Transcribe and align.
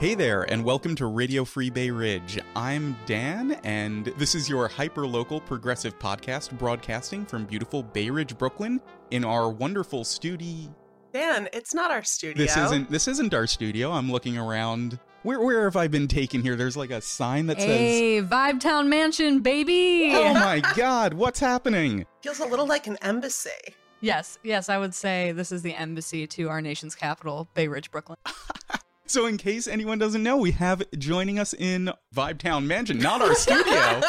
Hey 0.00 0.14
there, 0.14 0.44
and 0.50 0.64
welcome 0.64 0.94
to 0.94 1.04
Radio 1.04 1.44
Free 1.44 1.68
Bay 1.68 1.90
Ridge. 1.90 2.38
I'm 2.56 2.96
Dan, 3.04 3.60
and 3.64 4.06
this 4.16 4.34
is 4.34 4.48
your 4.48 4.66
hyper-local 4.66 5.42
progressive 5.42 5.98
podcast 5.98 6.56
broadcasting 6.56 7.26
from 7.26 7.44
beautiful 7.44 7.82
Bay 7.82 8.08
Ridge, 8.08 8.38
Brooklyn, 8.38 8.80
in 9.10 9.26
our 9.26 9.50
wonderful 9.50 10.04
studio. 10.04 10.74
Dan, 11.12 11.50
it's 11.52 11.74
not 11.74 11.90
our 11.90 12.02
studio. 12.02 12.42
This 12.42 12.56
isn't 12.56 12.90
this 12.90 13.08
isn't 13.08 13.34
our 13.34 13.46
studio. 13.46 13.92
I'm 13.92 14.10
looking 14.10 14.38
around. 14.38 14.98
Where 15.22 15.38
where 15.38 15.64
have 15.64 15.76
I 15.76 15.86
been 15.86 16.08
taken 16.08 16.40
here? 16.40 16.56
There's 16.56 16.78
like 16.78 16.92
a 16.92 17.02
sign 17.02 17.48
that 17.48 17.60
says 17.60 17.68
Hey, 17.68 18.22
Vibe 18.22 18.58
Town 18.58 18.88
Mansion, 18.88 19.40
baby! 19.40 20.12
Oh 20.14 20.32
my 20.32 20.62
god, 20.76 21.12
what's 21.12 21.40
happening? 21.40 22.06
Feels 22.22 22.40
a 22.40 22.46
little 22.46 22.66
like 22.66 22.86
an 22.86 22.96
embassy. 23.02 23.50
Yes, 24.00 24.38
yes, 24.42 24.70
I 24.70 24.78
would 24.78 24.94
say 24.94 25.32
this 25.32 25.52
is 25.52 25.60
the 25.60 25.74
embassy 25.74 26.26
to 26.26 26.48
our 26.48 26.62
nation's 26.62 26.94
capital, 26.94 27.50
Bay 27.52 27.68
Ridge, 27.68 27.90
Brooklyn. 27.90 28.16
So 29.10 29.26
in 29.26 29.38
case 29.38 29.66
anyone 29.66 29.98
doesn't 29.98 30.22
know, 30.22 30.36
we 30.36 30.52
have 30.52 30.84
joining 30.96 31.40
us 31.40 31.52
in 31.52 31.90
Vibe 32.14 32.38
Town 32.38 32.68
Mansion, 32.68 32.98
not 32.98 33.20
our 33.20 33.34
studio. 33.34 34.00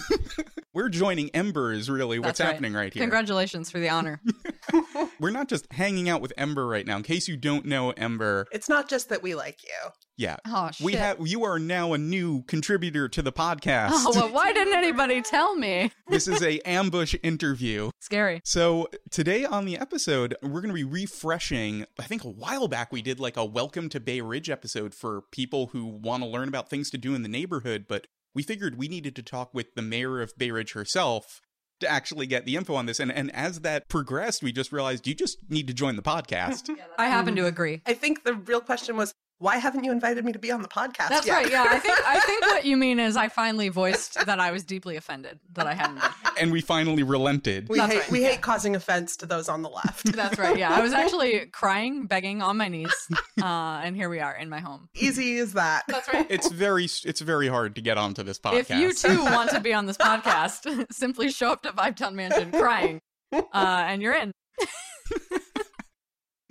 We're 0.74 0.88
joining 0.90 1.30
Ember, 1.30 1.72
is 1.72 1.88
really, 1.88 2.18
what's 2.18 2.38
right. 2.38 2.46
happening 2.50 2.74
right 2.74 2.92
here. 2.92 3.02
Congratulations 3.02 3.70
for 3.70 3.78
the 3.80 3.88
honor. 3.88 4.20
We're 5.20 5.30
not 5.30 5.48
just 5.48 5.72
hanging 5.72 6.08
out 6.08 6.20
with 6.20 6.32
Ember 6.36 6.66
right 6.66 6.86
now. 6.86 6.96
In 6.96 7.02
case 7.02 7.28
you 7.28 7.36
don't 7.36 7.64
know 7.64 7.90
Ember, 7.92 8.46
It's 8.52 8.68
not 8.68 8.88
just 8.88 9.08
that 9.08 9.22
we 9.22 9.34
like 9.34 9.62
you. 9.62 9.90
yeah. 10.18 10.36
Oh, 10.46 10.70
shit. 10.70 10.84
We 10.84 10.92
have 10.94 11.16
you 11.26 11.44
are 11.44 11.58
now 11.58 11.92
a 11.94 11.98
new 11.98 12.42
contributor 12.42 13.08
to 13.08 13.22
the 13.22 13.32
podcast. 13.32 13.90
Oh, 13.92 14.12
well, 14.14 14.32
why 14.32 14.52
didn't 14.52 14.74
anybody 14.74 15.22
tell 15.22 15.54
me? 15.56 15.92
this 16.08 16.28
is 16.28 16.42
a 16.42 16.58
ambush 16.68 17.14
interview. 17.22 17.90
Scary. 18.00 18.40
So 18.44 18.88
today 19.10 19.44
on 19.44 19.64
the 19.64 19.78
episode, 19.78 20.34
we're 20.42 20.60
going 20.60 20.68
to 20.68 20.74
be 20.74 20.84
refreshing. 20.84 21.86
I 21.98 22.02
think 22.04 22.24
a 22.24 22.28
while 22.30 22.68
back 22.68 22.92
we 22.92 23.00
did 23.02 23.18
like 23.18 23.36
a 23.36 23.44
welcome 23.44 23.88
to 23.90 24.00
Bay 24.00 24.20
Ridge 24.20 24.50
episode 24.50 24.94
for 24.94 25.22
people 25.32 25.68
who 25.68 25.86
want 25.86 26.22
to 26.22 26.28
learn 26.28 26.48
about 26.48 26.68
things 26.68 26.90
to 26.90 26.98
do 26.98 27.14
in 27.14 27.22
the 27.22 27.28
neighborhood, 27.28 27.86
but 27.88 28.06
we 28.36 28.42
figured 28.42 28.76
we 28.76 28.86
needed 28.86 29.16
to 29.16 29.22
talk 29.22 29.54
with 29.54 29.74
the 29.74 29.82
mayor 29.82 30.20
of 30.20 30.36
Bay 30.36 30.50
Ridge 30.50 30.74
herself 30.74 31.40
to 31.80 31.88
actually 31.88 32.26
get 32.26 32.44
the 32.44 32.54
info 32.54 32.74
on 32.74 32.84
this. 32.84 33.00
And 33.00 33.10
and 33.10 33.34
as 33.34 33.60
that 33.60 33.88
progressed, 33.88 34.42
we 34.42 34.52
just 34.52 34.72
realized 34.72 35.06
you 35.06 35.14
just 35.14 35.38
need 35.48 35.66
to 35.68 35.74
join 35.74 35.96
the 35.96 36.02
podcast. 36.02 36.68
I 36.98 37.06
happen 37.06 37.34
to 37.36 37.46
agree. 37.46 37.80
I 37.86 37.94
think 37.94 38.24
the 38.24 38.34
real 38.34 38.60
question 38.60 38.96
was, 38.96 39.14
why 39.38 39.58
haven't 39.58 39.84
you 39.84 39.92
invited 39.92 40.24
me 40.24 40.32
to 40.32 40.38
be 40.38 40.50
on 40.50 40.62
the 40.62 40.68
podcast? 40.68 41.08
That's 41.10 41.26
yet? 41.26 41.34
right. 41.34 41.50
Yeah, 41.50 41.66
I 41.68 41.78
think 41.78 41.98
I 42.06 42.20
think 42.20 42.46
what 42.46 42.64
you 42.64 42.76
mean 42.76 42.98
is 42.98 43.16
I 43.16 43.28
finally 43.28 43.68
voiced 43.68 44.24
that 44.24 44.40
I 44.40 44.50
was 44.50 44.64
deeply 44.64 44.96
offended 44.96 45.38
that 45.52 45.66
I 45.66 45.74
hadn't. 45.74 45.96
Been. 46.00 46.10
and 46.40 46.52
we 46.52 46.60
finally 46.62 47.02
relented. 47.02 47.68
We 47.68 47.78
That's 47.78 47.92
hate 47.92 47.98
right, 48.00 48.10
we 48.10 48.22
yeah. 48.22 48.30
hate 48.30 48.40
causing 48.40 48.74
offense 48.74 49.16
to 49.18 49.26
those 49.26 49.48
on 49.48 49.62
the 49.62 49.68
left. 49.68 50.04
That's 50.12 50.38
right. 50.38 50.56
Yeah, 50.56 50.72
I 50.74 50.80
was 50.80 50.92
actually 50.94 51.46
crying, 51.46 52.06
begging 52.06 52.40
on 52.40 52.56
my 52.56 52.68
knees, 52.68 52.94
uh, 53.42 53.44
and 53.84 53.94
here 53.94 54.08
we 54.08 54.20
are 54.20 54.34
in 54.34 54.48
my 54.48 54.60
home. 54.60 54.88
Easy 54.94 55.38
as 55.38 55.52
that. 55.52 55.84
That's 55.88 56.12
right. 56.12 56.26
It's 56.30 56.50
very 56.50 56.84
it's 57.04 57.20
very 57.20 57.48
hard 57.48 57.74
to 57.74 57.82
get 57.82 57.98
onto 57.98 58.22
this 58.22 58.38
podcast. 58.38 58.58
If 58.58 58.70
you 58.70 58.92
too 58.94 59.22
want 59.22 59.50
to 59.50 59.60
be 59.60 59.74
on 59.74 59.84
this 59.86 59.96
podcast, 59.98 60.86
simply 60.92 61.30
show 61.30 61.50
up 61.52 61.62
to 61.62 61.70
Vibe 61.70 61.96
Town 61.96 62.16
Mansion 62.16 62.52
crying, 62.52 63.00
uh, 63.32 63.42
and 63.52 64.00
you're 64.00 64.14
in. 64.14 64.32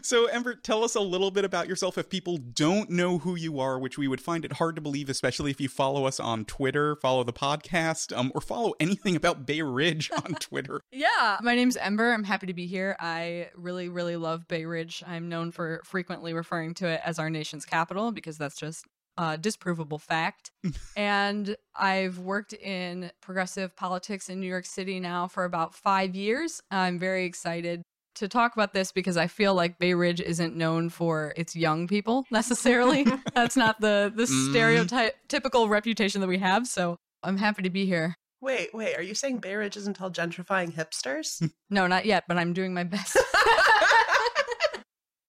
So, 0.06 0.28
Ember, 0.28 0.54
tell 0.54 0.84
us 0.84 0.94
a 0.94 1.02
little 1.02 1.32
bit 1.32 1.46
about 1.46 1.68
yourself 1.68 1.98
if 1.98 2.10
people 2.10 2.38
don't 2.38 2.92
know 2.92 3.18
who 3.18 3.34
you 3.34 3.60
are, 3.60 3.80
which 3.80 3.98
we 3.98 4.08
would 4.08 4.22
find 4.22 4.46
it 4.46 4.54
hard 4.54 4.76
to 4.76 4.82
believe, 4.82 5.10
especially 5.10 5.50
if 5.50 5.60
you 5.60 5.68
follow 5.68 6.06
us 6.06 6.20
on 6.20 6.46
Twitter, 6.46 6.96
follow 6.98 7.24
the 7.24 7.34
podcast, 7.34 8.16
um, 8.16 8.32
or 8.36 8.40
follow 8.40 8.76
anything 8.80 9.16
about 9.16 9.48
Bay 9.48 9.64
Ridge 9.64 10.12
on 10.12 10.36
Twitter. 10.40 10.80
Yeah, 10.92 11.40
my 11.42 11.56
name's 11.56 11.76
Ember. 11.76 12.12
I'm 12.12 12.24
happy 12.24 12.46
to 12.46 12.54
be 12.54 12.68
here. 12.68 12.96
I 13.00 13.50
really, 13.56 13.90
really 13.90 14.16
love 14.16 14.48
Bay 14.48 14.66
Ridge. 14.66 15.04
I'm 15.08 15.28
known 15.28 15.50
for 15.50 15.82
frequently 15.84 16.36
referring 16.36 16.76
to 16.76 16.88
it 16.88 17.02
as 17.04 17.18
our 17.18 17.32
nation's 17.32 17.66
capital 17.66 18.12
because 18.12 18.38
that's 18.38 18.58
just 18.58 18.86
a 19.18 19.40
disprovable 19.40 20.00
fact. 20.00 20.52
and 20.96 21.56
I've 21.76 22.20
worked 22.20 22.54
in 22.54 23.10
progressive 23.22 23.76
politics 23.76 24.30
in 24.30 24.40
New 24.40 24.48
York 24.48 24.68
City 24.68 25.00
now 25.00 25.28
for 25.28 25.46
about 25.46 25.74
five 25.74 26.16
years. 26.16 26.62
I'm 26.70 27.00
very 27.00 27.26
excited 27.26 27.82
to 28.16 28.28
talk 28.28 28.54
about 28.56 28.74
this 28.74 28.92
because 28.92 29.18
I 29.18 29.28
feel 29.28 29.54
like 29.54 29.78
Bay 29.80 29.94
Ridge 29.94 30.20
isn't 30.22 30.56
known 30.56 30.90
for 30.90 31.34
its 31.38 31.56
young 31.56 31.88
people 31.88 32.26
necessarily. 32.32 33.06
That's 33.36 33.56
not 33.56 33.80
the 33.82 34.12
the 34.16 34.24
Mm. 34.24 34.50
stereotype 34.52 35.16
typical 35.28 35.70
reputation 35.70 36.22
that 36.22 36.28
we 36.28 36.38
have. 36.40 36.68
So 36.68 36.98
I'm 37.24 37.38
happy 37.38 37.62
to 37.64 37.70
be 37.70 37.86
here. 37.86 38.16
Wait, 38.42 38.70
wait, 38.74 38.96
are 38.96 39.02
you 39.02 39.16
saying 39.16 39.40
Bay 39.40 39.56
Ridge 39.56 39.76
isn't 39.78 40.00
all 40.02 40.12
gentrifying 40.12 40.74
hipsters? 40.74 41.42
No, 41.70 41.88
not 41.88 42.06
yet, 42.06 42.26
but 42.28 42.38
I'm 42.38 42.54
doing 42.54 42.74
my 42.76 42.84
best. 42.84 43.18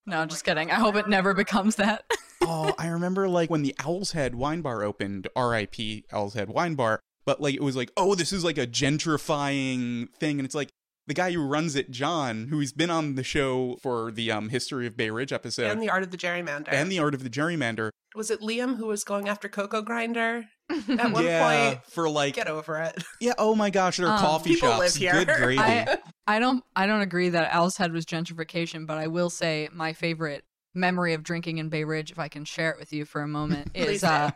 no, 0.06 0.24
just 0.26 0.44
kidding. 0.44 0.70
I 0.70 0.74
hope 0.74 0.94
it 0.96 1.08
never 1.08 1.34
becomes 1.34 1.76
that. 1.76 2.04
oh, 2.42 2.74
I 2.78 2.88
remember 2.88 3.28
like 3.28 3.50
when 3.50 3.62
the 3.62 3.74
Owl's 3.84 4.12
Head 4.12 4.34
Wine 4.34 4.60
Bar 4.60 4.82
opened, 4.82 5.28
R.I.P. 5.34 6.04
Owl's 6.12 6.34
Head 6.34 6.48
Wine 6.50 6.74
Bar, 6.74 7.00
but 7.24 7.40
like 7.40 7.54
it 7.54 7.62
was 7.62 7.74
like, 7.74 7.90
oh, 7.96 8.14
this 8.14 8.32
is 8.32 8.44
like 8.44 8.58
a 8.58 8.66
gentrifying 8.66 10.08
thing, 10.20 10.38
and 10.38 10.44
it's 10.46 10.54
like 10.54 10.68
the 11.06 11.14
guy 11.14 11.30
who 11.32 11.40
runs 11.46 11.76
it, 11.76 11.90
John, 11.90 12.48
who's 12.48 12.72
been 12.72 12.90
on 12.90 13.14
the 13.14 13.22
show 13.22 13.76
for 13.82 14.10
the 14.10 14.30
um, 14.32 14.48
History 14.48 14.86
of 14.86 14.96
Bay 14.96 15.10
Ridge 15.10 15.32
episode 15.32 15.70
and 15.70 15.80
the 15.82 15.88
art 15.90 16.02
of 16.02 16.10
the 16.10 16.16
gerrymander. 16.16 16.68
and 16.72 16.90
the 16.90 16.98
Art 16.98 17.14
of 17.14 17.22
the 17.22 17.30
Gerrymander. 17.30 17.90
was 18.14 18.30
it 18.30 18.40
Liam 18.40 18.76
who 18.76 18.86
was 18.86 19.04
going 19.04 19.28
after 19.28 19.48
Cocoa 19.48 19.82
Grinder 19.82 20.44
at 20.70 21.12
one 21.12 21.24
yeah, 21.24 21.68
point? 21.74 21.86
for 21.86 22.08
like 22.08 22.34
Get 22.34 22.48
over 22.48 22.78
it. 22.82 23.02
Yeah. 23.20 23.34
Oh 23.38 23.54
my 23.54 23.70
gosh, 23.70 23.98
there 23.98 24.08
are 24.08 24.14
Um, 24.16 24.20
coffee 24.20 24.54
shops. 24.56 24.78
live 24.78 24.94
here. 24.94 25.12
Good 25.24 25.36
gravy. 25.36 25.58
I 25.60 25.98
I 26.26 26.38
don't 26.40 26.64
I 26.74 26.86
don't 26.86 27.02
agree 27.02 27.28
that 27.28 27.54
Owl's 27.54 27.76
Head 27.76 27.92
was 27.92 28.04
gentrification, 28.04 28.86
but 28.86 28.98
I 28.98 29.06
will 29.06 29.30
say 29.30 29.68
my 29.72 29.92
favorite 29.92 30.44
memory 30.74 31.14
of 31.14 31.22
drinking 31.22 31.58
in 31.58 31.68
Bay 31.68 31.84
Ridge, 31.84 32.10
if 32.10 32.18
I 32.18 32.28
can 32.28 32.44
share 32.44 32.70
it 32.70 32.78
with 32.80 32.92
you 32.92 33.04
for 33.04 33.22
a 33.22 33.28
moment, 33.28 33.70
is 33.74 34.02
uh, 34.02 34.30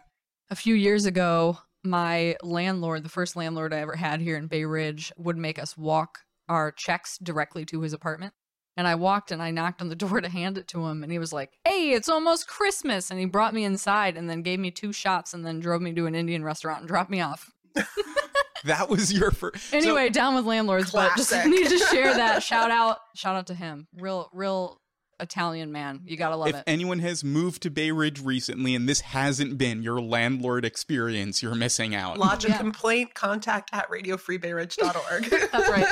a 0.50 0.54
few 0.56 0.74
years 0.74 1.04
ago. 1.04 1.58
My 1.82 2.36
landlord, 2.42 3.02
the 3.02 3.08
first 3.08 3.34
landlord 3.36 3.72
I 3.74 3.78
ever 3.78 3.96
had 3.96 4.20
here 4.20 4.36
in 4.36 4.46
Bay 4.46 4.64
Ridge, 4.66 5.12
would 5.16 5.36
make 5.38 5.58
us 5.58 5.76
walk 5.76 6.20
our 6.50 6.72
checks 6.72 7.16
directly 7.16 7.64
to 7.66 7.80
his 7.80 7.92
apartment. 7.92 8.34
And 8.76 8.86
I 8.86 8.94
walked 8.94 9.30
and 9.30 9.42
I 9.42 9.50
knocked 9.50 9.80
on 9.80 9.88
the 9.88 9.94
door 10.04 10.20
to 10.20 10.28
hand 10.28 10.58
it 10.58 10.68
to 10.68 10.86
him, 10.86 11.02
and 11.02 11.12
he 11.12 11.18
was 11.18 11.32
like, 11.32 11.52
"Hey, 11.64 11.92
it's 11.92 12.08
almost 12.08 12.48
Christmas!" 12.48 13.10
And 13.10 13.18
he 13.18 13.26
brought 13.26 13.54
me 13.54 13.64
inside, 13.64 14.16
and 14.16 14.28
then 14.28 14.42
gave 14.42 14.58
me 14.58 14.70
two 14.70 14.92
shots, 14.92 15.32
and 15.32 15.46
then 15.46 15.60
drove 15.60 15.80
me 15.80 15.92
to 15.94 16.06
an 16.06 16.14
Indian 16.14 16.44
restaurant 16.44 16.80
and 16.80 16.88
dropped 16.88 17.10
me 17.10 17.20
off. 17.20 17.50
that 18.64 18.88
was 18.88 19.12
your 19.12 19.30
first. 19.30 19.72
Anyway, 19.72 20.08
down 20.08 20.34
with 20.34 20.44
landlords, 20.44 20.92
but 20.92 21.16
just 21.16 21.32
need 21.46 21.68
to 21.68 21.78
share 21.78 22.14
that. 22.14 22.42
Shout 22.42 22.70
out, 22.70 22.98
shout 23.14 23.36
out 23.36 23.46
to 23.48 23.54
him. 23.54 23.86
Real, 23.96 24.28
real 24.32 24.80
Italian 25.20 25.70
man. 25.72 26.00
You 26.06 26.16
gotta 26.16 26.36
love 26.36 26.48
if 26.48 26.56
it. 26.56 26.64
anyone 26.66 26.98
has 27.00 27.22
moved 27.22 27.62
to 27.62 27.70
Bay 27.70 27.90
Ridge 27.92 28.20
recently 28.20 28.74
and 28.74 28.88
this 28.88 29.00
hasn't 29.00 29.58
been 29.58 29.82
your 29.82 30.00
landlord 30.00 30.64
experience, 30.64 31.42
you're 31.42 31.54
missing 31.54 31.94
out. 31.94 32.18
Lodge 32.18 32.44
a 32.44 32.48
Yeah. 32.48 32.58
complaint, 32.58 33.14
contact 33.14 33.70
at 33.72 33.88
radiofreebayridge.org. 33.90 35.24
That's 35.52 35.68
right. 35.70 35.86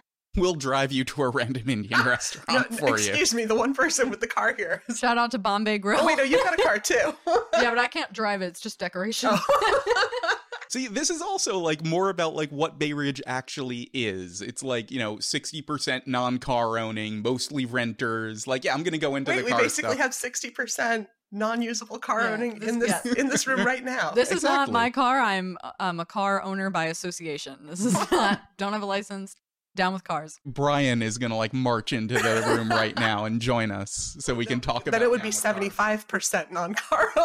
We'll 0.36 0.54
drive 0.54 0.92
you 0.92 1.02
to 1.06 1.24
a 1.24 1.28
random 1.28 1.68
Indian 1.68 2.02
restaurant 2.06 2.70
No, 2.70 2.76
for 2.76 2.88
you. 2.90 2.94
excuse 3.08 3.34
me, 3.34 3.46
the 3.46 3.56
one 3.56 3.74
person 3.74 4.08
with 4.10 4.20
the 4.20 4.28
car 4.28 4.54
here. 4.56 4.80
Shout 4.96 5.18
out 5.18 5.32
to 5.32 5.38
Bombay 5.40 5.78
Grill. 5.78 5.98
Oh, 6.00 6.06
wait, 6.06 6.18
no, 6.18 6.22
you've 6.22 6.44
got 6.44 6.56
a 6.56 6.62
car 6.62 6.78
too. 6.78 6.94
yeah, 7.54 7.68
but 7.70 7.78
I 7.78 7.88
can't 7.88 8.12
drive 8.12 8.40
it. 8.40 8.46
It's 8.46 8.60
just 8.60 8.78
decoration. 8.78 9.30
Oh. 9.32 9.80
See, 10.70 10.86
this 10.86 11.10
is 11.10 11.20
also 11.20 11.58
like 11.58 11.84
more 11.84 12.10
about 12.10 12.36
like 12.36 12.50
what 12.50 12.78
Bay 12.78 12.92
Ridge 12.92 13.20
actually 13.26 13.90
is. 13.92 14.40
It's 14.40 14.62
like, 14.62 14.92
you 14.92 15.00
know, 15.00 15.16
60% 15.16 16.06
non-car 16.06 16.78
owning, 16.78 17.22
mostly 17.22 17.64
renters. 17.66 18.46
Like, 18.46 18.62
yeah, 18.62 18.72
I'm 18.72 18.84
going 18.84 18.92
to 18.92 18.98
go 18.98 19.16
into 19.16 19.32
Wait, 19.32 19.38
the 19.38 19.44
we 19.46 19.50
car 19.50 19.60
basically 19.62 19.96
stuff. 19.96 20.02
have 20.02 20.12
60% 20.12 21.08
non-usable 21.32 21.98
car 21.98 22.20
Yeah, 22.22 22.30
owning 22.34 22.58
this- 22.60 22.68
in 22.68 22.78
this 22.78 23.00
yeah. 23.04 23.12
in 23.18 23.26
this 23.28 23.48
room 23.48 23.64
right 23.66 23.84
now. 23.84 24.12
This 24.12 24.30
is 24.30 24.44
not 24.44 24.70
my 24.70 24.90
car. 24.90 25.18
I'm 25.20 25.58
I'm 25.80 25.98
a 25.98 26.06
car 26.06 26.40
owner 26.40 26.70
by 26.70 26.84
association. 26.86 27.66
This 27.68 27.84
is 27.84 27.94
not. 28.12 28.40
Don't 28.56 28.72
have 28.72 28.82
a 28.82 28.86
license. 28.86 29.34
Down 29.76 29.92
with 29.92 30.04
cars. 30.04 30.36
Brian 30.44 31.00
is 31.00 31.16
going 31.16 31.30
to 31.30 31.36
like 31.36 31.52
march 31.52 31.92
into 31.92 32.14
the 32.14 32.42
room 32.46 32.70
right 32.70 32.98
now 32.98 33.24
and 33.24 33.40
join 33.40 33.70
us 33.70 34.16
so 34.18 34.34
we 34.34 34.44
can 34.44 34.60
talk 34.60 34.82
about 34.82 34.92
then 34.92 35.02
it 35.02 35.10
would 35.10 35.22
be 35.22 35.30
now 35.30 35.58
with 35.58 35.76
cars. 35.76 36.00
75% 36.04 36.50
non-car. 36.50 37.12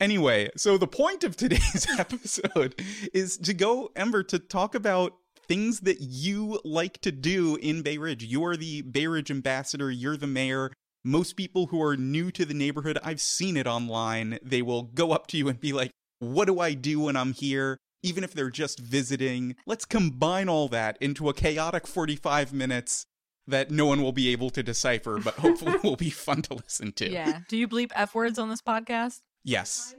Anyway, 0.00 0.48
so 0.56 0.78
the 0.78 0.86
point 0.86 1.24
of 1.24 1.36
today's 1.36 1.86
episode 1.98 2.80
is 3.12 3.36
to 3.38 3.52
go, 3.52 3.90
Ember, 3.96 4.22
to 4.22 4.38
talk 4.38 4.76
about 4.76 5.14
things 5.48 5.80
that 5.80 6.00
you 6.00 6.60
like 6.64 7.00
to 7.00 7.10
do 7.10 7.56
in 7.56 7.82
Bay 7.82 7.98
Ridge. 7.98 8.22
You 8.22 8.44
are 8.44 8.56
the 8.56 8.82
Bay 8.82 9.08
Ridge 9.08 9.30
ambassador, 9.30 9.90
you're 9.90 10.16
the 10.16 10.28
mayor. 10.28 10.70
Most 11.04 11.36
people 11.36 11.66
who 11.66 11.82
are 11.82 11.96
new 11.96 12.30
to 12.30 12.44
the 12.44 12.54
neighborhood, 12.54 12.98
I've 13.02 13.20
seen 13.20 13.56
it 13.56 13.66
online, 13.66 14.38
they 14.42 14.62
will 14.62 14.82
go 14.82 15.10
up 15.12 15.26
to 15.28 15.36
you 15.36 15.48
and 15.48 15.58
be 15.58 15.72
like, 15.72 15.90
What 16.20 16.44
do 16.44 16.60
I 16.60 16.74
do 16.74 17.00
when 17.00 17.16
I'm 17.16 17.32
here? 17.32 17.78
Even 18.02 18.24
if 18.24 18.32
they're 18.32 18.50
just 18.50 18.78
visiting. 18.78 19.56
Let's 19.66 19.84
combine 19.84 20.48
all 20.48 20.68
that 20.68 20.96
into 21.00 21.28
a 21.28 21.34
chaotic 21.34 21.86
45 21.86 22.52
minutes 22.52 23.06
that 23.46 23.70
no 23.70 23.86
one 23.86 24.02
will 24.02 24.12
be 24.12 24.30
able 24.30 24.50
to 24.50 24.62
decipher, 24.62 25.18
but 25.18 25.34
hopefully 25.38 25.74
will 25.82 25.96
be 25.96 26.10
fun 26.10 26.42
to 26.42 26.54
listen 26.54 26.92
to. 26.92 27.10
Yeah. 27.10 27.40
Do 27.48 27.56
you 27.56 27.66
bleep 27.66 27.90
f 27.94 28.14
words 28.14 28.38
on 28.38 28.48
this 28.48 28.62
podcast? 28.62 29.20
Yes. 29.44 29.94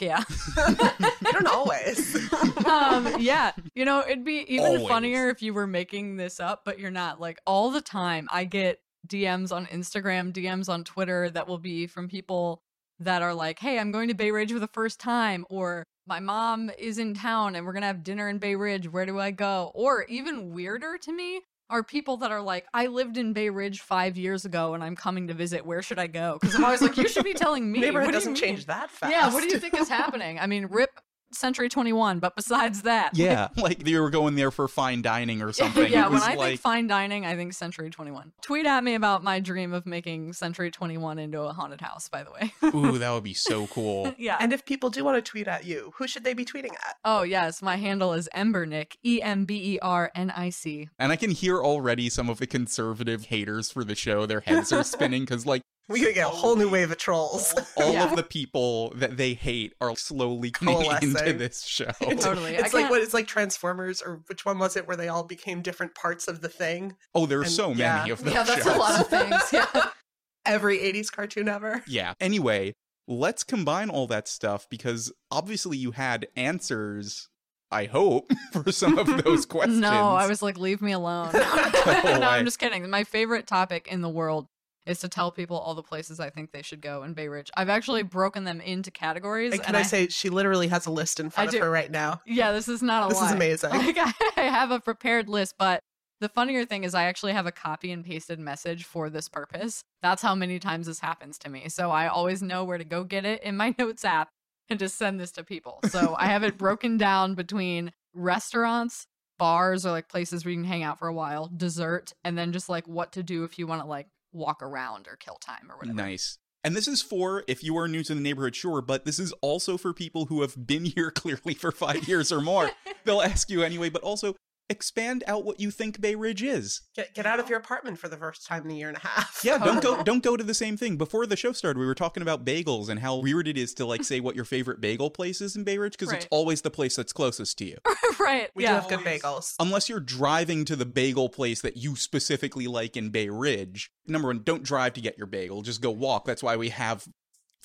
Yeah. 0.00 0.22
I 0.56 1.30
don't 1.32 1.46
always. 1.46 2.16
um, 2.66 3.20
yeah. 3.20 3.52
You 3.74 3.84
know, 3.84 4.00
it'd 4.00 4.24
be 4.24 4.44
even 4.48 4.66
Always. 4.66 4.88
funnier 4.88 5.28
if 5.28 5.42
you 5.42 5.52
were 5.52 5.66
making 5.66 6.16
this 6.16 6.40
up, 6.40 6.62
but 6.64 6.78
you're 6.78 6.90
not. 6.90 7.20
Like 7.20 7.38
all 7.46 7.70
the 7.70 7.82
time, 7.82 8.28
I 8.32 8.44
get 8.44 8.80
DMs 9.06 9.52
on 9.52 9.66
Instagram, 9.66 10.32
DMs 10.32 10.68
on 10.68 10.84
Twitter 10.84 11.28
that 11.30 11.46
will 11.46 11.58
be 11.58 11.86
from 11.86 12.08
people 12.08 12.62
that 13.00 13.20
are 13.20 13.34
like, 13.34 13.58
hey, 13.58 13.78
I'm 13.78 13.92
going 13.92 14.08
to 14.08 14.14
Bay 14.14 14.30
Ridge 14.30 14.52
for 14.52 14.58
the 14.58 14.68
first 14.68 15.00
time, 15.00 15.44
or 15.50 15.84
my 16.06 16.20
mom 16.20 16.70
is 16.78 16.98
in 16.98 17.14
town 17.14 17.54
and 17.54 17.64
we're 17.64 17.72
going 17.72 17.82
to 17.82 17.86
have 17.86 18.02
dinner 18.02 18.28
in 18.28 18.38
Bay 18.38 18.54
Ridge. 18.54 18.88
Where 18.88 19.06
do 19.06 19.18
I 19.18 19.30
go? 19.30 19.72
Or 19.74 20.04
even 20.04 20.52
weirder 20.52 20.98
to 20.98 21.12
me 21.12 21.40
are 21.70 21.82
people 21.82 22.18
that 22.18 22.30
are 22.30 22.42
like, 22.42 22.66
I 22.74 22.88
lived 22.88 23.16
in 23.16 23.32
Bay 23.32 23.48
Ridge 23.48 23.80
five 23.80 24.18
years 24.18 24.44
ago 24.44 24.74
and 24.74 24.84
I'm 24.84 24.96
coming 24.96 25.28
to 25.28 25.34
visit. 25.34 25.64
Where 25.64 25.82
should 25.82 25.98
I 25.98 26.06
go? 26.06 26.38
Because 26.40 26.54
I'm 26.54 26.64
always 26.64 26.82
like, 26.82 26.96
you 26.96 27.08
should 27.08 27.24
be 27.24 27.34
telling 27.34 27.70
me. 27.70 27.80
Neighborhood 27.80 28.12
doesn't 28.12 28.34
change 28.34 28.66
that 28.66 28.90
fast. 28.90 29.12
Yeah, 29.12 29.32
what 29.32 29.42
do 29.42 29.48
you 29.48 29.58
think 29.58 29.74
is 29.74 29.88
happening? 29.88 30.38
I 30.38 30.46
mean, 30.46 30.66
rip 30.66 31.00
Century 31.34 31.68
21, 31.68 32.18
but 32.18 32.36
besides 32.36 32.82
that, 32.82 33.12
Yeah, 33.16 33.48
like 33.56 33.86
you 33.86 34.00
were 34.00 34.10
going 34.10 34.34
there 34.34 34.50
for 34.50 34.68
fine 34.68 35.02
dining 35.02 35.42
or 35.42 35.52
something. 35.52 35.92
yeah, 35.92 36.06
it 36.06 36.10
when 36.12 36.22
I 36.22 36.34
like, 36.34 36.48
think 36.48 36.60
fine 36.60 36.86
dining, 36.86 37.26
I 37.26 37.36
think 37.36 37.52
Century 37.52 37.90
21. 37.90 38.32
Tweet 38.42 38.66
at 38.66 38.82
me 38.84 38.94
about 38.94 39.22
my 39.22 39.40
dream 39.40 39.72
of 39.72 39.86
making 39.86 40.32
Century 40.32 40.70
21 40.70 41.18
into 41.18 41.40
a 41.42 41.52
haunted 41.52 41.80
house, 41.80 42.08
by 42.08 42.22
the 42.22 42.30
way. 42.30 42.52
ooh, 42.74 42.98
that 42.98 43.10
would 43.12 43.24
be 43.24 43.34
so 43.34 43.66
cool. 43.68 44.14
yeah. 44.18 44.36
And 44.40 44.52
if 44.52 44.64
people 44.64 44.90
do 44.90 45.04
want 45.04 45.22
to 45.22 45.30
tweet 45.30 45.48
at 45.48 45.64
you, 45.64 45.92
who 45.96 46.06
should 46.06 46.24
they 46.24 46.34
be 46.34 46.44
tweeting 46.44 46.72
at? 46.72 46.96
oh, 47.04 47.22
yes, 47.22 47.60
my 47.62 47.76
handle 47.76 48.12
is 48.12 48.28
Embernick, 48.34 48.92
E 49.04 49.20
M 49.22 49.44
B 49.44 49.74
E 49.74 49.78
R 49.80 50.10
N 50.14 50.30
I 50.30 50.50
C. 50.50 50.88
And 50.98 51.12
I 51.12 51.16
can 51.16 51.30
hear 51.30 51.62
already 51.62 52.08
some 52.08 52.28
of 52.30 52.38
the 52.38 52.46
conservative 52.46 53.26
haters 53.26 53.70
for 53.70 53.84
the 53.84 53.94
show. 53.94 54.26
Their 54.26 54.40
heads 54.40 54.72
are 54.72 54.84
spinning 54.84 55.22
because, 55.22 55.44
like, 55.46 55.62
We 55.88 56.00
could 56.00 56.14
get 56.14 56.26
a 56.26 56.30
whole 56.30 56.56
new 56.56 56.70
wave 56.70 56.90
of 56.90 56.96
trolls. 56.96 57.54
all 57.76 57.92
Yeah. 57.92 58.04
of 58.10 58.16
the 58.16 58.22
people 58.22 58.90
that 58.96 59.16
they 59.18 59.34
hate 59.34 59.74
are 59.82 59.94
slowly 59.96 60.50
coming 60.52 60.76
Coalescing. 60.76 61.10
into 61.10 61.32
this 61.34 61.62
show. 61.64 61.84
Totally. 62.00 62.56
I 62.56 62.60
It's 62.60 62.72
like 62.72 62.82
can't- 62.84 62.90
what 62.90 63.02
it's 63.02 63.12
like 63.14 63.26
Transformers, 63.26 64.00
or 64.00 64.22
which 64.28 64.44
one 64.46 64.58
was 64.58 64.76
it 64.76 64.86
where 64.88 64.96
they 64.96 65.08
all 65.08 65.24
became 65.24 65.60
different 65.60 65.94
parts 65.94 66.26
of 66.26 66.40
the 66.40 66.48
thing? 66.48 66.96
Oh, 67.14 67.26
there 67.26 67.38
are 67.40 67.42
And- 67.42 67.50
so 67.50 67.68
many 67.68 67.80
yeah. 67.80 68.06
of 68.06 68.24
those 68.24 68.32
Yeah, 68.32 68.42
that's 68.44 68.64
shows. 68.64 68.74
a 68.76 68.78
lot 68.78 69.00
of 69.00 69.08
things. 69.08 69.42
Yeah. 69.52 69.66
Every 70.46 70.78
80s 70.78 71.10
cartoon 71.12 71.48
ever. 71.48 71.82
Yeah. 71.86 72.14
Anyway, 72.20 72.74
let's 73.08 73.44
combine 73.44 73.90
all 73.90 74.06
that 74.08 74.26
stuff 74.28 74.66
because 74.70 75.12
obviously 75.30 75.76
you 75.76 75.90
had 75.92 76.26
answers, 76.36 77.28
I 77.70 77.84
hope, 77.86 78.30
for 78.52 78.70
some 78.72 78.98
of 78.98 79.22
those 79.24 79.46
questions. 79.46 79.80
No, 79.80 79.88
I 80.14 80.26
was 80.26 80.42
like, 80.42 80.58
leave 80.58 80.80
me 80.82 80.92
alone. 80.92 81.30
no, 81.34 81.40
why? 81.40 82.38
I'm 82.38 82.44
just 82.44 82.58
kidding. 82.58 82.88
My 82.90 83.04
favorite 83.04 83.46
topic 83.46 83.86
in 83.90 84.00
the 84.02 84.08
world 84.08 84.48
is 84.86 84.98
to 85.00 85.08
tell 85.08 85.30
people 85.30 85.58
all 85.58 85.74
the 85.74 85.82
places 85.82 86.20
I 86.20 86.30
think 86.30 86.52
they 86.52 86.62
should 86.62 86.80
go 86.80 87.02
in 87.02 87.14
Bay 87.14 87.28
Ridge. 87.28 87.50
I've 87.56 87.68
actually 87.68 88.02
broken 88.02 88.44
them 88.44 88.60
into 88.60 88.90
categories. 88.90 89.52
And 89.52 89.62
can 89.62 89.74
and 89.74 89.78
I, 89.78 89.82
say 89.82 90.08
she 90.08 90.28
literally 90.28 90.68
has 90.68 90.86
a 90.86 90.90
list 90.90 91.20
in 91.20 91.30
front 91.30 91.54
I 91.54 91.56
of 91.56 91.62
her 91.62 91.70
right 91.70 91.90
now? 91.90 92.20
Yeah, 92.26 92.52
this 92.52 92.68
is 92.68 92.82
not 92.82 93.06
a 93.06 93.14
This 93.14 93.22
is 93.22 93.32
amazing. 93.32 93.70
Like 93.84 93.98
I 93.98 94.42
have 94.42 94.70
a 94.70 94.80
prepared 94.80 95.28
list, 95.28 95.54
but 95.58 95.80
the 96.20 96.28
funnier 96.28 96.64
thing 96.64 96.84
is 96.84 96.94
I 96.94 97.04
actually 97.04 97.32
have 97.32 97.46
a 97.46 97.52
copy 97.52 97.90
and 97.90 98.04
pasted 98.04 98.38
message 98.38 98.84
for 98.84 99.10
this 99.10 99.28
purpose. 99.28 99.82
That's 100.02 100.22
how 100.22 100.34
many 100.34 100.58
times 100.58 100.86
this 100.86 101.00
happens 101.00 101.38
to 101.38 101.50
me. 101.50 101.68
So 101.68 101.90
I 101.90 102.06
always 102.06 102.42
know 102.42 102.64
where 102.64 102.78
to 102.78 102.84
go 102.84 103.04
get 103.04 103.24
it 103.24 103.42
in 103.42 103.56
my 103.56 103.74
notes 103.78 104.04
app 104.04 104.28
and 104.68 104.78
just 104.78 104.96
send 104.96 105.20
this 105.20 105.32
to 105.32 105.44
people. 105.44 105.80
So 105.90 106.14
I 106.18 106.26
have 106.26 106.42
it 106.42 106.56
broken 106.56 106.96
down 106.98 107.34
between 107.34 107.92
restaurants, 108.14 109.06
bars 109.38 109.84
or 109.84 109.90
like 109.90 110.08
places 110.08 110.44
where 110.44 110.52
you 110.52 110.58
can 110.58 110.64
hang 110.64 110.82
out 110.82 110.98
for 110.98 111.08
a 111.08 111.14
while, 111.14 111.50
dessert, 111.54 112.12
and 112.22 112.38
then 112.38 112.52
just 112.52 112.68
like 112.68 112.86
what 112.86 113.12
to 113.12 113.22
do 113.22 113.44
if 113.44 113.58
you 113.58 113.66
want 113.66 113.82
to 113.82 113.86
like 113.86 114.06
walk 114.34 114.62
around 114.62 115.06
or 115.08 115.16
kill 115.16 115.36
time 115.36 115.70
or 115.70 115.76
whatever. 115.76 115.96
Nice. 115.96 116.38
And 116.62 116.74
this 116.74 116.88
is 116.88 117.02
for 117.02 117.44
if 117.46 117.62
you 117.62 117.76
are 117.76 117.86
new 117.86 118.02
to 118.04 118.14
the 118.14 118.20
neighborhood, 118.20 118.56
sure, 118.56 118.80
but 118.80 119.04
this 119.04 119.18
is 119.18 119.32
also 119.42 119.76
for 119.76 119.92
people 119.92 120.26
who 120.26 120.40
have 120.40 120.66
been 120.66 120.84
here 120.96 121.10
clearly 121.10 121.54
for 121.54 121.70
five 121.70 122.08
years 122.08 122.32
or 122.32 122.40
more. 122.40 122.70
They'll 123.04 123.22
ask 123.22 123.50
you 123.50 123.62
anyway, 123.62 123.90
but 123.90 124.02
also 124.02 124.34
expand 124.70 125.24
out 125.26 125.44
what 125.44 125.60
you 125.60 125.70
think 125.70 126.00
Bay 126.00 126.14
Ridge 126.14 126.42
is. 126.42 126.82
Get 126.94 127.14
get 127.14 127.26
out 127.26 127.40
of 127.40 127.48
your 127.48 127.58
apartment 127.58 127.98
for 127.98 128.08
the 128.08 128.16
first 128.16 128.46
time 128.46 128.64
in 128.64 128.70
a 128.70 128.74
year 128.74 128.88
and 128.88 128.96
a 128.96 129.00
half. 129.00 129.40
Yeah, 129.44 129.58
don't 129.58 129.82
go 129.82 130.02
don't 130.04 130.22
go 130.22 130.36
to 130.36 130.44
the 130.44 130.54
same 130.54 130.76
thing. 130.76 130.96
Before 130.96 131.26
the 131.26 131.36
show 131.36 131.52
started, 131.52 131.78
we 131.78 131.86
were 131.86 131.94
talking 131.94 132.22
about 132.22 132.44
bagels 132.44 132.88
and 132.88 133.00
how 133.00 133.16
weird 133.16 133.48
it 133.48 133.58
is 133.58 133.74
to 133.74 133.86
like 133.86 134.04
say 134.04 134.20
what 134.20 134.34
your 134.34 134.44
favorite 134.44 134.80
bagel 134.80 135.10
place 135.10 135.40
is 135.40 135.56
in 135.56 135.64
Bay 135.64 135.78
Ridge 135.78 135.96
because 135.98 136.12
it's 136.12 136.26
always 136.30 136.62
the 136.62 136.70
place 136.70 136.96
that's 136.96 137.12
closest 137.12 137.58
to 137.58 137.64
you. 137.64 137.76
right. 138.20 138.50
We 138.54 138.64
yeah. 138.64 138.80
do 138.80 138.88
have 138.88 138.88
good 138.88 139.00
bagels. 139.00 139.54
Unless 139.60 139.88
you're 139.88 140.00
driving 140.00 140.64
to 140.66 140.76
the 140.76 140.86
bagel 140.86 141.28
place 141.28 141.60
that 141.62 141.76
you 141.76 141.96
specifically 141.96 142.66
like 142.66 142.96
in 142.96 143.10
Bay 143.10 143.28
Ridge. 143.28 143.90
Number 144.06 144.28
one, 144.28 144.42
don't 144.42 144.62
drive 144.62 144.94
to 144.94 145.00
get 145.00 145.18
your 145.18 145.26
bagel. 145.26 145.62
Just 145.62 145.80
go 145.80 145.90
walk. 145.90 146.24
That's 146.24 146.42
why 146.42 146.56
we 146.56 146.70
have 146.70 147.06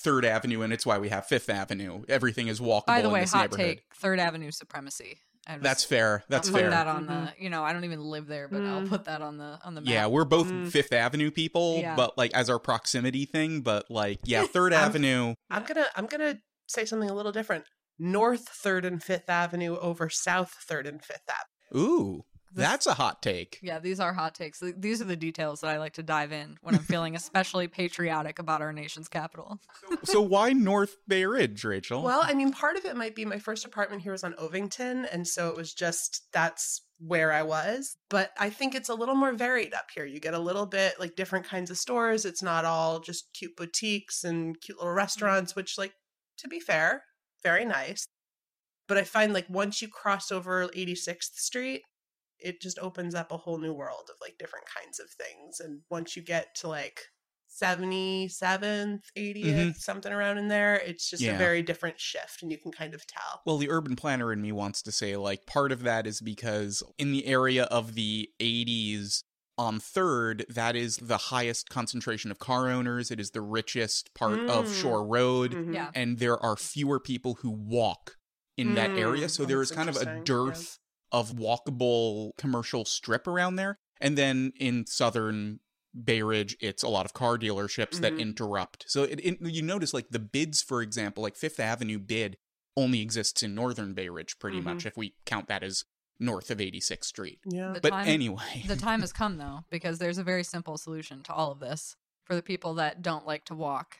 Third 0.00 0.24
Avenue 0.24 0.62
and 0.62 0.72
it's 0.72 0.86
why 0.86 0.98
we 0.98 1.10
have 1.10 1.26
Fifth 1.26 1.50
Avenue. 1.50 2.02
Everything 2.08 2.48
is 2.48 2.58
walkable 2.58 2.86
By 2.86 3.02
the 3.02 3.08
in 3.08 3.14
way, 3.14 3.20
this 3.20 3.32
hot 3.32 3.52
take: 3.52 3.82
Third 3.94 4.18
Avenue 4.18 4.50
supremacy. 4.50 5.18
I 5.46 5.52
just- 5.54 5.62
That's 5.62 5.84
fair. 5.84 6.22
That's 6.28 6.48
I'll 6.48 6.52
put 6.54 6.60
fair. 6.62 6.70
that 6.70 6.86
on 6.86 7.06
Mhm. 7.06 7.08
the. 7.36 7.42
You 7.42 7.50
know, 7.50 7.64
I 7.64 7.72
don't 7.72 7.84
even 7.84 8.00
live 8.00 8.26
there, 8.26 8.46
but 8.48 8.62
I'll 8.62 8.82
Mm. 8.82 8.88
put 8.88 9.04
that 9.06 9.22
on 9.22 9.38
the 9.38 9.58
on 9.64 9.74
the 9.74 9.80
map. 9.80 9.90
Yeah, 9.90 10.06
we're 10.06 10.24
both 10.24 10.48
Mm. 10.48 10.70
Fifth 10.70 10.92
Avenue 10.92 11.30
people, 11.30 11.78
Yeah. 11.78 11.96
but 11.96 12.16
like 12.18 12.32
as 12.34 12.48
our 12.50 12.58
proximity 12.58 13.24
thing. 13.24 13.62
But 13.62 13.90
like, 13.90 14.20
yeah, 14.24 14.42
Third 14.52 14.72
I'm- 14.72 14.84
Avenue. 14.84 15.34
I'm 15.50 15.64
gonna 15.64 15.86
I'm 15.96 16.06
gonna 16.06 16.36
say 16.68 16.84
something 16.84 17.08
a 17.10 17.14
little 17.14 17.32
different. 17.32 17.64
North 17.98 18.48
Third 18.48 18.84
and 18.84 19.02
Fifth 19.02 19.28
Avenue 19.28 19.76
over 19.78 20.08
South 20.08 20.52
Third 20.66 20.86
and 20.86 21.02
Fifth 21.04 21.28
Avenue. 21.28 21.86
Ooh, 21.86 22.24
This- 22.52 22.66
that's 22.66 22.86
a 22.86 22.94
hot 22.94 23.22
take. 23.22 23.58
Yeah, 23.62 23.78
these 23.78 24.00
are 24.00 24.12
hot 24.12 24.34
takes. 24.34 24.60
These 24.76 25.00
are 25.00 25.04
the 25.04 25.16
details 25.16 25.60
that 25.60 25.70
I 25.70 25.78
like 25.78 25.92
to 25.94 26.02
dive 26.02 26.32
in 26.32 26.56
when 26.62 26.74
I'm 26.74 26.82
feeling 26.82 27.14
especially 27.16 27.68
patriotic 27.68 28.38
about 28.38 28.60
our 28.60 28.72
nation's 28.72 29.08
capital. 29.08 29.60
so 30.04 30.20
why 30.20 30.52
North 30.52 30.96
Bay 31.06 31.24
Ridge, 31.24 31.62
Rachel? 31.64 32.02
Well, 32.02 32.20
I 32.22 32.34
mean, 32.34 32.52
part 32.52 32.76
of 32.76 32.84
it 32.84 32.96
might 32.96 33.14
be 33.14 33.24
my 33.24 33.38
first 33.38 33.64
apartment 33.64 34.02
here 34.02 34.12
was 34.12 34.24
on 34.24 34.34
Ovington, 34.34 35.06
and 35.12 35.26
so 35.26 35.48
it 35.48 35.56
was 35.56 35.72
just 35.74 36.22
that's 36.32 36.82
where 36.98 37.32
I 37.32 37.42
was. 37.42 37.96
But 38.08 38.32
I 38.38 38.50
think 38.50 38.74
it's 38.74 38.88
a 38.88 38.94
little 38.94 39.14
more 39.14 39.32
varied 39.32 39.72
up 39.72 39.86
here. 39.94 40.04
You 40.04 40.20
get 40.20 40.34
a 40.34 40.38
little 40.38 40.66
bit 40.66 40.98
like 41.00 41.16
different 41.16 41.46
kinds 41.46 41.70
of 41.70 41.78
stores. 41.78 42.24
It's 42.24 42.42
not 42.42 42.64
all 42.64 43.00
just 43.00 43.32
cute 43.32 43.56
boutiques 43.56 44.24
and 44.24 44.60
cute 44.60 44.76
little 44.78 44.92
restaurants, 44.92 45.54
which, 45.56 45.78
like, 45.78 45.92
to 46.38 46.48
be 46.48 46.60
fair, 46.60 47.04
very 47.42 47.64
nice. 47.64 48.06
But 48.88 48.98
I 48.98 49.04
find 49.04 49.32
like 49.32 49.46
once 49.48 49.80
you 49.80 49.88
cross 49.88 50.32
over 50.32 50.66
86th 50.68 51.34
Street, 51.36 51.82
it 52.42 52.60
just 52.60 52.78
opens 52.78 53.14
up 53.14 53.32
a 53.32 53.36
whole 53.36 53.58
new 53.58 53.72
world 53.72 54.08
of 54.10 54.16
like 54.20 54.36
different 54.38 54.66
kinds 54.66 54.98
of 55.00 55.08
things. 55.10 55.60
And 55.60 55.80
once 55.90 56.16
you 56.16 56.22
get 56.22 56.54
to 56.56 56.68
like 56.68 57.00
77th, 57.48 59.00
80th, 59.16 59.76
something 59.76 60.12
around 60.12 60.38
in 60.38 60.48
there, 60.48 60.76
it's 60.76 61.08
just 61.10 61.22
Yeah. 61.22 61.34
a 61.34 61.38
very 61.38 61.62
different 61.62 61.98
shift 62.00 62.42
and 62.42 62.50
you 62.50 62.58
can 62.58 62.72
kind 62.72 62.94
of 62.94 63.06
tell. 63.06 63.42
Well, 63.44 63.58
the 63.58 63.70
urban 63.70 63.96
planner 63.96 64.32
in 64.32 64.40
me 64.40 64.52
wants 64.52 64.82
to 64.82 64.92
say, 64.92 65.16
like, 65.16 65.46
part 65.46 65.72
of 65.72 65.82
that 65.82 66.06
is 66.06 66.20
because 66.20 66.82
in 66.98 67.12
the 67.12 67.26
area 67.26 67.64
of 67.64 67.94
the 67.94 68.28
80s 68.38 69.24
on 69.58 69.78
Third, 69.78 70.46
that 70.48 70.74
is 70.74 70.96
the 70.96 71.16
highest 71.18 71.68
concentration 71.68 72.30
of 72.30 72.38
car 72.38 72.70
owners. 72.70 73.10
It 73.10 73.20
is 73.20 73.32
the 73.32 73.42
richest 73.42 74.14
part 74.14 74.40
of 74.48 74.66
Mm. 74.66 74.80
Shore 74.80 75.06
Road. 75.06 75.52
Mhm. 75.52 75.74
Yeah. 75.74 75.90
And 75.94 76.18
there 76.18 76.38
are 76.38 76.56
fewer 76.56 76.98
people 76.98 77.34
who 77.42 77.50
walk 77.50 78.16
in 78.56 78.74
that 78.74 78.94
Mm. 78.94 78.98
area. 78.98 79.28
So 79.28 79.42
Oh, 79.42 79.46
there 79.46 79.58
that's 79.58 79.70
is 79.70 79.76
kind 79.76 79.88
of 79.90 79.96
a 79.96 80.00
interesting. 80.00 80.24
dearth 80.24 80.78
of 81.12 81.32
walkable 81.32 82.36
commercial 82.36 82.84
strip 82.84 83.26
around 83.26 83.56
there. 83.56 83.78
And 84.00 84.16
then 84.16 84.52
in 84.58 84.86
southern 84.86 85.60
Bay 86.04 86.22
Ridge, 86.22 86.56
it's 86.60 86.82
a 86.82 86.88
lot 86.88 87.04
of 87.04 87.12
car 87.12 87.36
dealerships 87.36 88.00
that 88.00 88.12
Mhm. 88.14 88.18
interrupt. 88.20 88.84
So 88.88 89.02
it, 89.02 89.18
it, 89.20 89.40
you 89.40 89.62
notice, 89.62 89.92
like 89.92 90.10
the 90.10 90.18
bids, 90.20 90.62
for 90.62 90.82
example, 90.82 91.22
like 91.22 91.36
Fifth 91.36 91.58
Avenue 91.58 91.98
bid 91.98 92.36
only 92.76 93.00
exists 93.02 93.42
in 93.42 93.54
northern 93.54 93.92
Bay 93.94 94.08
Ridge, 94.08 94.38
pretty 94.38 94.60
Mhm. 94.60 94.64
much, 94.64 94.86
if 94.86 94.96
we 94.96 95.14
count 95.26 95.48
that 95.48 95.62
as 95.64 95.84
north 96.20 96.50
of 96.50 96.60
86th 96.60 97.08
Street. 97.08 97.40
Yeah. 97.44 97.72
The 97.72 97.80
But 97.80 97.90
time, 97.90 98.06
anyway, 98.06 98.64
the 98.68 98.76
time 98.76 99.00
has 99.00 99.12
come 99.12 99.36
though, 99.38 99.64
because 99.70 99.98
there's 99.98 100.18
a 100.18 100.22
very 100.24 100.44
simple 100.44 100.78
solution 100.78 101.22
to 101.24 101.32
all 101.32 101.50
of 101.50 101.58
this 101.60 101.96
for 102.24 102.36
the 102.36 102.42
people 102.42 102.74
that 102.74 103.02
don't 103.02 103.26
like 103.26 103.44
to 103.46 103.54
walk. 103.54 103.96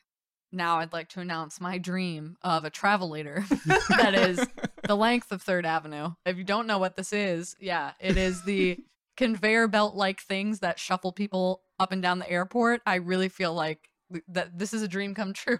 Now 0.52 0.78
I'd 0.78 0.92
like 0.92 1.08
to 1.10 1.20
announce 1.20 1.60
my 1.60 1.78
dream 1.78 2.36
of 2.42 2.64
a 2.64 2.70
travelator 2.70 3.46
that 3.88 4.14
is 4.14 4.46
the 4.82 4.96
length 4.96 5.32
of 5.32 5.42
Third 5.42 5.66
Avenue. 5.66 6.10
If 6.24 6.36
you 6.36 6.44
don't 6.44 6.66
know 6.66 6.78
what 6.78 6.96
this 6.96 7.12
is, 7.12 7.56
yeah, 7.60 7.92
it 8.00 8.16
is 8.16 8.42
the 8.42 8.78
conveyor 9.16 9.68
belt 9.68 9.94
like 9.94 10.20
things 10.20 10.60
that 10.60 10.78
shuffle 10.78 11.12
people 11.12 11.62
up 11.78 11.92
and 11.92 12.02
down 12.02 12.18
the 12.18 12.30
airport. 12.30 12.82
I 12.86 12.96
really 12.96 13.28
feel 13.28 13.54
like 13.54 13.88
that 14.28 14.58
this 14.58 14.72
is 14.72 14.82
a 14.82 14.88
dream 14.88 15.14
come 15.14 15.32
true. 15.32 15.58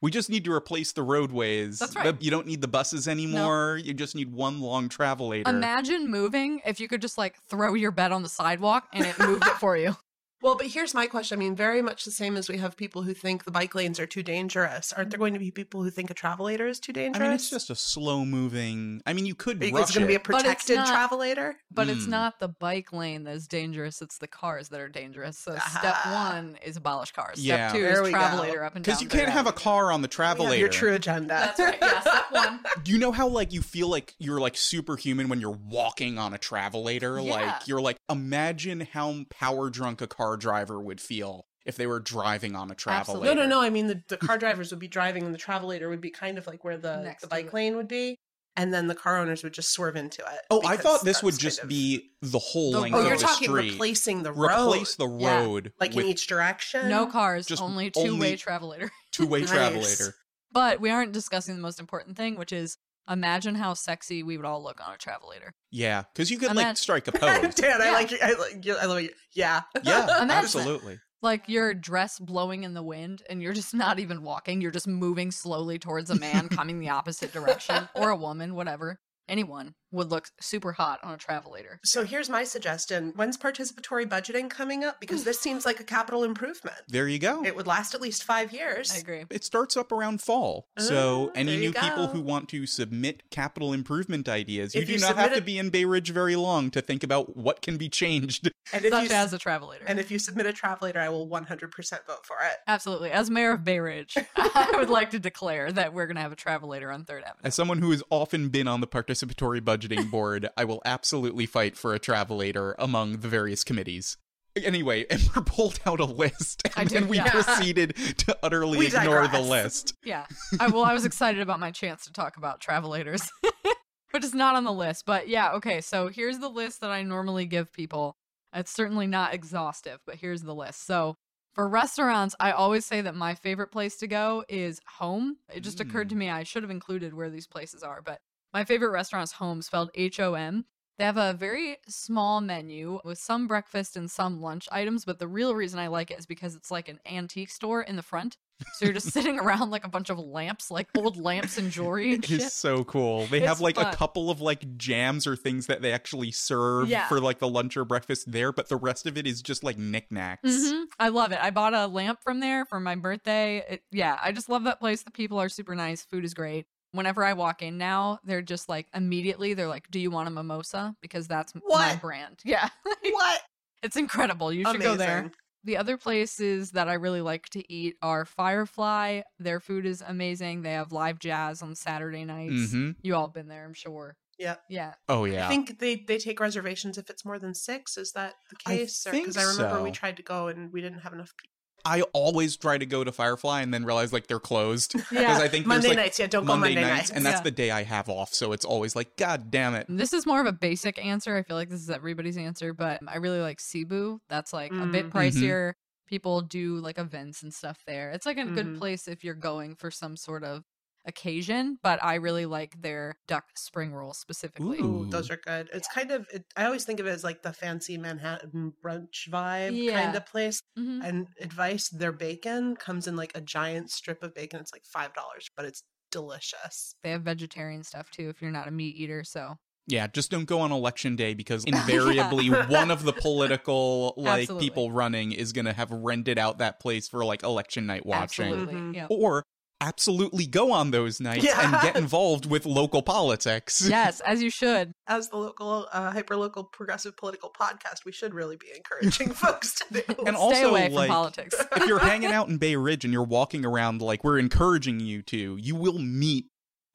we 0.00 0.10
just 0.10 0.30
need 0.30 0.44
to 0.44 0.52
replace 0.52 0.92
the 0.92 1.02
roadways. 1.02 1.78
That's 1.78 1.96
right. 1.96 2.20
You 2.20 2.30
don't 2.30 2.46
need 2.46 2.60
the 2.60 2.68
buses 2.68 3.08
anymore. 3.08 3.80
You 3.82 3.94
just 3.94 4.14
need 4.14 4.32
one 4.32 4.60
long 4.60 4.88
travelator. 4.88 5.48
Imagine 5.48 6.10
moving 6.10 6.60
if 6.66 6.80
you 6.80 6.88
could 6.88 7.00
just 7.02 7.18
like 7.18 7.36
throw 7.48 7.74
your 7.74 7.90
bed 7.90 8.12
on 8.12 8.22
the 8.22 8.28
sidewalk 8.28 8.88
and 8.92 9.06
it 9.06 9.18
moved 9.18 9.46
it 9.46 9.54
for 9.54 9.76
you. 9.76 9.96
Well, 10.40 10.56
but 10.56 10.68
here's 10.68 10.94
my 10.94 11.06
question. 11.06 11.36
I 11.36 11.40
mean, 11.40 11.56
very 11.56 11.82
much 11.82 12.04
the 12.04 12.10
same 12.12 12.36
as 12.36 12.48
we 12.48 12.58
have 12.58 12.76
people 12.76 13.02
who 13.02 13.12
think 13.12 13.44
the 13.44 13.50
bike 13.50 13.74
lanes 13.74 13.98
are 13.98 14.06
too 14.06 14.22
dangerous. 14.22 14.92
Aren't 14.92 15.10
there 15.10 15.18
going 15.18 15.32
to 15.34 15.40
be 15.40 15.50
people 15.50 15.82
who 15.82 15.90
think 15.90 16.10
a 16.10 16.14
travelator 16.14 16.68
is 16.68 16.78
too 16.78 16.92
dangerous? 16.92 17.20
I 17.20 17.24
mean, 17.26 17.34
it's 17.34 17.50
just 17.50 17.70
a 17.70 17.74
slow 17.74 18.24
moving. 18.24 19.02
I 19.06 19.14
mean, 19.14 19.26
you 19.26 19.34
could 19.34 19.62
Is 19.62 19.72
rush 19.72 19.90
it 19.90 19.94
going 19.94 20.02
to 20.02 20.06
be 20.08 20.14
a 20.14 20.18
it. 20.18 20.22
But 20.24 20.34
it's 20.46 20.64
protected 20.64 20.76
not- 20.76 21.10
travelator? 21.10 21.54
But 21.72 21.88
it's 21.88 22.04
Mm. 22.06 22.08
not 22.10 22.38
the 22.40 22.48
bike 22.48 22.92
lane 22.92 23.24
that's 23.24 23.46
dangerous, 23.46 24.00
it's 24.00 24.18
the 24.18 24.28
cars 24.28 24.68
that 24.68 24.80
are 24.80 24.88
dangerous. 24.88 25.38
So 25.38 25.52
step 25.52 25.94
Ah. 26.04 26.30
one 26.34 26.56
is 26.64 26.76
abolish 26.76 27.10
cars. 27.12 27.44
Yeah. 27.44 27.68
Step 27.70 27.76
two 27.76 27.82
There 27.82 27.92
is 27.94 28.02
we 28.02 28.12
go. 28.12 28.18
travelator 28.18 28.64
up 28.66 28.76
and 28.76 28.84
down. 28.84 28.92
Because 28.94 29.02
you 29.02 29.08
can't 29.08 29.30
have 29.30 29.46
a 29.46 29.52
car 29.52 29.90
on 29.92 30.02
the 30.02 30.08
travelator. 30.08 30.58
your 30.58 30.68
true 30.68 30.94
agenda. 30.94 31.28
That's 31.28 31.58
right. 31.60 31.78
Yeah, 31.80 32.00
step 32.00 32.30
one. 32.30 32.60
Do 32.84 32.92
you 32.92 32.98
know 32.98 33.12
how 33.12 33.26
like 33.28 33.52
you 33.52 33.60
feel 33.62 33.88
like 33.88 34.14
you're 34.18 34.40
like 34.40 34.56
superhuman 34.56 35.28
when 35.28 35.40
you're 35.40 35.50
walking 35.68 36.18
on 36.18 36.32
a 36.32 36.38
travelator? 36.38 37.24
Yeah. 37.24 37.32
Like 37.34 37.66
you're 37.68 37.80
like 37.80 37.96
imagine 38.08 38.86
how 38.92 39.24
power 39.30 39.68
drunk 39.70 40.00
a 40.00 40.06
car 40.06 40.27
driver 40.36 40.80
would 40.80 41.00
feel 41.00 41.46
if 41.66 41.76
they 41.76 41.86
were 41.86 42.00
driving 42.00 42.54
on 42.56 42.70
a 42.70 42.74
travel. 42.74 43.00
Absolutely. 43.16 43.28
No, 43.28 43.34
no, 43.34 43.46
no. 43.46 43.60
I 43.60 43.70
mean, 43.70 43.86
the, 43.88 44.02
the 44.08 44.16
car 44.16 44.38
drivers 44.38 44.70
would 44.70 44.80
be 44.80 44.88
driving, 44.88 45.24
and 45.24 45.34
the 45.34 45.38
travelator 45.38 45.88
would 45.88 46.00
be 46.00 46.10
kind 46.10 46.38
of 46.38 46.46
like 46.46 46.64
where 46.64 46.76
the, 46.78 47.02
Next 47.02 47.22
the 47.22 47.26
bike 47.28 47.52
lane 47.52 47.76
would 47.76 47.88
be, 47.88 48.16
and 48.56 48.72
then 48.72 48.86
the 48.86 48.94
car 48.94 49.18
owners 49.18 49.42
would 49.44 49.52
just 49.52 49.70
swerve 49.72 49.94
into 49.96 50.22
it. 50.22 50.40
Oh, 50.50 50.62
I 50.66 50.76
thought 50.76 51.04
this 51.04 51.22
would 51.22 51.38
just 51.38 51.62
of- 51.62 51.68
be 51.68 52.10
the 52.22 52.38
whole 52.38 52.72
The 52.72 52.80
length 52.80 52.96
Oh, 52.96 53.00
of 53.00 53.06
you're 53.06 53.16
the 53.16 53.22
talking 53.22 53.48
street. 53.48 53.72
replacing 53.72 54.22
the 54.22 54.32
road, 54.32 54.72
Replace 54.72 54.96
the 54.96 55.08
Yeah. 55.08 55.40
road 55.44 55.72
like 55.78 55.94
in 55.94 56.06
each 56.06 56.26
direction. 56.26 56.88
No 56.88 57.06
cars, 57.06 57.46
Just 57.46 57.62
only 57.62 57.90
two 57.90 58.00
way 58.18 58.32
only- 58.32 58.36
travelator. 58.36 58.88
two-way 59.12 59.40
Nice. 59.42 59.50
travelator. 59.50 60.12
But 60.50 60.80
we 60.80 60.88
aren't 60.90 61.12
discussing 61.12 61.54
the 61.56 61.60
most 61.62 61.78
important 61.78 62.16
thing, 62.16 62.36
which 62.36 62.52
is 62.52 62.78
imagine 63.08 63.54
how 63.54 63.74
sexy 63.74 64.22
we 64.22 64.36
would 64.36 64.46
all 64.46 64.62
look 64.62 64.80
on 64.86 64.94
a 64.94 64.98
travelator. 64.98 65.50
Yeah, 65.70 66.04
because 66.12 66.30
you 66.30 66.38
could 66.38 66.50
Imagine- 66.50 66.68
like 66.68 66.76
strike 66.76 67.08
a 67.08 67.12
pose. 67.18 67.54
Dan, 67.54 67.80
I 67.82 67.86
Yeah. 67.86 67.92
like, 67.92 68.22
I 68.22 68.32
like, 68.34 68.64
you- 68.64 68.76
I 68.76 68.84
love 68.86 69.00
you. 69.02 69.10
Yeah, 69.34 69.62
yeah, 69.82 70.04
Imagine 70.22 70.30
absolutely. 70.30 71.00
Like 71.20 71.48
your 71.48 71.74
dress 71.74 72.18
blowing 72.20 72.62
in 72.62 72.74
the 72.74 72.82
wind 72.82 73.22
and 73.28 73.42
you're 73.42 73.52
just 73.52 73.74
not 73.74 73.98
even 73.98 74.22
walking, 74.22 74.60
you're 74.60 74.70
just 74.70 74.86
moving 74.86 75.32
slowly 75.32 75.78
towards 75.78 76.10
a 76.10 76.14
man 76.14 76.48
coming 76.48 76.78
the 76.78 76.90
opposite 76.90 77.32
direction 77.32 77.88
or 77.94 78.10
a 78.10 78.16
woman, 78.16 78.54
whatever. 78.54 79.00
Anyone 79.28 79.74
would 79.90 80.10
look 80.10 80.28
super 80.40 80.72
hot 80.72 81.00
on 81.02 81.14
a 81.14 81.18
travelator. 81.18 81.78
So 81.84 82.04
here's 82.04 82.28
my 82.28 82.44
suggestion: 82.44 83.12
When's 83.16 83.36
participatory 83.36 84.06
budgeting 84.06 84.50
coming 84.50 84.84
up? 84.84 85.00
Because 85.00 85.24
this 85.24 85.40
seems 85.40 85.64
like 85.64 85.80
a 85.80 85.84
capital 85.84 86.24
improvement. 86.24 86.76
There 86.88 87.08
you 87.08 87.18
go. 87.18 87.44
It 87.44 87.56
would 87.56 87.66
last 87.66 87.94
at 87.94 88.00
least 88.00 88.24
five 88.24 88.52
years. 88.52 88.92
I 88.94 88.98
agree. 88.98 89.24
It 89.30 89.44
starts 89.44 89.76
up 89.76 89.92
around 89.92 90.20
fall. 90.22 90.66
So 90.78 91.28
Ah, 91.28 91.32
any 91.38 91.52
there 91.52 91.60
you 91.62 91.68
new 91.68 91.72
people 91.72 92.08
who 92.08 92.20
want 92.20 92.48
to 92.50 92.66
submit 92.66 93.22
capital 93.30 93.72
improvement 93.72 94.28
ideas, 94.28 94.74
you 94.74 94.82
If 94.82 94.86
do 94.88 94.92
you 94.94 94.98
not 95.00 95.16
have 95.16 95.34
to 95.34 95.40
be 95.40 95.58
in 95.58 95.70
Bay 95.70 95.84
Ridge 95.84 96.10
very 96.10 96.36
long 96.36 96.70
to 96.70 96.80
think 96.80 97.02
about 97.02 97.36
what 97.36 97.62
can 97.62 97.76
be 97.76 97.88
changed. 97.88 98.50
And 98.70 98.84
if 98.84 98.92
Such 98.92 99.08
you 99.08 99.14
as 99.16 99.32
a 99.32 99.38
travelator. 99.38 99.84
and 99.86 99.98
if 99.98 100.10
you 100.10 100.18
submit 100.18 100.44
a 100.44 100.52
travelator, 100.52 100.98
I 100.98 101.08
will 101.08 101.26
100% 101.26 102.06
vote 102.06 102.26
for 102.26 102.36
it. 102.44 102.58
Absolutely. 102.66 103.10
As 103.10 103.30
mayor 103.30 103.52
of 103.52 103.64
Bay 103.64 103.80
Ridge, 103.80 104.14
I 104.36 104.74
would 104.76 104.90
like 104.90 105.08
to 105.12 105.18
declare 105.18 105.72
that 105.72 105.94
we're 105.94 106.04
going 106.06 106.16
to 106.16 106.20
have 106.20 106.32
a 106.32 106.36
travelator 106.36 106.92
on 106.92 107.04
3rd 107.06 107.22
Avenue. 107.22 107.40
As 107.44 107.54
someone 107.54 107.78
who 107.78 107.90
has 107.92 108.02
often 108.10 108.50
been 108.50 108.68
on 108.68 108.82
the 108.82 108.86
participatory 108.86 109.64
budgeting 109.78 110.10
board, 110.10 110.48
I 110.56 110.64
will 110.64 110.82
absolutely 110.84 111.46
fight 111.46 111.76
for 111.76 111.94
a 111.94 112.00
travelator 112.00 112.74
among 112.78 113.18
the 113.18 113.28
various 113.28 113.64
committees. 113.64 114.16
Anyway, 114.56 115.04
Ember 115.10 115.42
pulled 115.42 115.78
out 115.86 116.00
a 116.00 116.04
list, 116.04 116.62
and 116.76 116.88
did, 116.88 117.02
then 117.02 117.08
we 117.08 117.16
yeah. 117.16 117.30
proceeded 117.30 117.94
to 118.18 118.36
utterly 118.42 118.78
We 118.78 118.86
ignore 118.86 119.28
the 119.28 119.40
list. 119.40 119.94
Yeah. 120.04 120.26
I 120.58 120.68
well, 120.68 120.84
I 120.84 120.94
was 120.94 121.04
excited 121.04 121.40
about 121.40 121.60
my 121.60 121.70
chance 121.70 122.04
to 122.04 122.12
talk 122.12 122.36
about 122.36 122.60
travelators, 122.60 123.28
but 123.42 124.24
it's 124.24 124.34
not 124.34 124.56
on 124.56 124.64
the 124.64 124.72
list. 124.72 125.04
But 125.06 125.28
yeah, 125.28 125.52
okay. 125.52 125.80
So 125.80 126.08
here's 126.08 126.38
the 126.38 126.48
list 126.48 126.80
that 126.80 126.90
I 126.90 127.02
normally 127.02 127.46
give 127.46 127.72
people. 127.72 128.16
It's 128.52 128.72
certainly 128.72 129.06
not 129.06 129.34
exhaustive, 129.34 130.00
but 130.06 130.16
here's 130.16 130.42
the 130.42 130.54
list. 130.54 130.86
So 130.86 131.14
for 131.54 131.68
restaurants, 131.68 132.34
I 132.40 132.52
always 132.52 132.86
say 132.86 133.00
that 133.02 133.14
my 133.14 133.34
favorite 133.34 133.70
place 133.72 133.96
to 133.98 134.06
go 134.06 134.44
is 134.48 134.80
home. 134.98 135.36
It 135.52 135.60
just 135.60 135.80
occurred 135.80 136.08
to 136.10 136.14
mm. 136.14 136.18
me 136.18 136.30
I 136.30 136.44
should 136.44 136.62
have 136.62 136.70
included 136.70 137.14
where 137.14 137.30
these 137.30 137.46
places 137.46 137.82
are, 137.82 138.00
but 138.00 138.20
my 138.52 138.64
favorite 138.64 138.90
restaurant 138.90 139.24
is 139.24 139.32
home, 139.32 139.62
spelled 139.62 139.90
H 139.94 140.20
O 140.20 140.34
M. 140.34 140.64
They 140.98 141.04
have 141.04 141.16
a 141.16 141.32
very 141.32 141.76
small 141.86 142.40
menu 142.40 142.98
with 143.04 143.18
some 143.18 143.46
breakfast 143.46 143.96
and 143.96 144.10
some 144.10 144.40
lunch 144.40 144.68
items, 144.72 145.04
but 145.04 145.20
the 145.20 145.28
real 145.28 145.54
reason 145.54 145.78
I 145.78 145.86
like 145.86 146.10
it 146.10 146.18
is 146.18 146.26
because 146.26 146.56
it's 146.56 146.72
like 146.72 146.88
an 146.88 146.98
antique 147.06 147.50
store 147.50 147.82
in 147.82 147.94
the 147.94 148.02
front. 148.02 148.36
So 148.74 148.84
you're 148.84 148.94
just 148.94 149.10
sitting 149.12 149.38
around 149.38 149.70
like 149.70 149.84
a 149.84 149.88
bunch 149.88 150.10
of 150.10 150.18
lamps, 150.18 150.72
like 150.72 150.88
old 150.96 151.16
lamps 151.16 151.56
and 151.56 151.70
jewelry 151.70 152.14
and 152.14 152.24
It 152.24 152.30
shit. 152.30 152.40
is 152.40 152.52
so 152.52 152.82
cool. 152.82 153.26
They 153.26 153.38
have 153.40 153.52
It's 153.52 153.60
like 153.60 153.78
a 153.78 153.94
couple 153.94 154.28
of 154.28 154.40
like 154.40 154.76
jams 154.76 155.24
or 155.28 155.36
things 155.36 155.68
that 155.68 155.82
they 155.82 155.92
actually 155.92 156.32
serve 156.32 156.88
Yeah. 156.88 157.06
for 157.08 157.20
like 157.20 157.38
the 157.38 157.48
lunch 157.48 157.76
or 157.76 157.84
breakfast 157.84 158.32
there, 158.32 158.50
but 158.50 158.68
the 158.68 158.76
rest 158.76 159.06
of 159.06 159.16
it 159.16 159.24
is 159.24 159.40
just 159.40 159.62
like 159.62 159.78
knickknacks. 159.78 160.72
hmm 160.72 160.82
I 160.98 161.10
love 161.10 161.30
it. 161.30 161.38
I 161.40 161.50
bought 161.50 161.74
a 161.74 161.86
lamp 161.86 162.24
from 162.24 162.40
there 162.40 162.64
for 162.64 162.80
my 162.80 162.96
birthday. 162.96 163.62
It, 163.68 163.82
yeah, 163.92 164.18
I 164.20 164.32
just 164.32 164.48
love 164.48 164.64
that 164.64 164.80
place. 164.80 165.02
The 165.04 165.12
people 165.12 165.38
are 165.38 165.48
super 165.48 165.76
nice. 165.76 166.04
Food 166.04 166.24
is 166.24 166.34
great. 166.34 166.66
Whenever 166.92 167.24
I 167.24 167.34
walk 167.34 167.62
in 167.62 167.78
now, 167.78 168.18
they're 168.24 168.42
just 168.42 168.68
like 168.68 168.88
immediately 168.94 169.54
they're 169.54 169.68
like, 169.68 169.90
"Do 169.90 169.98
you 169.98 170.10
want 170.10 170.28
a 170.28 170.30
mimosa?" 170.30 170.94
Because 171.02 171.28
that's 171.28 171.54
m- 171.54 171.62
my 171.68 171.96
brand. 171.96 172.40
Yeah, 172.44 172.68
What? 173.10 173.40
it's 173.82 173.96
incredible. 173.96 174.52
You 174.52 174.64
should 174.64 174.82
go 174.82 174.96
there. 174.96 175.30
The 175.64 175.76
other 175.76 175.96
places 175.98 176.70
that 176.72 176.88
I 176.88 176.94
really 176.94 177.20
like 177.20 177.48
to 177.50 177.72
eat 177.72 177.96
are 178.00 178.24
Firefly. 178.24 179.22
Their 179.38 179.60
food 179.60 179.86
is 179.86 180.02
amazing. 180.06 180.62
They 180.62 180.72
have 180.72 180.92
live 180.92 181.18
jazz 181.18 181.62
on 181.62 181.74
Saturday 181.74 182.24
nights. 182.24 182.72
hmm 182.72 182.92
You 183.02 183.16
all 183.16 183.28
been 183.28 183.48
there, 183.48 183.64
I'm 183.64 183.74
sure. 183.74 184.16
Yeah. 184.38 184.56
Yeah. 184.70 184.94
Oh 185.08 185.24
yeah. 185.24 185.44
I 185.46 185.48
think 185.48 185.78
they, 185.78 185.96
they 185.96 186.16
take 186.18 186.38
reservations 186.40 186.96
if 186.96 187.10
it's 187.10 187.24
more 187.24 187.38
than 187.38 187.54
six. 187.54 187.98
Is 187.98 188.12
that 188.12 188.34
the 188.50 188.56
I 188.66 188.76
case? 188.76 189.02
think 189.02 189.24
Because 189.24 189.36
I 189.36 189.42
remember 189.42 189.82
we 189.82 189.90
tried 189.90 190.16
to 190.18 190.22
go 190.22 190.46
and 190.48 190.72
we 190.72 190.80
didn't 190.80 191.00
have 191.00 191.12
enough 191.12 191.36
people. 191.36 191.57
I 191.84 192.02
always 192.12 192.56
try 192.56 192.76
to 192.78 192.84
go 192.86 193.04
to 193.04 193.12
Firefly 193.12 193.62
and 193.62 193.72
then 193.72 193.84
realize 193.84 194.12
like 194.12 194.26
they're 194.26 194.38
closed. 194.40 194.92
Because 194.92 195.12
Yeah. 195.12 195.38
I 195.38 195.48
think 195.48 195.66
Monday 195.66 195.88
like 195.88 195.96
nights, 195.96 196.18
yeah, 196.18 196.26
don't 196.26 196.44
go 196.44 196.56
Monday, 196.56 196.74
Monday 196.74 196.80
nights, 196.82 196.96
nights. 197.08 197.10
and 197.12 197.24
that's 197.24 197.38
Yeah. 197.40 197.44
the 197.44 197.50
day 197.50 197.70
I 197.70 197.82
have 197.84 198.08
off. 198.08 198.34
So 198.34 198.52
it's 198.52 198.64
always 198.64 198.94
like, 198.96 199.16
God 199.16 199.50
damn 199.50 199.74
it. 199.74 199.86
This 199.88 200.12
is 200.12 200.26
more 200.26 200.40
of 200.40 200.46
a 200.46 200.52
basic 200.52 201.04
answer. 201.04 201.36
I 201.36 201.42
feel 201.42 201.56
like 201.56 201.68
this 201.70 201.80
is 201.80 201.90
everybody's 201.90 202.36
answer, 202.36 202.72
but 202.74 203.00
I 203.06 203.16
really 203.16 203.40
like 203.40 203.60
Cebu. 203.60 204.20
That's 204.28 204.52
like 204.52 204.72
a 204.72 204.86
bit 204.86 205.06
Mm. 205.06 205.12
pricier. 205.12 205.72
People 206.06 206.40
do 206.40 206.76
like 206.78 206.98
events 206.98 207.42
and 207.42 207.52
stuff 207.52 207.82
there. 207.86 208.10
It's 208.10 208.26
like 208.26 208.38
a 208.38 208.44
good 208.46 208.66
Mhm. 208.66 208.78
place 208.78 209.08
if 209.08 209.22
you're 209.24 209.34
going 209.34 209.74
for 209.76 209.90
some 209.90 210.16
sort 210.16 210.42
of 210.44 210.64
occasion, 211.06 211.78
but 211.82 212.02
I 212.02 212.16
really 212.16 212.46
like 212.46 212.80
their 212.82 213.18
duck 213.26 213.44
spring 213.56 213.92
roll 213.94 214.14
specifically. 214.14 214.78
Ooh. 214.82 215.04
Ooh, 215.04 215.06
those 215.10 215.30
are 215.30 215.36
good. 215.36 215.68
It's 215.72 215.88
kind 215.88 216.10
of, 216.10 216.26
it, 216.32 216.44
I 216.56 216.64
always 216.64 216.84
think 216.84 217.00
of 217.00 217.06
it 217.06 217.10
as 217.10 217.24
like 217.24 217.42
the 217.42 217.52
fancy 217.52 217.96
Manhattan 217.98 218.72
brunch 218.84 219.28
vibe 219.28 219.78
Yeah. 219.78 219.84
kind 219.86 220.14
of 220.16 220.26
place. 220.26 220.60
Mhm. 220.78 221.04
And 221.04 221.28
advice, 221.40 221.88
their 221.90 222.12
bacon 222.12 222.76
comes 222.76 223.06
in 223.06 223.14
like 223.16 223.32
a 223.36 223.40
giant 223.40 223.90
strip 223.90 224.22
of 224.22 224.34
bacon. 224.34 224.60
It's 224.60 224.72
like 224.72 224.84
$5, 224.84 225.48
but 225.56 225.64
it's 225.64 225.84
delicious. 226.10 226.96
They 227.02 227.10
have 227.10 227.22
vegetarian 227.22 227.82
stuff 227.82 228.08
too 228.10 228.28
if 228.28 228.40
you're 228.40 228.50
not 228.52 228.68
a 228.68 228.70
meat 228.70 228.94
eater. 228.96 229.24
So 229.24 229.56
Yeah, 229.86 230.06
just 230.06 230.30
don't 230.30 230.44
go 230.44 230.60
on 230.60 230.70
election 230.70 231.16
day 231.16 231.32
because 231.32 231.64
invariably 231.64 232.50
one 232.50 232.90
of 232.90 233.04
the 233.04 233.12
political 233.14 234.12
like 234.18 234.54
Absolutely. 234.54 234.58
people 234.58 234.92
running 234.92 235.32
is 235.32 235.52
going 235.54 235.64
to 235.64 235.72
have 235.72 235.90
rented 235.90 236.38
out 236.38 236.58
that 236.58 236.78
place 236.78 237.08
for 237.08 237.24
like 237.24 237.42
election 237.42 237.86
night 237.86 238.04
watching. 238.04 238.68
absolutely. 238.68 238.74
Mhm. 238.74 238.94
Yeah. 238.94 239.08
Or 239.08 239.44
absolutely 239.80 240.46
go 240.46 240.72
on 240.72 240.90
those 240.90 241.20
nights 241.20 241.44
Yeah. 241.44 241.60
and 241.62 241.72
get 241.82 241.96
involved 242.02 242.46
with 242.46 242.66
local 242.66 243.02
politics. 243.02 243.86
yes, 243.88 244.20
as 244.20 244.42
you 244.42 244.50
should. 244.50 244.92
As 245.06 245.28
the 245.28 245.36
local, 245.36 245.86
uh, 245.92 246.10
hyper 246.10 246.36
local 246.36 246.64
progressive 246.64 247.16
political 247.16 247.50
podcast, 247.58 248.04
we 248.04 248.12
should 248.12 248.34
really 248.34 248.56
be 248.56 248.66
encouraging 248.74 249.30
folks 249.34 249.74
to 249.76 249.84
do. 249.92 250.02
And 250.26 250.36
Stay 250.36 250.42
also, 250.42 250.70
away 250.70 250.86
from 250.86 250.94
like, 250.94 251.10
politics. 251.10 251.54
if 251.76 251.86
you're 251.86 251.98
hanging 252.00 252.32
out 252.32 252.48
in 252.48 252.58
Bay 252.58 252.76
Ridge 252.76 253.04
and 253.04 253.12
you're 253.12 253.22
walking 253.22 253.64
around 253.64 254.02
like 254.02 254.24
we're 254.24 254.38
encouraging 254.38 255.00
you 255.00 255.22
to, 255.22 255.56
you 255.60 255.76
will 255.76 255.98
meet 255.98 256.46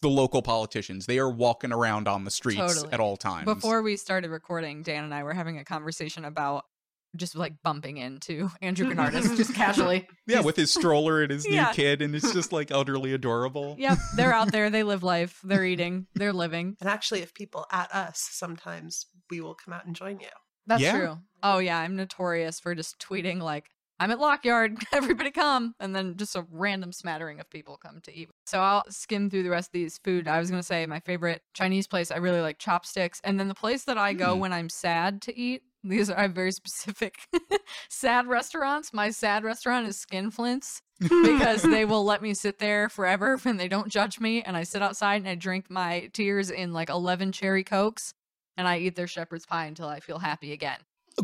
the 0.01 0.09
local 0.09 0.41
politicians. 0.41 1.05
They 1.05 1.17
are 1.19 1.29
walking 1.29 1.71
around 1.71 2.09
on 2.09 2.25
the 2.25 2.31
streets 2.31 2.59
Totally. 2.59 2.91
at 2.91 2.99
all 2.99 3.15
times. 3.15 3.45
Before 3.45 3.81
we 3.81 3.95
started 3.95 4.29
recording, 4.31 4.83
Dan 4.83 5.05
and 5.05 5.13
I 5.13 5.23
were 5.23 5.33
having 5.33 5.57
a 5.59 5.63
conversation 5.63 6.25
about 6.25 6.65
just 7.15 7.35
like 7.35 7.53
bumping 7.63 7.97
into 7.97 8.49
Andrew 8.61 8.87
Gounardes 8.93 9.35
just 9.37 9.53
casually. 9.53 10.07
yeah, 10.27 10.35
He's- 10.37 10.45
with 10.45 10.55
his 10.55 10.71
stroller 10.73 11.21
and 11.21 11.31
his 11.31 11.47
Yeah. 11.47 11.67
new 11.67 11.73
kid, 11.73 12.01
and 12.01 12.15
it's 12.15 12.31
just 12.33 12.51
like 12.51 12.71
utterly 12.71 13.13
adorable. 13.13 13.75
Yep, 13.77 13.97
they're 14.15 14.33
out 14.33 14.51
there. 14.51 14.69
They 14.69 14.83
live 14.83 15.03
life. 15.03 15.39
They're 15.43 15.65
eating. 15.65 16.07
They're 16.15 16.33
living. 16.33 16.77
And 16.79 16.89
actually, 16.89 17.21
if 17.21 17.33
people 17.33 17.65
at 17.71 17.93
us, 17.93 18.27
sometimes 18.31 19.05
we 19.29 19.41
will 19.41 19.55
come 19.55 19.73
out 19.73 19.85
and 19.85 19.95
join 19.95 20.19
you. 20.19 20.27
That's 20.67 20.81
Yeah. 20.81 20.97
true. 20.97 21.17
Oh 21.43 21.59
yeah, 21.59 21.77
I'm 21.79 21.95
notorious 21.95 22.59
for 22.59 22.73
just 22.73 22.97
tweeting 22.99 23.41
like, 23.41 23.69
"I'm 23.99 24.11
at 24.11 24.19
Lockyard. 24.19 24.77
Everybody 24.93 25.29
come!" 25.31 25.75
and 25.79 25.93
then 25.95 26.15
just 26.15 26.35
a 26.37 26.45
random 26.49 26.91
smattering 26.93 27.39
of 27.41 27.49
people 27.49 27.75
come 27.77 27.99
to 28.03 28.15
eat. 28.17 28.29
So 28.45 28.59
I'll 28.61 28.83
skim 28.89 29.29
through 29.29 29.43
the 29.43 29.49
rest 29.49 29.69
of 29.69 29.73
these 29.73 29.97
food. 29.97 30.27
I 30.27 30.39
was 30.39 30.49
gonna 30.49 30.63
say 30.63 30.85
my 30.85 31.01
favorite 31.01 31.41
Chinese 31.53 31.85
place. 31.85 32.11
I 32.11 32.17
really 32.17 32.39
like 32.41 32.59
chopsticks, 32.59 33.19
and 33.25 33.37
then 33.39 33.49
the 33.49 33.53
place 33.55 33.83
that 33.83 33.97
I 33.97 34.13
go 34.13 34.35
Hmm. 34.35 34.39
when 34.39 34.53
I'm 34.53 34.69
sad 34.69 35.21
to 35.23 35.37
eat. 35.37 35.63
These 35.83 36.09
are 36.09 36.27
very 36.29 36.51
specific 36.51 37.15
sad 37.89 38.27
restaurants. 38.27 38.93
My 38.93 39.09
sad 39.09 39.43
restaurant 39.43 39.87
is 39.87 40.03
Skinflints 40.05 40.81
because 40.99 41.61
they 41.63 41.85
will 41.85 42.05
let 42.05 42.21
me 42.21 42.33
sit 42.33 42.59
there 42.59 42.87
forever 42.89 43.39
and 43.43 43.59
they 43.59 43.67
don't 43.67 43.89
judge 43.89 44.19
me. 44.19 44.41
And 44.41 44.55
I 44.55 44.63
sit 44.63 44.81
outside 44.81 45.17
and 45.17 45.27
I 45.27 45.35
drink 45.35 45.69
my 45.69 46.09
tears 46.13 46.49
in 46.49 46.71
like 46.71 46.89
11 46.89 47.33
cherry 47.33 47.63
cokes 47.63 48.13
and 48.55 48.67
I 48.67 48.77
eat 48.79 48.95
their 48.95 49.07
shepherd's 49.07 49.45
pie 49.45 49.65
until 49.65 49.87
I 49.87 49.99
feel 49.99 50.19
happy 50.19 50.53
again. 50.53 50.77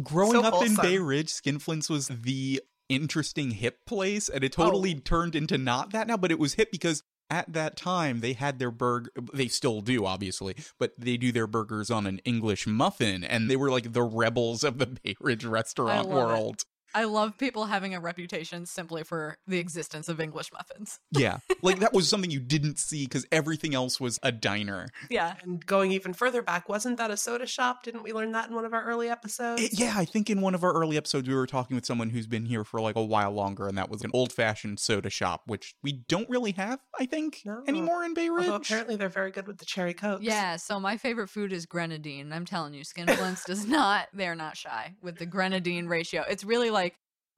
Growing 0.04 0.34
So 0.34 0.42
up 0.42 0.64
in. 0.66 0.76
Bay 0.76 1.00
Ridge, 1.00 1.30
Skinflints 1.30 1.90
was 1.90 2.10
the 2.10 2.62
interesting 2.90 3.52
hip 3.52 3.86
place, 3.86 4.30
and 4.30 4.44
it 4.44 4.56
oh. 4.58 4.66
totally 4.66 4.96
Oh. 4.96 5.02
turned 5.04 5.36
into 5.36 5.58
not 5.58 5.92
that 5.92 6.08
now, 6.08 6.18
but 6.18 6.32
it 6.32 6.40
was 6.40 6.56
hip 6.56 6.72
because 6.72 7.04
at 7.30 7.52
that 7.54 7.76
time 7.76 8.22
they 8.22 8.34
had 8.34 8.60
their 8.60 8.72
burger 8.72 9.12
they 9.34 9.48
still 9.48 9.82
do 9.82 10.06
obviously 10.06 10.56
but 10.78 10.94
they 10.98 11.18
do 11.18 11.32
their 11.32 11.48
burgers 11.48 11.92
on 11.92 12.06
an 12.06 12.20
english 12.26 12.66
muffin 12.66 13.24
and 13.24 13.50
they 13.50 13.56
were 13.56 13.70
like 13.70 13.94
the 13.94 14.04
rebels 14.04 14.64
of 14.64 14.78
the 14.78 14.86
bay 14.86 15.16
ridge 15.20 15.46
restaurant 15.46 16.08
world 16.08 16.64
I 16.94 17.04
love 17.06 17.38
people 17.38 17.66
having 17.66 17.94
a 17.96 18.00
reputation 18.00 18.66
simply 18.66 19.04
for 19.04 19.38
the 19.48 19.58
existence 19.60 20.10
of 20.10 20.20
English 20.20 20.52
muffins. 20.52 21.00
Yeah. 21.12 21.40
Like 21.62 21.80
that 21.80 21.92
was 21.94 22.08
something 22.08 22.32
you 22.32 22.40
didn't 22.40 22.80
see 22.80 23.06
because 23.06 23.26
everything 23.32 23.76
else 23.76 24.00
was 24.00 24.20
a 24.24 24.32
diner. 24.32 24.88
Yeah. 25.10 25.36
And 25.44 25.66
going 25.66 25.92
even 25.92 26.14
further 26.14 26.42
back, 26.42 26.70
wasn't 26.70 26.98
that 26.98 27.12
a 27.12 27.18
soda 27.18 27.46
shop? 27.46 27.84
Didn't 27.84 28.04
we 28.04 28.14
learn 28.14 28.32
that 28.32 28.48
in 28.50 28.56
one 28.56 28.64
of 28.64 28.74
our 28.74 28.84
early 28.86 29.10
eh, 29.10 29.12
episodes? 29.12 29.62
It- 29.62 29.78
yeah, 29.80 29.94
I 29.98 30.06
think 30.06 30.30
in 30.30 30.40
one 30.40 30.56
of 30.56 30.64
our 30.64 30.72
early 30.74 30.96
episodes 30.98 31.28
we 31.28 31.36
were 31.36 31.46
talking 31.48 31.76
with 31.76 31.86
someone 31.86 32.10
who's 32.12 32.28
been 32.28 32.46
here 32.46 32.64
for 32.64 32.80
like 32.80 32.96
a 32.96 33.04
while 33.04 33.32
longer, 33.32 33.68
and 33.68 33.78
that 33.78 33.90
was 33.90 34.02
an 34.04 34.12
old 34.14 34.32
fashioned 34.32 34.80
soda 34.80 35.10
shop, 35.10 35.42
which 35.46 35.76
we 35.84 35.92
don't 36.08 36.30
really 36.30 36.54
have, 36.54 36.80
I 36.98 37.06
think, 37.06 37.42
No. 37.46 37.64
anymore 37.68 38.06
in 38.06 38.14
Bay 38.14 38.30
Ridge. 38.30 38.46
Although 38.46 38.56
apparently 38.56 38.96
they're 38.96 39.10
very 39.10 39.32
good 39.32 39.48
with 39.48 39.58
the 39.58 39.66
cherry 39.66 39.94
cokes. 39.94 40.24
Yeah, 40.24 40.56
so 40.56 40.80
my 40.80 40.96
favorite 40.96 41.28
food 41.30 41.52
is 41.52 41.66
grenadine. 41.66 42.32
I'm 42.32 42.46
telling 42.46 42.74
you, 42.74 42.84
Skinflints 42.86 43.44
does 43.46 43.66
not, 43.78 44.08
they're 44.14 44.36
not 44.36 44.56
shy 44.56 44.96
with 45.02 45.18
the 45.18 45.26
grenadine 45.26 45.88
ratio. 45.88 46.24
It's 46.30 46.44
really 46.46 46.70
like 46.70 46.79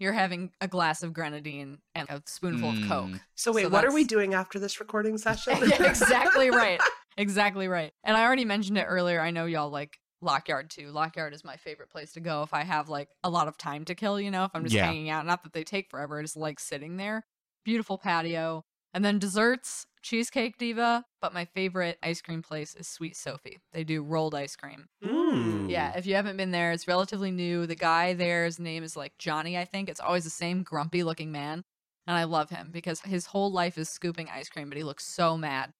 you're 0.02 0.12
having 0.14 0.52
a 0.60 0.68
glass 0.68 1.04
of 1.04 1.14
grenadine 1.14 1.78
and 1.94 2.10
a 2.10 2.22
spoonful 2.26 2.72
of 2.72 2.76
Coke. 2.88 3.06
Mm. 3.12 3.20
So 3.36 3.52
wait, 3.54 3.64
So 3.64 3.70
what 3.70 3.86
are 3.86 3.94
we 3.94 4.04
doing 4.04 4.34
after 4.34 4.58
this 4.60 4.80
recording 4.80 5.18
session? 5.28 5.58
yeah, 5.62 5.88
exactly 5.88 6.50
right. 6.64 6.82
Exactly 7.18 7.68
right. 7.68 7.94
And 8.04 8.18
I 8.18 8.24
already 8.24 8.46
mentioned 8.46 8.78
it 8.80 8.86
earlier. 8.88 9.22
I 9.22 9.30
know 9.32 9.46
y'all 9.46 9.70
like 9.70 9.98
Lockyard 10.22 10.70
too. 10.72 10.90
Lockyard 10.92 11.34
is 11.34 11.44
my 11.44 11.56
favorite 11.58 11.90
place 11.92 12.14
to 12.14 12.20
go 12.20 12.42
if 12.42 12.54
I 12.54 12.64
have 12.64 12.90
like 12.90 13.10
a 13.24 13.30
lot 13.30 13.48
of 13.48 13.58
time 13.58 13.86
to 13.86 13.96
kill, 13.96 14.20
you 14.20 14.32
know, 14.32 14.44
if 14.46 14.52
I'm 14.56 14.64
just 14.64 14.76
Yeah. 14.76 14.86
hanging 14.86 15.10
out. 15.10 15.26
Not 15.26 15.44
that 15.44 15.54
they 15.54 15.64
take 15.64 15.90
forever, 15.90 16.18
I 16.20 16.24
just 16.24 16.36
like 16.38 16.60
sitting 16.60 16.98
there. 16.98 17.26
Beautiful 17.64 17.98
patio. 18.00 18.64
And 18.94 19.06
then 19.06 19.20
desserts, 19.20 19.86
Cheesecake 20.02 20.58
Diva, 20.58 21.06
but 21.22 21.34
my 21.34 21.46
favorite 21.46 21.98
ice 22.04 22.22
cream 22.22 22.42
place 22.42 22.74
is 22.76 22.88
Sweet 22.88 23.16
Sophie. 23.16 23.60
They 23.72 23.84
do 23.84 24.04
rolled 24.04 24.34
ice 24.36 24.56
cream. 24.56 24.88
Mm. 25.04 25.21
Yeah, 25.32 25.92
hmm. 25.92 25.98
if 25.98 26.06
you 26.06 26.16
haven't 26.16 26.38
been 26.38 26.52
there, 26.52 26.72
it's 26.72 26.88
relatively 26.88 27.32
new. 27.32 27.66
The 27.66 27.76
guy 27.76 28.14
there's 28.14 28.60
name 28.60 28.84
is 28.84 28.96
like 28.96 29.18
Johnny, 29.18 29.58
I 29.58 29.66
think. 29.66 29.90
It's 29.90 30.00
always 30.00 30.24
the 30.24 30.30
same 30.30 30.64
grumpy 30.64 31.04
looking 31.04 31.32
man. 31.32 31.64
And 32.08 32.18
I 32.18 32.24
love 32.24 32.50
him 32.50 32.70
because 32.72 33.02
his 33.02 33.28
whole 33.28 33.52
life 33.52 33.78
is 33.78 33.88
scooping 33.88 34.28
ice 34.34 34.50
cream, 34.50 34.70
but 34.70 34.78
he 34.78 34.84
looks 34.84 35.06
so 35.06 35.38
mad. 35.38 35.72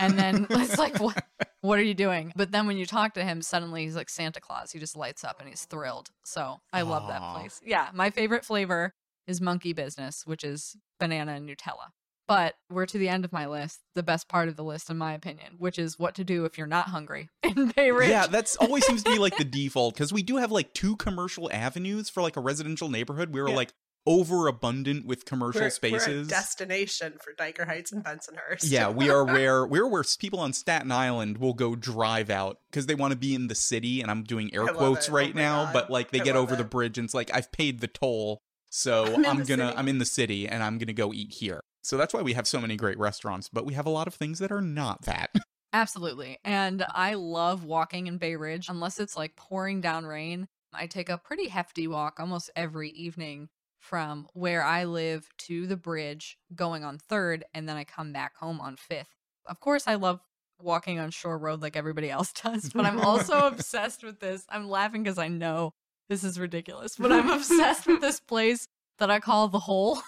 And 0.00 0.18
then 0.18 0.46
it's 0.50 0.78
like, 0.78 1.00
what, 1.00 1.24
what 1.60 1.78
are 1.78 1.82
you 1.82 1.94
doing? 1.94 2.32
But 2.36 2.52
then 2.52 2.66
when 2.66 2.76
you 2.76 2.86
talk 2.86 3.14
to 3.14 3.24
him, 3.24 3.42
suddenly 3.42 3.84
he's 3.84 3.96
like 3.96 4.08
Santa 4.08 4.40
Claus. 4.40 4.70
He 4.72 4.78
just 4.78 4.96
lights 4.96 5.24
up 5.24 5.40
and 5.40 5.48
he's 5.48 5.64
thrilled. 5.64 6.10
So 6.24 6.60
I 6.72 6.82
love 6.82 7.08
that 7.08 7.34
place. 7.34 7.60
Yeah, 7.64 7.88
my 7.92 8.10
favorite 8.10 8.44
flavor 8.44 8.94
is 9.26 9.40
monkey 9.40 9.72
business, 9.72 10.24
which 10.24 10.44
is 10.44 10.76
banana 11.00 11.32
and 11.32 11.48
Nutella. 11.48 11.90
But 12.28 12.54
we're 12.70 12.86
to 12.86 12.98
the 12.98 13.08
end 13.08 13.24
of 13.24 13.32
my 13.32 13.46
list, 13.46 13.80
the 13.94 14.02
best 14.02 14.28
part 14.28 14.48
of 14.48 14.56
the 14.56 14.64
list, 14.64 14.90
in 14.90 14.98
my 14.98 15.12
opinion, 15.12 15.54
which 15.58 15.78
is 15.78 15.98
what 15.98 16.14
to 16.16 16.24
do 16.24 16.44
if 16.44 16.58
you're 16.58 16.66
not 16.66 16.88
hungry 16.88 17.28
in 17.42 17.68
Bay 17.68 17.90
Ridge. 17.92 18.10
Yeah, 18.10 18.26
that's 18.26 18.56
always 18.56 18.84
seems 18.84 19.04
to 19.04 19.10
be 19.12 19.18
like 19.18 19.36
the 19.36 19.44
default 19.44 19.94
because 19.94 20.12
we 20.12 20.22
do 20.24 20.36
have 20.38 20.50
like 20.50 20.74
two 20.74 20.96
commercial 20.96 21.48
avenues 21.52 22.10
for 22.10 22.22
like 22.22 22.36
a 22.36 22.40
residential 22.40 22.88
neighborhood. 22.88 23.32
We 23.32 23.40
were 23.40 23.48
Yeah. 23.50 23.56
like 23.56 23.72
overabundant 24.08 25.04
with 25.06 25.24
commercial 25.24 25.60
We're, 25.60 25.64
we're 25.64 25.68
a 25.68 25.70
spaces. 25.70 26.28
destination 26.28 27.14
for 27.22 27.32
Dyker 27.34 27.66
Heights 27.66 27.92
and 27.92 28.04
Bensonhurst. 28.04 28.64
yeah, 28.70 28.88
we 28.88 29.10
are 29.10 29.24
where 29.34 29.66
we're 29.66 29.86
where 29.86 30.04
people 30.18 30.40
on 30.40 30.52
Staten 30.52 30.90
Island 30.92 31.38
will 31.38 31.54
go 31.54 31.74
drive 31.76 32.30
out 32.30 32.58
because 32.70 32.86
they 32.86 32.94
want 32.94 33.12
to 33.12 33.18
be 33.18 33.34
in 33.34 33.48
the 33.48 33.54
city, 33.54 34.00
and 34.00 34.10
I'm 34.10 34.22
doing 34.22 34.52
air 34.54 34.66
quotes 34.66 35.08
it. 35.08 35.10
Oh 35.10 35.14
right 35.14 35.32
Oh 35.34 35.38
now, 35.38 35.64
God. 35.66 35.72
but 35.72 35.90
like 35.90 36.10
they 36.10 36.20
I 36.20 36.24
get 36.24 36.34
love 36.34 36.44
over 36.44 36.56
the 36.56 36.64
bridge, 36.64 36.98
and 36.98 37.04
it's 37.06 37.14
like 37.14 37.30
I've 37.34 37.50
paid 37.52 37.80
the 37.80 37.88
toll, 37.88 38.38
so 38.70 39.04
I'm 39.06 39.26
I'm, 39.26 39.36
gonna 39.44 39.68
city. 39.68 39.76
I'm 39.76 39.88
in 39.88 39.98
the 39.98 40.04
city, 40.04 40.48
and 40.48 40.62
I'm 40.62 40.78
gonna 40.78 40.92
go 40.92 41.12
eat 41.12 41.32
here. 41.34 41.62
So 41.86 41.96
that's 41.96 42.12
why 42.12 42.22
we 42.22 42.32
have 42.32 42.48
so 42.48 42.60
many 42.60 42.76
great 42.76 42.98
restaurants, 42.98 43.48
but 43.48 43.64
we 43.64 43.74
have 43.74 43.86
a 43.86 43.90
lot 43.90 44.08
of 44.08 44.14
things 44.14 44.40
that 44.40 44.50
are 44.50 44.60
not 44.60 45.02
that. 45.02 45.30
Absolutely. 45.72 46.38
And 46.44 46.84
I 46.90 47.14
love 47.14 47.62
walking 47.62 48.08
in 48.08 48.18
Bay 48.18 48.34
Ridge 48.34 48.68
unless 48.68 48.98
it's 48.98 49.16
like 49.16 49.36
pouring 49.36 49.80
down 49.80 50.04
rain. 50.04 50.48
I 50.74 50.88
take 50.88 51.08
a 51.08 51.16
pretty 51.16 51.46
hefty 51.46 51.86
walk 51.86 52.18
almost 52.18 52.50
every 52.56 52.90
evening 52.90 53.50
from 53.78 54.26
where 54.32 54.64
I 54.64 54.82
live 54.82 55.28
to 55.38 55.68
the 55.68 55.76
bridge 55.76 56.36
going 56.56 56.82
on 56.82 56.98
3rd 56.98 57.42
and 57.54 57.68
then 57.68 57.76
I 57.76 57.84
come 57.84 58.12
back 58.12 58.36
home 58.36 58.60
on 58.60 58.74
5th. 58.74 59.04
Of 59.46 59.60
course 59.60 59.84
I 59.86 59.94
love 59.94 60.18
walking 60.60 60.98
on 60.98 61.12
Shore 61.12 61.38
Road 61.38 61.62
like 61.62 61.76
everybody 61.76 62.10
else 62.10 62.32
does, 62.42 62.68
but 62.74 62.84
I'm 62.84 63.00
also 63.00 63.38
obsessed 63.46 64.02
with 64.02 64.18
this. 64.18 64.44
I'm 64.48 64.68
laughing 64.68 65.04
cuz 65.04 65.18
I 65.18 65.28
know 65.28 65.72
this 66.08 66.24
is 66.24 66.36
ridiculous, 66.36 66.96
but 66.96 67.12
I'm 67.12 67.30
obsessed 67.30 67.86
with 67.86 68.00
this 68.00 68.18
place 68.18 68.66
that 68.98 69.10
I 69.10 69.20
call 69.20 69.48
the 69.48 69.58
hole. 69.58 70.00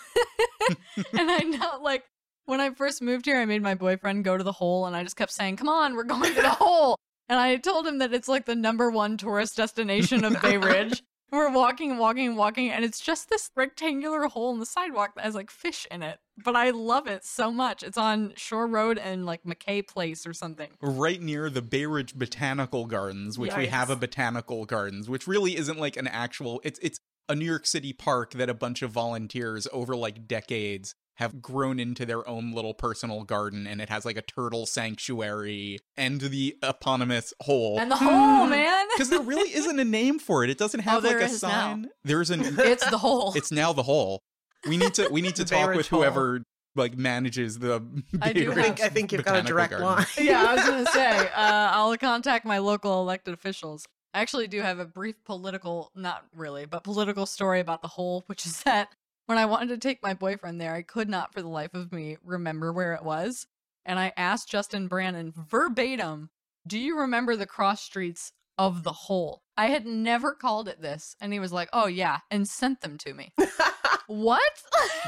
and 0.69 1.31
I 1.31 1.39
know 1.39 1.81
like 1.83 2.05
when 2.47 2.61
I 2.61 2.71
first 2.71 3.03
moved 3.03 3.27
here, 3.27 3.37
I 3.37 3.45
made 3.45 3.63
my 3.63 3.75
boyfriend 3.75 4.25
go 4.25 4.37
to 4.39 4.45
the 4.45 4.53
hole, 4.53 4.87
and 4.87 4.97
I 4.97 5.03
just 5.03 5.17
kept 5.17 5.33
saying, 5.33 5.57
"Come 5.57 5.69
on, 5.69 5.95
we're 5.95 6.05
going 6.05 6.35
to 6.35 6.43
the 6.43 6.49
hole." 6.61 6.97
And 7.29 7.39
I 7.39 7.57
told 7.57 7.87
him 7.87 7.99
that 7.99 8.15
it's 8.15 8.29
like 8.29 8.47
the 8.47 8.55
number 8.55 8.91
one 8.91 9.19
tourist 9.19 9.57
destination 9.57 10.25
of 10.25 10.41
Bay 10.41 10.57
Ridge. 10.59 11.03
We're 11.31 11.53
walking, 11.53 11.99
walking, 11.99 12.37
walking, 12.37 12.71
and 12.71 12.87
it's 12.87 13.01
just 13.01 13.29
this 13.29 13.51
rectangular 13.55 14.29
hole 14.29 14.51
in 14.55 14.61
the 14.61 14.67
sidewalk 14.67 15.15
that 15.15 15.25
has 15.25 15.35
like 15.35 15.51
fish 15.51 15.87
in 15.91 16.03
it. 16.03 16.21
But 16.43 16.57
I 16.57 16.71
love 16.71 17.07
it 17.07 17.23
so 17.23 17.53
much. 17.53 17.83
It's 17.83 17.99
on 17.99 18.33
Shore 18.37 18.67
Road 18.67 18.97
and 18.97 19.27
like 19.27 19.43
McKay 19.45 19.87
Place 19.87 20.27
or 20.27 20.33
something. 20.33 20.71
right 20.81 21.21
near 21.21 21.51
the 21.51 21.61
Bay 21.61 21.85
Ridge 21.85 22.15
Botanical 22.15 22.87
Gardens, 22.87 23.39
which 23.39 23.55
we 23.55 23.67
have 23.67 23.91
a 23.91 23.97
botanical 23.97 24.65
gardens, 24.65 25.11
which 25.11 25.27
really 25.27 25.55
isn't 25.55 25.79
like 25.79 25.99
an 25.99 26.07
actual 26.07 26.63
it's 26.65 26.79
it's 26.81 26.99
a 27.29 27.35
New 27.35 27.45
York 27.45 27.67
City 27.67 27.93
park 27.93 28.33
that 28.33 28.49
a 28.49 28.55
bunch 28.55 28.83
of 28.83 28.91
volunteers 28.91 29.67
over 29.73 29.95
like 29.97 30.27
decades 30.27 30.95
have 31.17 31.43
grown 31.43 31.81
into 31.81 32.07
their 32.07 32.27
own 32.29 32.53
little 32.53 32.73
personal 32.75 33.25
garden 33.25 33.67
and 33.67 33.81
it 33.81 33.89
has 33.89 34.05
like 34.05 34.17
a 34.17 34.23
turtle 34.23 34.67
sanctuary 34.67 35.79
and 35.97 36.21
the 36.21 36.57
eponymous 36.63 37.35
hole. 37.43 37.79
And 37.79 37.91
the 37.91 37.97
hole, 37.97 38.47
man. 38.47 38.87
Because 38.97 39.11
there 39.11 39.21
really 39.21 39.55
isn't 39.55 39.79
a 39.79 39.85
name 39.85 40.19
for 40.19 40.43
it. 40.45 40.51
It 40.51 40.59
doesn't 40.59 40.81
have 40.81 41.05
Oh, 41.05 41.09
like 41.09 41.17
a 41.21 41.25
is 41.25 41.43
now. 41.43 41.49
sign. 41.49 41.89
There's 42.05 42.31
an 42.35 42.43
it's 42.59 42.89
the 42.89 42.99
hole. 42.99 43.33
it's 43.37 43.51
now 43.53 43.73
the 43.73 43.83
hole. 43.85 44.21
We 44.67 44.77
need 44.77 44.95
to 44.95 45.09
we 45.11 45.23
need 45.23 45.37
to 45.37 45.45
talk 45.45 45.69
Ridge 45.69 45.77
with 45.77 45.89
Hole. 45.89 46.01
whoever 46.01 46.43
like 46.77 46.97
manages 46.97 47.59
the 47.59 47.83
I 48.23 48.33
do 48.33 48.53
I 48.53 48.55
think, 48.55 48.81
I 48.81 48.89
think 48.89 49.13
you've 49.13 49.25
got 49.25 49.37
a 49.39 49.43
direct 49.43 49.71
Garden. 49.73 49.87
line. 49.89 50.07
yeah, 50.21 50.45
I 50.49 50.55
was 50.55 50.65
gonna 50.65 50.87
say, 50.93 51.19
uh, 51.35 51.71
I'll 51.73 51.97
contact 51.97 52.45
my 52.45 52.59
local 52.59 53.01
elected 53.01 53.35
officials. 53.35 53.85
I 54.15 54.21
actually 54.21 54.49
do 54.49 54.61
have 54.61 54.79
a 54.79 54.85
brief 54.85 55.23
political, 55.25 55.91
not 55.95 56.25
really, 56.35 56.65
but 56.65 56.85
political 56.85 57.27
story 57.27 57.61
about 57.61 57.83
the 57.83 57.89
hole, 57.89 58.25
which 58.27 58.47
is 58.47 58.63
that 58.65 58.95
when 59.27 59.39
I 59.39 59.47
wanted 59.47 59.69
to 59.69 59.79
take 59.79 60.03
my 60.03 60.15
boyfriend 60.15 60.61
there, 60.61 60.75
I 60.75 60.83
could 60.83 61.09
not 61.09 61.35
for 61.35 61.43
the 61.43 61.49
life 61.49 61.75
of 61.75 61.93
me 61.93 62.17
remember 62.25 62.73
where 62.73 62.95
it 62.95 63.05
was. 63.05 63.47
And 63.85 63.99
I 63.99 64.13
asked 64.17 64.51
Justin 64.51 64.89
Brannan 64.89 65.33
verbatim, 65.37 66.31
Do 66.67 66.79
you 66.79 66.99
remember 66.99 67.37
the 67.37 67.47
cross 67.47 67.83
streets 67.83 68.33
of 68.57 68.83
the 68.83 68.93
whole? 68.93 69.43
I 69.59 69.67
had 69.67 69.85
never 69.87 70.33
called 70.33 70.69
it 70.69 70.81
this. 70.81 71.17
And 71.21 71.33
he 71.33 71.41
was 71.41 71.53
like, 71.53 71.69
Oh, 71.73 71.87
yeah, 71.87 72.19
and 72.31 72.47
sent 72.49 72.81
them 72.81 72.97
to 72.99 73.13
me. 73.13 73.33
what? 74.07 74.41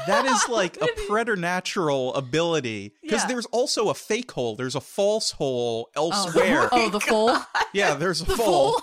That 0.07 0.25
is 0.25 0.47
like 0.49 0.77
a 0.81 0.87
preternatural 1.07 2.13
ability. 2.13 2.93
Because 3.01 3.21
Yeah. 3.23 3.27
there's 3.27 3.45
also 3.47 3.89
a 3.89 3.93
fake 3.93 4.31
hole. 4.31 4.55
There's 4.55 4.75
a 4.75 4.81
false 4.81 5.31
hole 5.31 5.89
Oh, 5.95 6.09
elsewhere. 6.11 6.69
oh, 6.73 6.89
the 6.89 6.99
full? 6.99 7.37
Yeah, 7.73 7.93
there's 7.95 8.21
a 8.21 8.25
The 8.25 8.35
hole, 8.35 8.73
full? 8.73 8.81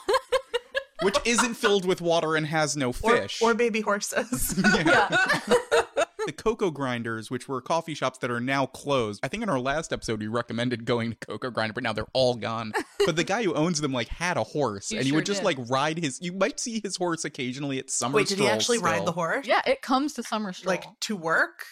which 1.03 1.17
isn't 1.25 1.55
filled 1.55 1.85
with 1.85 2.01
water 2.01 2.35
and 2.35 2.47
has 2.47 2.77
no 2.77 2.93
fish. 2.93 3.41
or 3.43 3.55
baby 3.55 3.81
horses. 3.83 4.61
yeah. 4.75 5.09
The 6.29 6.33
Cocoa 6.35 6.71
Grinders, 6.71 7.31
which 7.31 7.49
were 7.49 7.63
coffee 7.63 7.95
shops 7.95 8.19
that 8.19 8.31
are 8.31 8.39
now 8.39 8.67
closed. 8.67 9.19
I 9.23 9.29
think 9.29 9.43
in 9.43 9.49
our 9.49 9.59
last 9.59 9.95
episode 9.95 10.21
we 10.21 10.27
recommended 10.27 10.85
going 10.85 11.09
to 11.13 11.17
Cocoa 11.17 11.49
Grinder, 11.51 11.73
but 11.73 11.83
now 11.83 11.95
they're 11.95 12.05
all 12.13 12.35
gone. 12.35 12.75
but 13.07 13.17
the 13.17 13.25
guy 13.25 13.43
who 13.43 13.55
owns 13.55 13.81
them 13.81 13.95
like 13.95 14.09
had 14.09 14.37
a 14.37 14.45
horse, 14.45 14.91
He 14.91 14.99
and 14.99 15.07
he 15.07 15.13
would 15.13 15.25
just 15.25 15.41
did. 15.41 15.47
like 15.47 15.71
ride 15.71 15.97
his. 15.97 16.21
You 16.21 16.35
might 16.35 16.61
see 16.61 16.81
his 16.85 16.97
horse 16.97 17.25
occasionally 17.25 17.79
at 17.79 17.89
summer. 17.89 18.17
Wait, 18.17 18.27
did 18.29 18.37
he 18.37 18.45
strolls 18.45 18.61
actually 18.61 18.79
ride 18.81 19.07
the 19.07 19.13
horse? 19.13 19.47
Yeah, 19.47 19.63
it 19.67 19.81
comes 19.81 20.13
to 20.15 20.23
summer 20.23 20.53
stroll. 20.53 20.75
Like 20.75 20.85
to 21.01 21.17
work? 21.17 21.65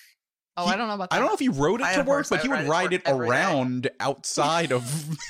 Oh, 0.56 0.66
he- 0.66 0.72
I 0.72 0.76
don't 0.76 0.88
know 0.88 0.94
about 0.94 1.10
that. 1.10 1.16
I 1.16 1.18
don't 1.18 1.28
know 1.28 1.34
if 1.34 1.40
he 1.40 1.48
rode 1.48 1.80
it 1.80 1.86
I 1.86 1.92
to 1.94 1.98
work, 2.00 2.06
horse, 2.06 2.28
but 2.30 2.38
I 2.40 2.42
he 2.42 2.48
would 2.48 2.58
would 2.60 2.68
ride 2.68 2.84
ride 2.84 2.92
it 2.92 2.96
it 2.96 3.04
to 3.06 3.16
work 3.16 3.28
around 3.28 3.90
outside 4.00 4.72
of 4.72 4.82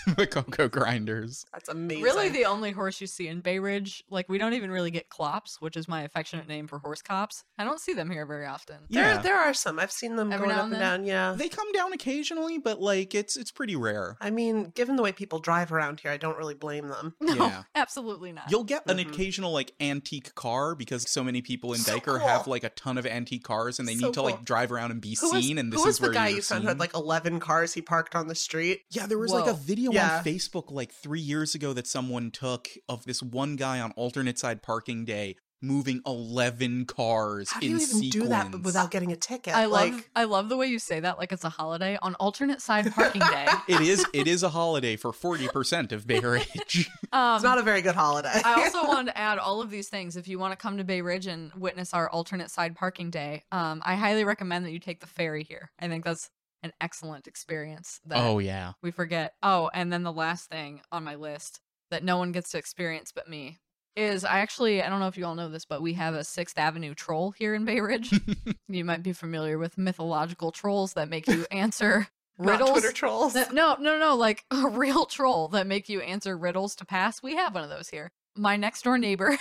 the 0.16 0.26
Cocoa 0.26 0.68
Grinders. 0.68 1.44
That's 1.52 1.68
amazing. 1.68 2.04
Really, 2.04 2.28
the 2.28 2.44
only 2.44 2.70
horse 2.70 3.00
you 3.00 3.06
see 3.06 3.28
in 3.28 3.40
Bay 3.40 3.58
Ridge, 3.58 4.04
like 4.10 4.28
we 4.28 4.38
don't 4.38 4.54
even 4.54 4.70
really 4.70 4.90
get 4.90 5.08
clops, 5.08 5.60
which 5.60 5.76
is 5.76 5.88
my 5.88 6.02
affectionate 6.02 6.46
name 6.48 6.66
for 6.68 6.78
horse 6.78 7.02
cops. 7.02 7.44
I 7.58 7.64
don't 7.64 7.80
see 7.80 7.92
them 7.92 8.10
here 8.10 8.26
very 8.26 8.46
often. 8.46 8.76
there, 8.90 9.14
Yeah. 9.14 9.18
there 9.18 9.36
are 9.38 9.54
some. 9.54 9.78
I've 9.78 9.92
seen 9.92 10.16
them 10.16 10.32
Every 10.32 10.46
going 10.46 10.56
now 10.56 10.62
up 10.62 10.64
and 10.66 10.74
and 10.74 10.82
then? 10.82 11.00
down. 11.00 11.06
Yeah. 11.06 11.34
They 11.36 11.48
come 11.48 11.70
down 11.72 11.92
occasionally, 11.92 12.58
but 12.58 12.80
like 12.80 13.14
it's 13.14 13.36
it's 13.36 13.50
pretty 13.50 13.76
rare. 13.76 14.16
I 14.20 14.30
mean, 14.30 14.70
given 14.74 14.96
the 14.96 15.02
way 15.02 15.12
people 15.12 15.38
drive 15.38 15.72
around 15.72 16.00
here, 16.00 16.10
I 16.10 16.16
don't 16.16 16.36
really 16.38 16.54
blame 16.54 16.88
them. 16.88 17.14
No, 17.20 17.34
Yeah. 17.46 17.62
absolutely 17.74 18.32
not. 18.32 18.50
You'll 18.50 18.62
get 18.64 18.88
an 18.88 18.98
Mhm. 18.98 19.08
occasional 19.08 19.50
like 19.52 19.72
antique 19.80 20.34
car 20.36 20.74
because 20.76 21.10
so 21.10 21.24
many 21.24 21.42
people 21.42 21.72
in 21.72 21.80
So 21.80 21.98
Dyker 21.98 22.18
cool. 22.18 22.28
have 22.28 22.46
like 22.46 22.62
a 22.64 22.68
ton 22.70 22.96
of 22.98 23.04
antique 23.06 23.42
cars 23.44 23.78
and 23.80 23.88
they 23.88 23.96
So 23.96 24.06
need 24.06 24.14
to 24.14 24.20
cool. 24.20 24.24
like 24.30 24.44
drive 24.44 24.70
around 24.70 24.92
and 24.92 25.00
be 25.00 25.15
Who 25.20 25.32
was, 25.32 25.50
and 25.50 25.72
this 25.72 25.80
who 25.80 25.86
was 25.86 25.96
is 25.96 26.00
where 26.00 26.10
the 26.10 26.14
guy 26.14 26.28
you're 26.28 26.36
you 26.36 26.42
found 26.42 26.62
who 26.62 26.68
had 26.68 26.78
like 26.78 26.94
11 26.94 27.40
cars 27.40 27.74
he 27.74 27.82
parked 27.82 28.14
on 28.14 28.28
the 28.28 28.34
street? 28.34 28.82
Yeah, 28.90 29.06
there 29.06 29.18
was 29.18 29.32
like 29.32 29.46
a 29.46 29.54
video 29.54 29.92
Yeah. 29.92 30.18
on 30.18 30.24
Facebook 30.24 30.70
like 30.70 30.92
three 30.92 31.20
years 31.20 31.54
ago 31.54 31.72
that 31.72 31.86
someone 31.86 32.30
took 32.30 32.68
of 32.88 33.04
this 33.04 33.22
one 33.22 33.56
guy 33.56 33.80
on 33.80 33.92
alternate 33.92 34.38
side 34.38 34.62
parking 34.62 35.04
day 35.04 35.36
moving 35.62 36.00
11 36.06 36.84
cars 36.86 37.50
How 37.50 37.60
do 37.60 37.66
in 37.66 37.72
you 37.72 37.78
even 37.78 37.88
sequence. 37.88 38.12
do 38.12 38.28
that 38.28 38.62
without 38.62 38.90
getting 38.90 39.12
a 39.12 39.16
ticket? 39.16 39.54
I 39.54 39.66
love 39.66 39.92
like, 39.92 40.10
I 40.14 40.24
love 40.24 40.48
the 40.48 40.56
way 40.56 40.66
you 40.66 40.78
say 40.78 41.00
that 41.00 41.18
like 41.18 41.32
it's 41.32 41.44
a 41.44 41.48
holiday 41.48 41.98
on 42.02 42.14
alternate 42.16 42.60
side 42.60 42.92
parking 42.92 43.20
day. 43.30 43.46
It 43.68 43.80
is 43.80 44.04
it 44.12 44.26
is 44.26 44.42
a 44.42 44.48
holiday 44.48 44.96
for 44.96 45.12
40% 45.12 45.92
of 45.92 46.06
Bay 46.06 46.20
Ridge. 46.20 46.90
Um, 47.12 47.36
it's 47.36 47.44
not 47.44 47.56
a 47.56 47.62
very 47.62 47.80
good 47.80 47.94
holiday. 47.94 48.42
I 48.44 48.64
also 48.64 48.86
wanted 48.86 49.12
to 49.12 49.18
add 49.18 49.38
all 49.38 49.62
of 49.62 49.70
these 49.70 49.88
things. 49.88 50.16
If 50.16 50.28
you 50.28 50.38
want 50.38 50.52
to 50.52 50.56
come 50.56 50.76
to 50.76 50.84
Bay 50.84 51.00
Ridge 51.00 51.26
and 51.26 51.50
witness 51.54 51.94
our 51.94 52.10
alternate 52.10 52.50
side 52.50 52.74
parking 52.74 53.10
day, 53.10 53.44
um, 53.52 53.80
I 53.86 53.94
highly 53.94 54.24
recommend 54.24 54.66
that 54.66 54.72
you 54.72 54.80
take 54.80 55.00
the 55.00 55.06
ferry 55.06 55.42
here. 55.42 55.70
I 55.78 55.88
think 55.88 56.04
that's 56.04 56.28
an 56.62 56.72
excellent 56.80 57.26
experience. 57.26 58.00
That 58.06 58.18
oh 58.18 58.38
yeah. 58.38 58.72
we 58.82 58.90
forget. 58.90 59.34
Oh, 59.42 59.70
and 59.72 59.90
then 59.90 60.02
the 60.02 60.12
last 60.12 60.50
thing 60.50 60.82
on 60.92 61.04
my 61.04 61.14
list 61.14 61.60
that 61.90 62.04
no 62.04 62.18
one 62.18 62.32
gets 62.32 62.50
to 62.50 62.58
experience 62.58 63.12
but 63.14 63.28
me 63.28 63.58
is 63.96 64.24
I 64.24 64.40
actually 64.40 64.82
I 64.82 64.88
don't 64.88 65.00
know 65.00 65.08
if 65.08 65.16
you 65.16 65.24
all 65.24 65.34
know 65.34 65.48
this, 65.48 65.64
but 65.64 65.82
we 65.82 65.94
have 65.94 66.14
a 66.14 66.24
Sixth 66.24 66.58
Avenue 66.58 66.94
troll 66.94 67.30
here 67.32 67.54
in 67.54 67.64
Bay 67.64 67.80
Ridge. 67.80 68.12
you 68.68 68.84
might 68.84 69.02
be 69.02 69.12
familiar 69.12 69.58
with 69.58 69.78
mythological 69.78 70.52
trolls 70.52 70.92
that 70.94 71.08
make 71.08 71.26
you 71.26 71.46
answer 71.50 72.08
Not 72.38 72.52
riddles. 72.60 72.70
Twitter 72.72 72.92
trolls. 72.92 73.32
That- 73.32 73.54
no, 73.54 73.76
no, 73.80 73.98
no, 73.98 74.14
like 74.14 74.44
a 74.50 74.68
real 74.68 75.06
troll 75.06 75.48
that 75.48 75.66
make 75.66 75.88
you 75.88 76.00
answer 76.00 76.36
riddles 76.36 76.74
to 76.76 76.84
pass. 76.84 77.22
We 77.22 77.36
have 77.36 77.54
one 77.54 77.64
of 77.64 77.70
those 77.70 77.88
here. 77.88 78.12
My 78.36 78.56
next 78.56 78.82
door 78.82 78.98
neighbor 78.98 79.38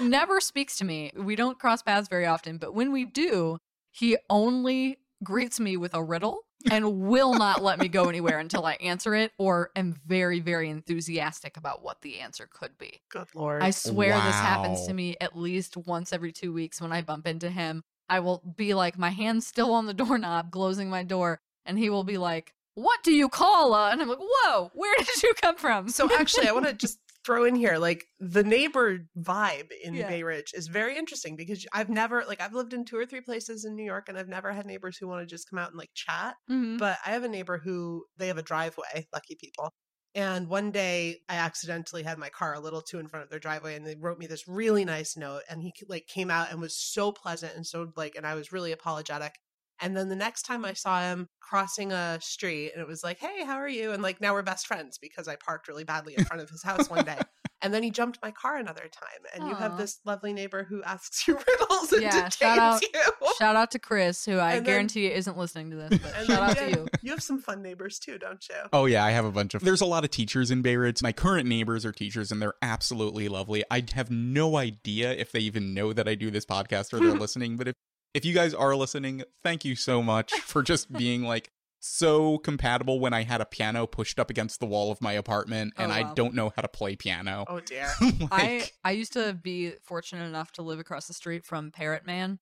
never 0.00 0.40
speaks 0.40 0.76
to 0.78 0.84
me. 0.84 1.12
We 1.14 1.36
don't 1.36 1.58
cross 1.58 1.82
paths 1.82 2.08
very 2.08 2.24
often, 2.24 2.56
but 2.56 2.74
when 2.74 2.90
we 2.90 3.04
do, 3.04 3.58
he 3.90 4.16
only 4.30 4.96
greets 5.22 5.60
me 5.60 5.76
with 5.76 5.92
a 5.92 6.02
riddle 6.02 6.38
and 6.70 7.00
will 7.00 7.34
not 7.34 7.62
let 7.62 7.78
me 7.78 7.88
go 7.88 8.04
anywhere 8.04 8.38
until 8.38 8.64
I 8.64 8.74
answer 8.74 9.14
it 9.14 9.32
or 9.38 9.70
am 9.76 9.94
very, 10.06 10.40
very 10.40 10.70
enthusiastic 10.70 11.56
about 11.56 11.82
what 11.82 12.00
the 12.02 12.20
answer 12.20 12.48
could 12.52 12.76
be. 12.78 13.00
Good 13.10 13.28
lord. 13.34 13.62
I 13.62 13.70
swear 13.70 14.14
this 14.14 14.34
happens 14.34 14.86
to 14.86 14.94
me 14.94 15.16
at 15.20 15.36
least 15.36 15.76
once 15.76 16.12
every 16.12 16.32
two 16.32 16.52
weeks 16.52 16.80
when 16.80 16.92
I 16.92 17.02
bump 17.02 17.26
into 17.26 17.50
him. 17.50 17.82
I 18.08 18.20
will 18.20 18.42
be 18.56 18.74
like, 18.74 18.98
my 18.98 19.10
hand's 19.10 19.46
still 19.46 19.72
on 19.72 19.86
the 19.86 19.94
doorknob, 19.94 20.50
closing 20.50 20.90
my 20.90 21.02
door, 21.02 21.40
and 21.64 21.78
he 21.78 21.90
will 21.90 22.04
be 22.04 22.18
like, 22.18 22.52
What 22.74 23.02
do 23.02 23.12
you 23.12 23.28
call 23.28 23.74
a? 23.74 23.90
And 23.90 24.02
I'm 24.02 24.08
like, 24.08 24.18
Whoa, 24.20 24.70
where 24.74 24.94
did 24.98 25.22
you 25.22 25.32
come 25.40 25.56
from? 25.56 25.88
So 25.88 26.08
actually, 26.14 26.48
I 26.48 26.52
want 26.52 26.66
to 26.66 26.72
just 26.74 26.98
throw 27.24 27.44
in 27.44 27.54
here 27.54 27.78
like 27.78 28.04
the 28.18 28.42
neighbor 28.44 28.98
vibe 29.18 29.70
in 29.82 30.04
Yeah. 30.04 30.06
Bay 30.06 30.22
Ridge 30.22 30.52
is 30.54 30.66
very 30.68 30.96
interesting 30.96 31.36
because 31.36 31.64
I've 31.72 31.88
never 31.90 32.24
like 32.26 32.40
I've 32.40 32.54
lived 32.54 32.72
in 32.74 32.84
two 32.84 32.96
or 32.96 33.06
three 33.06 33.20
places 33.20 33.64
in 33.64 33.76
New 33.76 33.84
York 33.84 34.08
and 34.08 34.18
I've 34.18 34.28
never 34.28 34.52
had 34.52 34.66
neighbors 34.66 34.96
who 34.98 35.08
want 35.08 35.22
to 35.22 35.26
just 35.32 35.48
come 35.48 35.58
out 35.58 35.70
and 35.70 35.78
like 35.78 35.90
chat. 35.94 36.36
Mhm. 36.48 36.78
But 36.78 36.98
I 37.06 37.10
have 37.10 37.22
a 37.24 37.28
neighbor 37.28 37.58
who 37.58 38.06
they 38.16 38.28
have 38.28 38.38
a 38.38 38.42
driveway, 38.42 39.06
lucky 39.12 39.36
people. 39.36 39.70
And 40.14 40.48
one 40.48 40.72
day 40.72 41.20
I 41.28 41.36
accidentally 41.36 42.02
had 42.02 42.18
my 42.18 42.28
car 42.28 42.54
a 42.54 42.60
little 42.60 42.82
too 42.82 42.98
in 42.98 43.08
front 43.08 43.24
of 43.24 43.30
their 43.30 43.38
driveway 43.38 43.76
and 43.76 43.86
they 43.86 43.96
wrote 43.96 44.18
me 44.18 44.26
this 44.26 44.46
really 44.48 44.84
nice 44.84 45.16
note 45.16 45.42
and 45.48 45.62
he 45.62 45.72
like 45.88 46.06
came 46.06 46.30
out 46.30 46.50
and 46.50 46.60
was 46.60 46.76
so 46.76 47.12
pleasant 47.12 47.54
and 47.56 47.66
so 47.66 47.92
like 47.96 48.14
and 48.16 48.26
I 48.26 48.34
was 48.34 48.52
really 48.52 48.72
apologetic. 48.72 49.38
And 49.82 49.96
then 49.96 50.08
the 50.08 50.16
next 50.16 50.42
time 50.42 50.64
I 50.64 50.72
saw 50.74 51.00
him 51.02 51.28
crossing 51.40 51.92
a 51.92 52.18
street 52.22 52.70
and 52.72 52.80
it 52.80 52.86
was 52.86 53.02
like, 53.04 53.18
"Hey, 53.18 53.44
how 53.44 53.56
are 53.56 53.68
you?" 53.68 53.92
and 53.92 54.02
like 54.02 54.20
now 54.20 54.32
we're 54.32 54.42
best 54.42 54.66
friends 54.66 54.96
because 54.98 55.28
I 55.28 55.36
parked 55.36 55.68
really 55.68 55.84
badly 55.84 56.14
in 56.16 56.24
front 56.24 56.42
of 56.42 56.48
his 56.48 56.62
house 56.62 56.88
one 56.88 57.04
day. 57.04 57.18
And 57.64 57.72
then 57.72 57.84
he 57.84 57.90
jumped 57.90 58.18
my 58.22 58.32
car 58.32 58.56
another 58.56 58.88
time 58.92 59.20
and 59.34 59.48
you 59.48 59.54
have 59.54 59.78
this 59.78 60.00
lovely 60.04 60.32
neighbor 60.32 60.64
who 60.64 60.82
asks 60.82 61.28
you 61.28 61.34
riddles 61.38 61.92
and 61.92 62.02
Yeah, 62.02 62.10
detains 62.10 62.34
shout 62.36 62.58
out- 62.58 62.82
you. 62.82 63.02
Shout 63.38 63.54
out 63.54 63.70
to 63.72 63.78
Chris, 63.78 64.24
who 64.24 64.38
I 64.38 64.54
And 64.54 64.56
then- 64.58 64.64
guarantee 64.64 65.06
isn't 65.12 65.38
listening 65.38 65.70
to 65.70 65.76
this, 65.76 65.98
but 66.00 66.12
And 66.16 66.26
shout 66.26 66.42
out 66.50 66.56
then 66.56 66.72
to 66.72 66.78
you. 66.80 66.88
You 67.02 67.10
have 67.12 67.22
some 67.22 67.38
fun 67.40 67.62
neighbors 67.62 67.98
too, 68.00 68.18
don't 68.18 68.44
you? 68.48 68.56
Oh 68.72 68.86
yeah, 68.86 69.04
I 69.04 69.10
have 69.12 69.24
a 69.24 69.30
bunch 69.30 69.54
of. 69.54 69.62
There's 69.62 69.80
a 69.80 69.86
lot 69.86 70.02
of 70.04 70.10
teachers 70.10 70.50
in 70.50 70.62
Bay 70.62 70.76
Ridge. 70.76 71.02
My 71.02 71.12
current 71.12 71.48
neighbors 71.48 71.84
are 71.84 71.92
teachers, 71.92 72.32
and 72.32 72.40
they're 72.42 72.54
absolutely 72.62 73.28
lovely. 73.28 73.62
I 73.70 73.84
have 73.94 74.10
no 74.10 74.56
idea 74.56 75.12
if 75.12 75.30
they 75.32 75.40
even 75.40 75.72
know 75.74 75.92
that 75.92 76.08
I 76.08 76.14
do 76.16 76.30
this 76.32 76.44
podcast 76.46 76.92
or 76.92 76.98
they're 76.98 77.10
listening. 77.18 77.56
But 77.56 77.68
if 77.68 77.74
if 78.14 78.24
you 78.24 78.34
guys 78.34 78.54
are 78.54 78.74
listening, 78.76 79.22
thank 79.42 79.64
you 79.64 79.74
so 79.76 80.02
much 80.02 80.32
for 80.32 80.62
just 80.62 80.92
being 80.92 81.22
like 81.22 81.50
so 81.80 82.38
compatible. 82.38 83.00
When 83.00 83.12
I 83.12 83.22
had 83.24 83.40
a 83.40 83.44
piano 83.46 83.86
pushed 83.86 84.18
up 84.18 84.30
against 84.30 84.60
the 84.60 84.66
wall 84.66 84.90
of 84.92 85.00
my 85.00 85.12
apartment, 85.12 85.74
oh, 85.78 85.82
and 85.82 85.92
Oh, 85.92 85.94
I 85.94 86.12
don't 86.14 86.34
know 86.34 86.52
how 86.54 86.62
to 86.62 86.68
play 86.68 86.94
piano. 86.96 87.44
Oh 87.48 87.60
dear. 87.60 87.90
I 88.30 88.58
like, 88.58 88.72
I 88.84 88.92
used 88.92 89.14
to 89.14 89.32
be 89.34 89.72
fortunate 89.82 90.24
enough 90.26 90.52
to 90.52 90.62
live 90.62 90.78
across 90.78 91.06
the 91.08 91.14
street 91.14 91.44
from 91.44 91.70
Parrot 91.70 92.06
Man. 92.06 92.38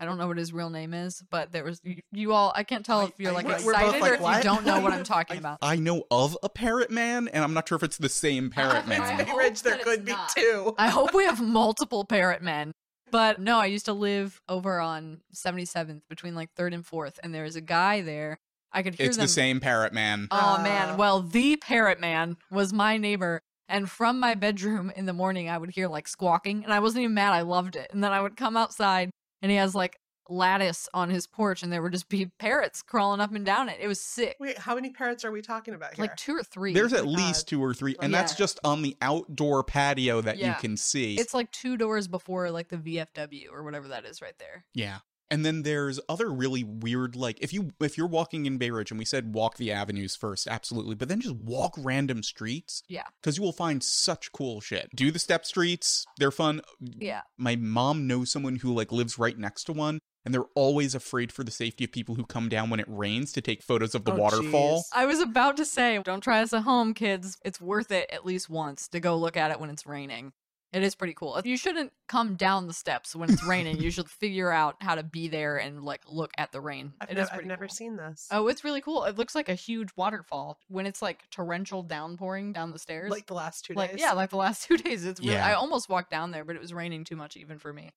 I 0.00 0.06
don't 0.06 0.18
know 0.18 0.26
what 0.26 0.38
his 0.38 0.52
real 0.52 0.70
name 0.70 0.92
is, 0.92 1.22
but 1.30 1.52
there 1.52 1.62
was 1.64 1.80
you, 1.84 2.00
you 2.12 2.32
all. 2.32 2.52
I 2.54 2.64
can't 2.64 2.84
tell 2.84 3.02
if 3.02 3.12
you're 3.16 3.32
like 3.32 3.46
we're- 3.46 3.62
we're 3.64 3.72
both 3.74 3.94
excited 3.94 4.00
like, 4.02 4.10
or 4.10 4.14
if 4.16 4.20
"What?" 4.20 4.36
you 4.38 4.42
don't 4.42 4.66
know 4.66 4.80
what 4.80 4.92
I'm 4.92 5.04
talking 5.16 5.36
I, 5.36 5.38
about. 5.38 5.58
I 5.62 5.76
know 5.76 6.02
of 6.10 6.36
a 6.42 6.48
parrot 6.48 6.90
man, 6.90 7.28
and 7.28 7.44
I'm 7.44 7.54
not 7.54 7.68
sure 7.68 7.76
if 7.76 7.82
it's 7.84 7.96
the 7.96 8.08
same 8.08 8.50
parrot 8.50 8.84
If 8.86 8.90
It's 8.90 9.00
I 9.00 9.16
man. 9.24 9.36
Ridge, 9.36 9.62
there 9.62 9.78
could 9.78 10.04
be 10.04 10.10
not. 10.12 10.30
two. 10.36 10.74
I 10.78 10.88
hope 10.88 11.14
we 11.14 11.24
have 11.24 11.40
multiple 11.40 12.04
parrot 12.04 12.42
men. 12.42 12.72
But 13.14 13.38
no, 13.40 13.60
I 13.60 13.66
used 13.66 13.84
to 13.84 13.92
live 13.92 14.42
over 14.48 14.80
on 14.80 15.20
77th 15.32 16.00
between 16.08 16.34
like 16.34 16.52
3rd 16.56 16.74
and 16.74 16.84
4th, 16.84 17.20
and 17.22 17.32
there 17.32 17.44
was 17.44 17.54
a 17.54 17.60
guy 17.60 18.00
there. 18.00 18.40
I 18.72 18.82
could 18.82 18.96
hear 18.96 19.06
It's 19.06 19.16
them. 19.16 19.22
the 19.26 19.28
same 19.28 19.60
parrot 19.60 19.92
man. 19.92 20.26
Oh 20.32 20.56
Uh. 20.58 20.62
man, 20.64 20.96
well, 20.96 21.20
the 21.22 21.54
parrot 21.54 22.00
man 22.00 22.38
was 22.50 22.72
my 22.72 22.96
neighbor. 22.96 23.40
And 23.68 23.88
from 23.88 24.18
my 24.18 24.34
bedroom 24.34 24.90
in 24.96 25.06
the 25.06 25.12
morning, 25.12 25.48
I 25.48 25.58
would 25.58 25.70
hear 25.70 25.86
like 25.86 26.08
squawking, 26.08 26.64
and 26.64 26.72
I 26.74 26.80
wasn't 26.80 27.04
even 27.04 27.14
mad. 27.14 27.32
I 27.32 27.42
loved 27.42 27.76
it. 27.76 27.88
And 27.92 28.02
then 28.02 28.10
I 28.12 28.20
would 28.20 28.36
come 28.36 28.56
outside, 28.56 29.10
and 29.40 29.50
he 29.52 29.58
has 29.58 29.76
like 29.76 29.96
lattice 30.28 30.88
on 30.94 31.10
his 31.10 31.26
porch, 31.26 31.62
and 31.62 31.72
there 31.72 31.82
would 31.82 31.92
just 31.92 32.08
be 32.08 32.26
parrots 32.38 32.82
crawling 32.82 33.20
up 33.20 33.32
and 33.34 33.44
down 33.44 33.68
it. 33.68 33.78
It 33.80 33.88
was 33.88 34.00
sick. 34.00 34.36
Wait, 34.40 34.58
how 34.58 34.74
many 34.74 34.90
parrots 34.90 35.24
are 35.24 35.30
we 35.30 35.42
talking 35.42 35.74
about 35.74 35.94
here? 35.94 36.04
Like 36.04 36.16
two 36.16 36.34
or 36.36 36.42
three. 36.42 36.72
There's 36.74 36.92
at 36.92 37.04
my 37.04 37.10
least 37.10 37.48
two 37.48 37.62
or 37.62 37.74
three, 37.74 37.96
and 38.00 38.12
Yeah. 38.12 38.20
that's 38.20 38.34
just 38.34 38.58
on 38.64 38.82
the 38.82 38.96
outdoor 39.02 39.62
patio 39.64 40.20
that 40.20 40.38
you 40.38 40.54
can 40.60 40.76
see. 40.76 41.16
It's 41.16 41.34
like 41.34 41.50
two 41.50 41.76
doors 41.76 42.08
before 42.08 42.50
like 42.50 42.68
the 42.68 42.76
VFW 42.78 43.50
or 43.52 43.62
whatever 43.62 43.88
that 43.88 44.04
is 44.04 44.20
right 44.22 44.38
there. 44.38 44.64
Yeah. 44.74 44.98
And 45.30 45.44
then 45.44 45.62
there's 45.62 45.98
other 46.08 46.30
really 46.30 46.62
weird 46.62 47.16
like 47.16 47.38
if 47.40 47.52
you 47.52 47.72
if 47.80 47.96
you're 47.96 48.06
walking 48.06 48.44
in 48.46 48.58
Bay 48.58 48.70
Ridge 48.70 48.90
and 48.90 48.98
we 48.98 49.06
said 49.06 49.34
walk 49.34 49.56
the 49.56 49.72
avenues 49.72 50.14
first, 50.14 50.46
absolutely, 50.46 50.94
but 50.94 51.08
then 51.08 51.20
just 51.20 51.34
walk 51.36 51.74
random 51.78 52.22
streets 52.22 52.82
Yeah. 52.88 53.04
cuz 53.22 53.38
you 53.38 53.42
will 53.42 53.52
find 53.52 53.82
such 53.82 54.32
cool 54.32 54.60
shit. 54.60 54.90
Do 54.94 55.10
the 55.10 55.18
step 55.18 55.46
streets, 55.46 56.04
they're 56.18 56.30
fun. 56.30 56.60
Yeah. 56.78 57.22
My 57.38 57.56
mom 57.56 58.06
knows 58.06 58.30
someone 58.30 58.56
who 58.56 58.72
like 58.74 58.92
lives 58.92 59.18
right 59.18 59.36
next 59.38 59.64
to 59.64 59.72
one 59.72 60.00
and 60.24 60.32
they're 60.34 60.44
always 60.54 60.94
afraid 60.94 61.30
for 61.32 61.44
the 61.44 61.50
safety 61.50 61.84
of 61.84 61.92
people 61.92 62.14
who 62.14 62.24
come 62.24 62.48
down 62.48 62.70
when 62.70 62.80
it 62.80 62.86
rains 62.88 63.32
to 63.32 63.40
take 63.40 63.62
photos 63.62 63.94
of 63.94 64.04
the 64.04 64.12
Oh, 64.12 64.16
waterfall. 64.16 64.78
jeez. 64.80 64.84
I 64.92 65.06
was 65.06 65.20
about 65.20 65.56
to 65.58 65.64
say, 65.64 66.00
don't 66.04 66.22
try 66.22 66.40
this 66.40 66.52
at 66.52 66.62
home, 66.62 66.94
kids. 66.94 67.38
It's 67.44 67.60
worth 67.60 67.90
it 67.92 68.10
at 68.10 68.24
least 68.24 68.48
once 68.48 68.88
to 68.88 69.00
go 69.00 69.16
look 69.16 69.36
at 69.36 69.50
it 69.50 69.60
when 69.60 69.70
it's 69.70 69.86
raining. 69.86 70.32
It 70.72 70.82
is 70.82 70.96
pretty 70.96 71.14
cool. 71.14 71.40
You 71.44 71.56
shouldn't 71.56 71.92
come 72.08 72.34
down 72.34 72.66
the 72.66 72.72
steps 72.72 73.14
when 73.14 73.30
it's 73.30 73.44
raining. 73.44 73.78
you 73.78 73.90
should 73.92 74.10
figure 74.10 74.50
out 74.50 74.74
how 74.80 74.96
to 74.96 75.04
be 75.04 75.28
there 75.28 75.56
and 75.56 75.84
like 75.84 76.00
look 76.08 76.32
at 76.36 76.50
the 76.50 76.60
rain. 76.60 76.94
I've, 77.00 77.10
It 77.10 77.14
nev- 77.14 77.22
is 77.22 77.28
I've 77.28 77.34
pretty 77.34 77.48
never 77.48 77.66
cool. 77.68 77.74
seen 77.76 77.96
this. 77.96 78.26
Oh, 78.32 78.48
it's 78.48 78.64
really 78.64 78.80
cool. 78.80 79.04
It 79.04 79.16
looks 79.16 79.36
like 79.36 79.48
a 79.48 79.54
huge 79.54 79.90
waterfall 79.94 80.58
when 80.66 80.84
it's 80.86 81.00
like 81.00 81.30
torrential 81.30 81.84
downpouring 81.84 82.52
down 82.52 82.72
the 82.72 82.80
stairs. 82.80 83.08
like 83.12 83.26
the 83.26 83.34
last 83.34 83.64
two 83.66 83.74
Like, 83.74 83.92
days. 83.92 84.00
yeah, 84.00 84.14
like 84.14 84.30
the 84.30 84.36
last 84.36 84.64
two 84.66 84.76
days. 84.76 85.04
It's 85.04 85.20
really. 85.20 85.34
Yeah. 85.34 85.46
I 85.46 85.52
almost 85.52 85.88
walked 85.88 86.10
down 86.10 86.32
there, 86.32 86.44
but 86.44 86.56
it 86.56 86.62
was 86.62 86.74
raining 86.74 87.04
too 87.04 87.14
much 87.14 87.36
even 87.36 87.58
for 87.60 87.72
me. 87.72 87.92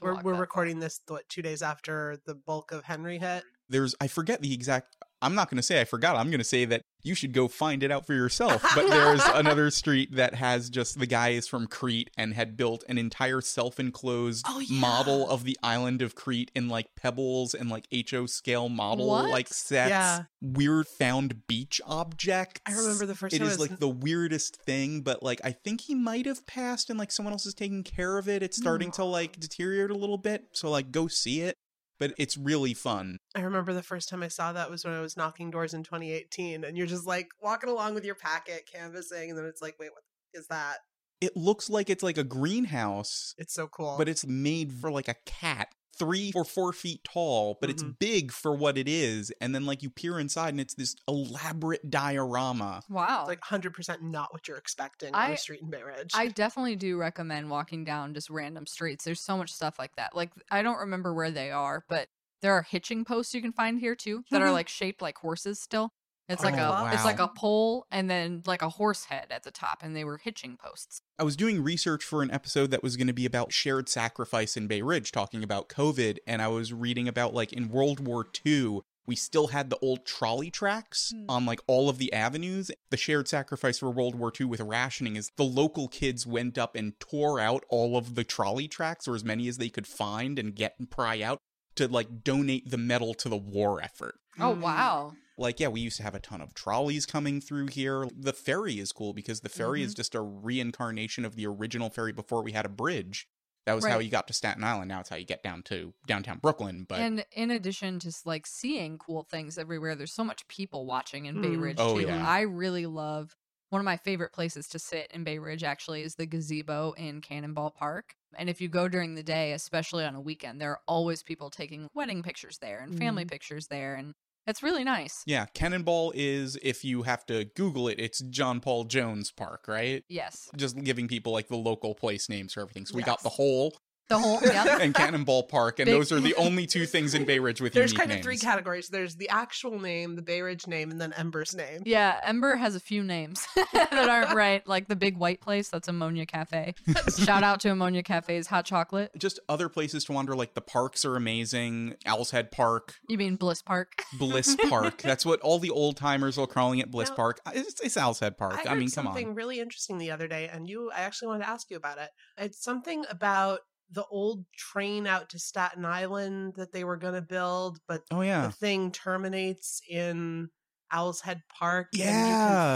We're 0.00 0.20
we're 0.22 0.34
recording 0.34 0.80
this 0.80 1.00
what 1.08 1.28
two 1.28 1.42
days 1.42 1.62
after 1.62 2.18
the 2.26 2.34
bulk 2.34 2.72
of 2.72 2.84
Henry 2.84 3.18
hit. 3.18 3.44
There's 3.68 3.94
I 4.00 4.06
forget 4.06 4.40
the 4.40 4.52
exact 4.52 4.96
I'm 5.22 5.34
not 5.34 5.50
going 5.50 5.56
to 5.56 5.62
say 5.62 5.80
I 5.80 5.84
forgot. 5.84 6.16
I'm 6.16 6.28
going 6.30 6.38
to 6.38 6.44
say 6.44 6.64
that 6.66 6.82
you 7.02 7.14
should 7.14 7.32
go 7.32 7.48
find 7.48 7.82
it 7.82 7.90
out 7.90 8.06
for 8.06 8.14
yourself. 8.14 8.64
But 8.74 8.88
there's 8.90 9.22
another 9.26 9.70
street 9.70 10.16
that 10.16 10.34
has 10.34 10.70
just 10.70 10.98
the 10.98 11.06
guy 11.06 11.30
is 11.30 11.46
from 11.46 11.66
Crete 11.66 12.10
and 12.16 12.34
had 12.34 12.56
built 12.56 12.84
an 12.88 12.98
entire 12.98 13.40
self-enclosed 13.40 14.44
Oh, 14.48 14.60
yeah. 14.60 14.80
model 14.80 15.28
of 15.28 15.44
the 15.44 15.58
island 15.62 16.02
of 16.02 16.14
Crete 16.14 16.50
in 16.54 16.68
like 16.68 16.86
pebbles 16.96 17.54
and 17.54 17.70
like 17.70 17.86
HO 18.10 18.26
scale 18.26 18.68
model 18.68 19.08
What? 19.08 19.30
like 19.30 19.48
sets. 19.48 19.90
Yeah. 19.90 20.22
Weird 20.40 20.86
found 20.86 21.46
beach 21.46 21.80
objects. 21.86 22.60
I 22.66 22.72
remember 22.72 23.06
the 23.06 23.14
first 23.14 23.34
It 23.34 23.38
time 23.38 23.48
I 23.48 23.50
was- 23.50 23.60
like 23.60 23.78
the 23.78 23.88
weirdest 23.88 24.56
thing, 24.62 25.02
but 25.02 25.22
like 25.22 25.40
I 25.44 25.52
think 25.52 25.82
he 25.82 25.94
might 25.94 26.26
have 26.26 26.46
passed 26.46 26.90
and 26.90 26.98
like 26.98 27.12
someone 27.12 27.32
else 27.32 27.46
is 27.46 27.54
taking 27.54 27.82
care 27.82 28.18
of 28.18 28.28
it. 28.28 28.42
It's 28.42 28.56
starting 28.56 28.88
hmm. 28.88 28.92
to 28.92 29.04
like 29.04 29.38
deteriorate 29.38 29.90
a 29.90 29.98
little 29.98 30.18
bit. 30.18 30.44
So 30.52 30.70
like 30.70 30.90
go 30.90 31.08
see 31.08 31.40
it. 31.42 31.56
But 32.00 32.14
it's 32.18 32.36
really 32.36 32.74
fun. 32.74 33.18
I 33.36 33.42
remember 33.42 33.72
the 33.74 33.82
first 33.82 34.08
time 34.08 34.22
I 34.24 34.28
saw 34.28 34.52
that 34.52 34.70
was 34.70 34.84
when 34.84 34.94
I 34.94 35.00
was 35.00 35.16
knocking 35.16 35.50
doors 35.50 35.74
in 35.74 35.84
2018, 35.84 36.64
and 36.64 36.76
you're 36.76 36.86
just 36.88 37.06
like 37.06 37.28
walking 37.40 37.70
along 37.70 37.94
with 37.94 38.04
your 38.04 38.14
packet, 38.16 38.68
canvassing, 38.72 39.28
and 39.30 39.38
then 39.38 39.44
it's 39.44 39.60
like, 39.62 39.76
wait, 39.78 39.90
what 39.92 40.02
is 40.34 40.46
that? 40.48 40.78
it 41.20 41.36
looks 41.36 41.68
like 41.68 41.90
it's 41.90 42.02
like 42.02 42.16
a 42.16 42.24
greenhouse, 42.24 43.34
It's 43.36 43.52
so 43.52 43.66
cool. 43.68 43.96
but 43.98 44.08
it's 44.08 44.26
made 44.26 44.72
for 44.72 44.90
like 44.90 45.06
a 45.06 45.16
cat. 45.26 45.68
Three 46.00 46.32
or 46.34 46.44
four 46.44 46.72
feet 46.72 47.04
tall, 47.04 47.58
but 47.60 47.68
it's 47.70 47.82
Mhm. 47.82 47.98
big 47.98 48.32
for 48.32 48.56
what 48.56 48.76
it 48.78 48.88
is. 48.88 49.30
And 49.40 49.54
then 49.54 49.66
like 49.66 49.82
you 49.82 49.90
peer 49.90 50.18
inside 50.18 50.48
and 50.48 50.60
it's 50.60 50.74
this 50.74 50.96
elaborate 51.06 51.90
diorama. 51.90 52.82
Wow. 52.88 53.20
It's 53.20 53.28
like 53.28 53.40
100% 53.40 54.02
not 54.02 54.32
what 54.32 54.48
you're 54.48 54.56
expecting 54.56 55.14
on 55.14 55.20
I- 55.20 55.30
a 55.32 55.36
street 55.36 55.60
in 55.62 55.70
Bay 55.70 55.82
I 56.14 56.28
definitely 56.28 56.76
do 56.76 56.96
recommend 56.96 57.50
walking 57.50 57.84
down 57.84 58.14
just 58.14 58.30
random 58.30 58.66
streets. 58.66 59.04
There's 59.04 59.20
so 59.20 59.36
much 59.36 59.52
stuff 59.52 59.78
like 59.78 59.94
that. 59.96 60.16
Like 60.16 60.32
I 60.50 60.62
don't 60.62 60.78
remember 60.78 61.12
where 61.14 61.30
they 61.30 61.50
are, 61.50 61.84
but 61.88 62.08
there 62.42 62.54
are 62.54 62.62
hitching 62.62 63.04
posts 63.04 63.34
you 63.34 63.42
can 63.42 63.52
find 63.52 63.78
here 63.78 63.94
too 63.94 64.24
that 64.30 64.40
are 64.42 64.48
Mhm. 64.48 64.52
like 64.54 64.68
shaped 64.68 65.02
like 65.02 65.18
horses 65.18 65.60
still. 65.60 65.92
It's 66.30 66.42
like 66.44 66.54
Oh, 66.56 66.58
a 66.86 66.90
it's 66.94 67.04
like 67.04 67.18
a 67.18 67.28
pole 67.28 67.86
and 67.90 68.08
then 68.08 68.42
like 68.46 68.62
a 68.62 68.68
horse 68.70 69.04
head 69.06 69.26
at 69.30 69.42
the 69.42 69.50
top, 69.50 69.82
and 69.82 69.94
they 69.94 70.04
were 70.04 70.18
hitching 70.18 70.56
posts. 70.56 71.02
I 71.18 71.24
was 71.24 71.36
doing 71.36 71.62
research 71.62 72.02
for 72.04 72.22
an 72.22 72.30
episode 72.30 72.70
that 72.70 72.82
was 72.82 72.96
going 72.96 73.08
to 73.08 73.12
be 73.12 73.26
about 73.26 73.52
shared 73.52 73.88
sacrifice 73.88 74.56
in 74.56 74.66
Bay 74.66 74.80
Ridge, 74.82 75.12
talking 75.12 75.42
about 75.42 75.68
COVID, 75.68 76.18
and 76.26 76.40
I 76.40 76.48
was 76.48 76.72
reading 76.72 77.08
about 77.08 77.34
like 77.34 77.52
in 77.52 77.68
World 77.68 78.06
War 78.06 78.26
II, 78.46 78.80
we 79.06 79.16
still 79.16 79.48
had 79.48 79.70
the 79.70 79.78
old 79.78 80.06
trolley 80.06 80.50
tracks 80.52 81.12
Hmm. 81.12 81.24
on 81.28 81.46
like 81.46 81.60
all 81.66 81.88
of 81.88 81.98
the 81.98 82.12
avenues. 82.12 82.70
The 82.90 82.96
shared 82.96 83.26
sacrifice 83.26 83.80
for 83.80 83.90
World 83.90 84.14
War 84.14 84.32
II 84.38 84.46
with 84.46 84.60
rationing 84.60 85.16
is 85.16 85.30
the 85.36 85.44
local 85.44 85.88
kids 85.88 86.26
went 86.26 86.56
up 86.58 86.76
and 86.76 86.98
tore 87.00 87.40
out 87.40 87.64
all 87.68 87.96
of 87.96 88.14
the 88.14 88.22
trolley 88.24 88.68
tracks, 88.68 89.08
or 89.08 89.14
as 89.16 89.24
many 89.24 89.48
as 89.48 89.58
they 89.58 89.68
could 89.68 89.86
find 89.86 90.38
and 90.38 90.54
get 90.54 90.76
and 90.78 90.88
pry 90.88 91.22
out 91.22 91.38
to 91.76 91.88
like 91.88 92.22
donate 92.24 92.70
the 92.70 92.78
metal 92.78 93.14
to 93.14 93.28
the 93.28 93.36
war 93.36 93.82
effort. 93.82 94.16
Oh 94.38 94.54
Mm. 94.54 94.60
wow! 94.60 95.12
Like, 95.38 95.58
yeah, 95.58 95.68
we 95.68 95.80
used 95.80 95.96
to 95.96 96.02
have 96.02 96.14
a 96.14 96.20
ton 96.20 96.40
of 96.42 96.52
trolleys 96.54 97.06
coming 97.06 97.40
through 97.40 97.68
here. 97.68 98.06
The 98.14 98.32
ferry 98.34 98.78
is 98.78 98.92
cool 98.92 99.14
because 99.14 99.40
the 99.40 99.48
ferry 99.48 99.80
Mm-hmm. 99.80 99.86
is 99.86 99.94
just 99.94 100.14
a 100.14 100.20
reincarnation 100.20 101.24
of 101.24 101.34
the 101.34 101.46
original 101.46 101.88
ferry 101.90 102.12
before 102.12 102.42
we 102.42 102.52
had 102.52 102.66
a 102.66 102.70
bridge. 102.70 103.26
That 103.66 103.74
was 103.74 103.84
how 103.86 103.98
you 103.98 104.10
got 104.10 104.26
to 104.26 104.32
Staten 104.32 104.64
Island. 104.64 104.88
Now 104.88 105.00
it's 105.00 105.08
how 105.10 105.16
you 105.16 105.24
get 105.24 105.42
down 105.42 105.62
to 105.64 105.94
downtown 106.06 106.38
Brooklyn. 106.38 106.84
But 106.88 107.00
and 107.00 107.24
in 107.32 107.50
addition 107.50 107.98
to 108.00 108.12
like 108.24 108.46
seeing 108.46 108.98
cool 108.98 109.22
things 109.22 109.58
everywhere, 109.58 109.94
there's 109.94 110.12
so 110.12 110.24
much 110.24 110.48
people 110.48 110.86
watching 110.86 111.26
in 111.26 111.40
Bay 111.40 111.48
Mm. 111.50 111.62
Ridge 111.62 111.76
Oh, 111.78 111.98
too. 111.98 112.06
yeah. 112.06 112.26
I 112.26 112.40
really 112.40 112.86
love 112.86 113.36
one 113.68 113.80
of 113.80 113.84
my 113.84 113.96
favorite 113.98 114.32
places 114.32 114.66
to 114.68 114.78
sit 114.78 115.10
in 115.12 115.24
Bay 115.24 115.38
Ridge 115.38 115.62
actually 115.62 116.02
is 116.02 116.16
the 116.16 116.26
gazebo 116.26 116.92
in 116.92 117.20
Cannonball 117.20 117.70
Park. 117.70 118.16
And 118.36 118.48
if 118.48 118.60
you 118.60 118.68
go 118.68 118.88
during 118.88 119.14
the 119.14 119.22
day, 119.22 119.52
especially 119.52 120.04
on 120.04 120.14
a 120.14 120.20
weekend, 120.20 120.60
there 120.60 120.70
are 120.70 120.80
always 120.86 121.22
people 121.22 121.50
taking 121.50 121.88
wedding 121.94 122.22
pictures 122.22 122.58
there 122.58 122.80
and 122.80 122.96
family 122.96 123.24
mm-hmm. 123.24 123.30
pictures 123.30 123.66
there 123.68 123.94
and 123.94 124.14
it's 124.46 124.62
really 124.62 124.84
nice. 124.84 125.22
yeah, 125.26 125.46
Cannonball 125.54 126.12
is, 126.14 126.58
if 126.62 126.82
you 126.84 127.02
have 127.02 127.24
to 127.26 127.44
Google 127.54 127.88
it, 127.88 128.00
it's 128.00 128.20
John 128.20 128.60
Paul 128.60 128.84
Jones 128.84 129.30
Park, 129.30 129.66
right? 129.68 130.02
Yes. 130.08 130.48
Just 130.56 130.82
giving 130.82 131.08
people 131.08 131.32
like 131.32 131.48
the 131.48 131.56
local 131.56 131.94
place 131.94 132.28
names 132.28 132.54
for 132.54 132.62
everything. 132.62 132.86
So 132.86 132.96
we 132.96 133.02
got 133.02 133.22
the 133.22 133.28
whole 133.28 133.76
The 134.10 134.18
whole 134.18 134.40
yeah. 134.44 134.78
and 134.80 134.92
Cannonball 134.92 135.44
Park, 135.44 135.78
and 135.78 135.86
Big- 135.86 135.94
those 135.94 136.10
are 136.10 136.18
the 136.20 136.34
only 136.36 136.66
two 136.66 136.84
things 136.84 137.14
in 137.14 137.24
Bay 137.24 137.38
Ridge 137.38 137.60
with 137.60 137.72
There's 137.72 137.92
unique 137.92 138.08
kind 138.08 138.18
of 138.18 138.24
three 138.24 138.38
categories. 138.38 138.88
There's 138.88 139.14
the 139.14 139.28
actual 139.28 139.78
name, 139.78 140.16
the 140.16 140.22
Bay 140.22 140.42
Ridge 140.42 140.66
name, 140.66 140.90
and 140.90 141.00
then 141.00 141.12
Ember's 141.12 141.54
name. 141.54 141.82
Yeah, 141.86 142.18
Ember 142.24 142.56
has 142.56 142.74
a 142.74 142.80
few 142.80 143.04
names 143.04 143.46
that 143.72 143.92
aren't 144.08 144.34
right, 144.34 144.66
like 144.66 144.88
the 144.88 144.96
big 144.96 145.16
white 145.16 145.40
place 145.40 145.68
that's 145.68 145.86
Ammonia 145.86 146.26
Cafe. 146.26 146.74
Shout 147.18 147.44
out 147.44 147.60
to 147.60 147.70
Ammonia 147.70 148.02
Cafe's 148.02 148.48
hot 148.48 148.64
chocolate. 148.64 149.12
Just 149.16 149.38
other 149.48 149.68
places 149.68 150.04
to 150.06 150.12
wander, 150.12 150.34
like 150.34 150.54
the 150.54 150.60
parks 150.60 151.04
are 151.04 151.14
amazing. 151.14 151.94
Owl's 152.04 152.32
Head 152.32 152.50
Park, 152.50 152.96
You 153.08 153.16
mean 153.16 153.36
Bliss 153.36 153.62
Park? 153.62 154.02
Bliss 154.18 154.56
Park. 154.68 155.02
That's 155.02 155.24
what 155.24 155.40
all 155.40 155.60
the 155.60 155.70
old 155.70 155.96
timers 155.96 156.36
are 156.36 156.48
calling 156.48 156.80
it. 156.80 156.90
Bliss 156.90 157.10
Now- 157.10 157.14
Park. 157.14 157.40
Uh, 157.46 157.52
it's, 157.54 157.80
it's 157.80 157.96
Owl's 157.96 158.18
Head 158.18 158.36
Park. 158.36 158.54
I, 158.54 158.62
I, 158.62 158.68
heard 158.70 158.78
mean, 158.78 158.90
come 158.90 159.04
something 159.06 159.28
on. 159.28 159.34
really 159.36 159.60
interesting 159.60 159.98
the 159.98 160.10
other 160.10 160.26
day, 160.26 160.48
and 160.52 160.68
you, 160.68 160.90
I 160.90 161.02
actually 161.02 161.28
wanted 161.28 161.44
to 161.44 161.50
ask 161.50 161.70
you 161.70 161.76
about 161.76 161.98
it. 161.98 162.10
It's 162.36 162.60
something 162.62 163.04
about 163.08 163.60
the 163.92 164.04
old 164.10 164.44
train 164.56 165.06
out 165.06 165.30
to 165.30 165.38
Staten 165.38 165.84
Island 165.84 166.54
that 166.56 166.72
they 166.72 166.84
were 166.84 166.96
going 166.96 167.14
to 167.14 167.22
build, 167.22 167.78
but 167.88 168.02
Oh 168.10 168.20
yeah. 168.22 168.46
the 168.46 168.52
thing 168.52 168.92
terminates 168.92 169.80
in 169.88 170.48
Owl's 170.92 171.20
Head 171.20 171.42
Park. 171.58 171.88
and 171.92 172.00
Yeah. 172.00 172.26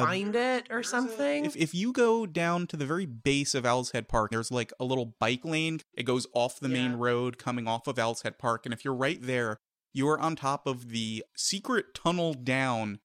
you 0.01 0.07
can 0.07 0.07
find 0.07 0.37
it 0.37 0.67
or 0.71 0.77
There's 0.77 0.87
a- 0.87 0.91
something. 0.91 1.45
If 1.45 1.57
if 1.57 1.75
you 1.75 1.93
go 1.93 2.27
down 2.27 2.67
to 2.69 2.77
the 2.77 2.87
very 2.87 3.07
base 3.07 3.55
of 3.55 3.65
Owl's 3.67 3.91
Head 3.93 4.09
Park, 4.09 4.31
there's 4.31 4.51
like 4.53 4.73
a 4.79 4.85
little 4.85 5.15
bike 5.19 5.45
lane. 5.45 5.81
It 5.95 6.03
goes 6.05 6.27
off 6.35 6.61
the 6.61 6.69
main 6.69 6.95
road 6.95 7.39
coming 7.39 7.67
off 7.67 7.87
of 7.87 7.99
Owl's 7.99 8.23
Head 8.23 8.39
Park, 8.39 8.67
and 8.67 8.73
if 8.73 8.85
you're 8.85 8.95
right 8.95 9.21
there, 9.21 9.59
you 9.93 10.09
are 10.09 10.19
on 10.19 10.35
top 10.37 10.67
of 10.67 10.89
the 10.91 11.25
secret 11.37 11.95
tunnel 11.95 12.35
down 12.35 12.99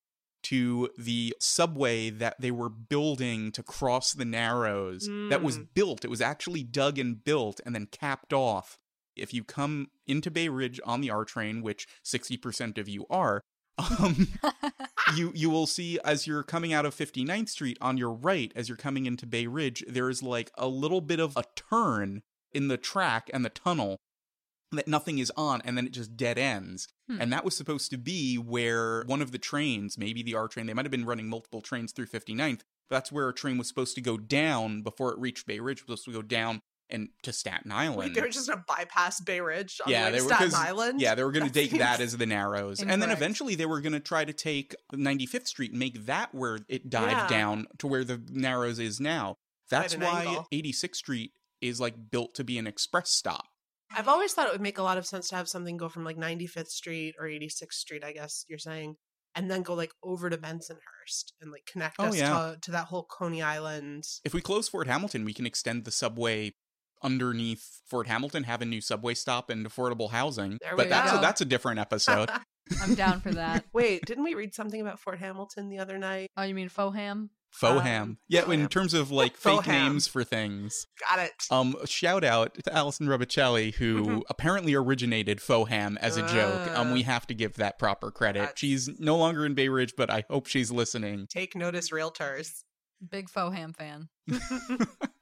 to 0.49 0.89
the 0.97 1.35
subway 1.39 2.09
that 2.09 2.39
they 2.39 2.51
were 2.51 2.69
building 2.69 3.51
to 3.51 3.63
cross 3.63 4.13
the 4.13 4.25
Narrows. 4.25 5.07
That 5.29 5.43
was 5.43 5.57
Mm. 5.57 5.67
built. 5.73 6.05
It 6.05 6.09
was 6.09 6.21
actually 6.21 6.63
dug 6.63 6.97
and 6.97 7.23
built 7.23 7.59
and 7.65 7.75
then 7.75 7.87
capped 7.87 8.33
off. 8.33 8.77
If 9.15 9.33
you 9.33 9.43
come 9.43 9.89
into 10.07 10.31
Bay 10.31 10.47
Ridge 10.49 10.79
on 10.85 11.01
the 11.01 11.09
R 11.09 11.25
train, 11.25 11.61
which 11.61 11.87
60% 12.03 12.77
of 12.77 12.87
you 12.87 13.05
are, 13.09 13.41
um, 13.99 14.27
you 15.15 15.31
you 15.35 15.49
will 15.49 15.67
see 15.67 15.99
as 16.03 16.27
you're 16.27 16.43
coming 16.43 16.73
out 16.73 16.85
of 16.85 16.93
59th 16.95 17.49
Street 17.49 17.77
on 17.81 17.97
your 17.97 18.11
right 18.11 18.51
as 18.55 18.67
you're 18.69 18.77
coming 18.77 19.05
into 19.05 19.25
Bay 19.25 19.47
Ridge 19.47 19.83
there 19.87 20.09
is 20.09 20.21
like 20.21 20.51
a 20.57 20.67
little 20.67 20.99
bit 21.01 21.19
of 21.19 21.35
a 21.37 21.43
turn 21.55 22.21
in 22.51 22.67
the 22.67 22.77
track 22.77 23.29
and 23.33 23.45
the 23.45 23.49
tunnel 23.49 23.97
that 24.71 24.87
nothing 24.87 25.17
is 25.19 25.31
on 25.35 25.61
and 25.65 25.77
then 25.77 25.85
it 25.85 25.91
just 25.93 26.15
dead 26.17 26.37
ends 26.37 26.87
Hmm. 27.09 27.21
and 27.21 27.33
that 27.33 27.43
was 27.43 27.55
supposed 27.55 27.89
to 27.91 27.97
be 27.97 28.35
where 28.37 29.03
one 29.07 29.21
of 29.21 29.31
the 29.31 29.37
trains 29.39 29.97
maybe 29.97 30.21
the 30.23 30.35
R 30.35 30.47
train 30.47 30.67
they 30.67 30.73
might 30.73 30.85
have 30.85 30.91
been 30.91 31.05
running 31.05 31.27
multiple 31.27 31.61
trains 31.61 31.91
through 31.91 32.07
59th 32.07 32.61
but 32.89 32.95
that's 32.97 33.11
where 33.11 33.29
a 33.29 33.33
train 33.33 33.57
was 33.57 33.67
supposed 33.67 33.95
to 33.95 34.01
go 34.01 34.17
down 34.17 34.81
before 34.81 35.11
it 35.11 35.19
reached 35.19 35.45
Bay 35.47 35.59
Ridge 35.59 35.79
it 35.81 35.87
was 35.89 36.01
supposed 36.03 36.15
to 36.17 36.21
go 36.21 36.27
down 36.27 36.59
and 36.91 37.09
to 37.21 37.31
Staten 37.31 37.71
Island 37.71 37.97
Wait, 37.99 38.13
they 38.15 38.21
were 38.21 38.29
just 38.29 38.47
to 38.47 38.63
bypass 38.67 39.19
Bay 39.21 39.41
Ridge 39.41 39.79
on 39.85 39.91
Yeah, 39.91 40.09
the 40.09 40.17
they 40.17 40.23
were- 40.23 40.29
Staten 40.33 40.55
Island? 40.55 40.99
Yeah, 41.01 41.13
they 41.13 41.23
were 41.23 41.31
going 41.31 41.45
to 41.45 41.53
take 41.53 41.69
that 41.77 41.99
as 41.99 42.17
the 42.17 42.25
Narrows. 42.25 42.81
And 42.81 42.99
then 42.99 43.11
eventually 43.11 43.53
they 43.53 43.67
were 43.67 43.79
going 43.79 43.93
to 43.93 43.99
try 43.99 44.25
to 44.25 44.33
take 44.33 44.73
95th 44.91 45.45
Street 45.45 45.69
and 45.69 45.77
make 45.79 46.07
that 46.07 46.33
where 46.33 46.57
it 46.67 46.89
dived 46.89 47.11
Yeah. 47.11 47.27
down 47.27 47.67
to 47.77 47.85
where 47.85 48.03
the 48.03 48.19
Narrows 48.31 48.79
is 48.79 48.99
now. 48.99 49.35
That's 49.69 49.95
why 49.95 50.23
angle. 50.25 50.47
86th 50.51 50.95
Street 50.95 51.33
is 51.61 51.79
like 51.79 52.09
built 52.09 52.33
to 52.35 52.43
be 52.43 52.57
an 52.57 52.65
express 52.65 53.11
stop. 53.11 53.45
I've 53.95 54.07
always 54.07 54.33
thought 54.33 54.47
it 54.47 54.51
would 54.51 54.61
make 54.61 54.77
a 54.77 54.83
lot 54.83 54.97
of 54.97 55.05
sense 55.05 55.29
to 55.29 55.35
have 55.35 55.49
something 55.49 55.77
go 55.77 55.89
from 55.89 56.03
like 56.03 56.17
95th 56.17 56.67
Street 56.69 57.15
or 57.19 57.25
86th 57.25 57.73
Street, 57.73 58.03
I 58.03 58.11
guess 58.13 58.45
you're 58.47 58.59
saying, 58.59 58.95
and 59.35 59.49
then 59.49 59.61
go 59.63 59.73
like 59.73 59.91
over 60.03 60.29
to 60.29 60.37
Bensonhurst 60.37 61.33
and 61.41 61.51
like 61.51 61.65
connect 61.65 61.95
Oh, 61.99 62.05
us 62.05 62.17
yeah. 62.17 62.29
to, 62.29 62.57
to 62.61 62.71
that 62.71 62.85
whole 62.85 63.05
Coney 63.09 63.41
Island. 63.41 64.03
If 64.23 64.33
we 64.33 64.41
close 64.41 64.69
Fort 64.69 64.87
Hamilton, 64.87 65.25
we 65.25 65.33
can 65.33 65.45
extend 65.45 65.85
the 65.85 65.91
subway 65.91 66.53
underneath 67.01 67.81
Fort 67.87 68.07
Hamilton, 68.07 68.43
have 68.43 68.61
a 68.61 68.65
new 68.65 68.81
subway 68.81 69.13
stop 69.13 69.49
and 69.49 69.65
affordable 69.65 70.11
housing. 70.11 70.57
There 70.61 70.75
but 70.75 70.85
we 70.87 70.89
that's 70.89 71.13
a, 71.13 71.17
that's 71.17 71.41
a 71.41 71.45
different 71.45 71.79
episode. 71.79 72.29
I'm 72.81 72.93
down 72.93 73.21
for 73.21 73.31
that. 73.31 73.65
Wait, 73.73 74.05
didn't 74.05 74.23
we 74.23 74.35
read 74.35 74.53
something 74.53 74.79
about 74.79 74.99
Fort 74.99 75.17
Hamilton 75.19 75.69
the 75.69 75.79
other 75.79 75.97
night? 75.97 76.27
Oh, 76.37 76.43
you 76.43 76.53
mean 76.53 76.69
Foham? 76.69 77.29
Faux 77.51 77.79
Um, 77.79 77.85
ham. 77.85 78.17
Yeah, 78.27 78.49
in 78.49 78.61
Foham. 78.67 78.69
terms 78.69 78.93
of 78.93 79.11
like 79.11 79.35
fake 79.35 79.63
ham. 79.63 79.91
names 79.93 80.07
for 80.07 80.23
things. 80.23 80.85
Got 81.09 81.19
it. 81.19 81.31
Um, 81.51 81.75
shout 81.85 82.23
out 82.23 82.55
to 82.63 82.73
Alison 82.73 83.07
Rubicelli, 83.07 83.73
who 83.75 84.05
Mhm. 84.05 84.21
apparently 84.29 84.73
originated 84.75 85.39
Foham 85.39 85.97
as 85.97 86.15
a 86.17 86.21
joke. 86.27 86.69
Um, 86.77 86.91
we 86.91 87.01
have 87.03 87.27
to 87.27 87.33
give 87.33 87.55
that 87.55 87.77
proper 87.79 88.11
credit. 88.11 88.39
That's- 88.39 88.59
She's 88.59 88.89
no 88.99 89.17
longer 89.17 89.45
in 89.45 89.55
Bay 89.55 89.67
Ridge, 89.69 89.93
but 89.97 90.09
I 90.09 90.23
hope 90.29 90.47
she's 90.47 90.71
listening. 90.71 91.27
Take 91.27 91.55
notice, 91.55 91.89
realtors. 91.91 92.63
Big 93.09 93.29
Foham 93.29 93.75
fan. 93.75 94.09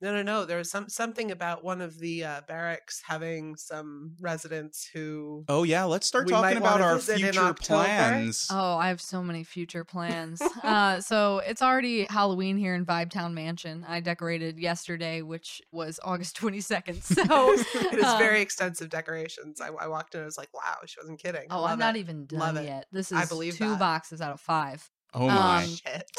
No, 0.00 0.12
no, 0.12 0.22
no. 0.22 0.44
There 0.44 0.58
was 0.58 0.70
some 0.70 0.88
something 0.88 1.30
about 1.30 1.64
one 1.64 1.80
of 1.80 1.98
the 1.98 2.24
uh, 2.24 2.40
barracks 2.46 3.02
having 3.06 3.56
some 3.56 4.16
residents 4.20 4.86
who. 4.92 5.44
Oh 5.48 5.62
yeah, 5.62 5.84
let's 5.84 6.06
start 6.06 6.28
talking 6.28 6.58
about 6.58 6.80
our 6.82 6.98
future 6.98 7.54
plans. 7.54 8.48
Oh, 8.50 8.76
I 8.76 8.88
have 8.88 9.00
so 9.00 9.22
many 9.22 9.44
future 9.44 9.84
plans. 9.84 10.42
uh, 10.62 11.00
so 11.00 11.38
it's 11.46 11.62
already 11.62 12.04
Halloween 12.10 12.58
here 12.58 12.74
in 12.74 12.84
Vibetown 12.84 13.32
Mansion. 13.32 13.84
I 13.88 14.00
decorated 14.00 14.58
yesterday, 14.58 15.22
which 15.22 15.62
was 15.72 15.98
August 16.02 16.36
22nd. 16.40 17.02
So 17.02 17.52
it 17.92 17.94
is 17.98 18.04
um, 18.04 18.18
very 18.18 18.40
extensive 18.42 18.90
decorations. 18.90 19.60
I, 19.60 19.68
I 19.68 19.86
walked 19.86 20.14
in, 20.14 20.20
I 20.22 20.24
was 20.24 20.36
like, 20.36 20.52
"Wow, 20.52 20.76
she 20.86 20.96
wasn't 21.00 21.18
kidding." 21.22 21.46
Oh, 21.50 21.62
Love 21.62 21.70
I'm 21.70 21.78
not 21.78 21.96
it. 21.96 22.00
even 22.00 22.26
Love 22.32 22.56
done 22.56 22.64
it. 22.64 22.68
yet. 22.68 22.86
This 22.92 23.10
is 23.10 23.16
I 23.18 23.24
believe 23.24 23.56
two 23.56 23.70
that. 23.70 23.78
boxes 23.78 24.20
out 24.20 24.32
of 24.32 24.40
five. 24.40 24.90
Oh 25.14 25.28
my. 25.28 25.62
Um, 25.62 25.68
Shit. 25.68 26.10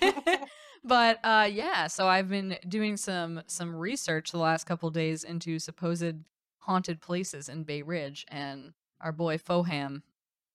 but 0.84 1.18
uh 1.24 1.48
yeah, 1.50 1.86
so 1.86 2.06
I've 2.06 2.28
been 2.28 2.56
doing 2.68 2.96
some 2.96 3.42
some 3.46 3.74
research 3.74 4.32
the 4.32 4.38
last 4.38 4.64
couple 4.64 4.90
days 4.90 5.24
into 5.24 5.58
supposed 5.58 6.16
haunted 6.58 7.00
places 7.00 7.48
in 7.48 7.64
Bay 7.64 7.82
Ridge 7.82 8.26
and 8.28 8.72
our 9.00 9.12
boy 9.12 9.38
Foham 9.38 10.02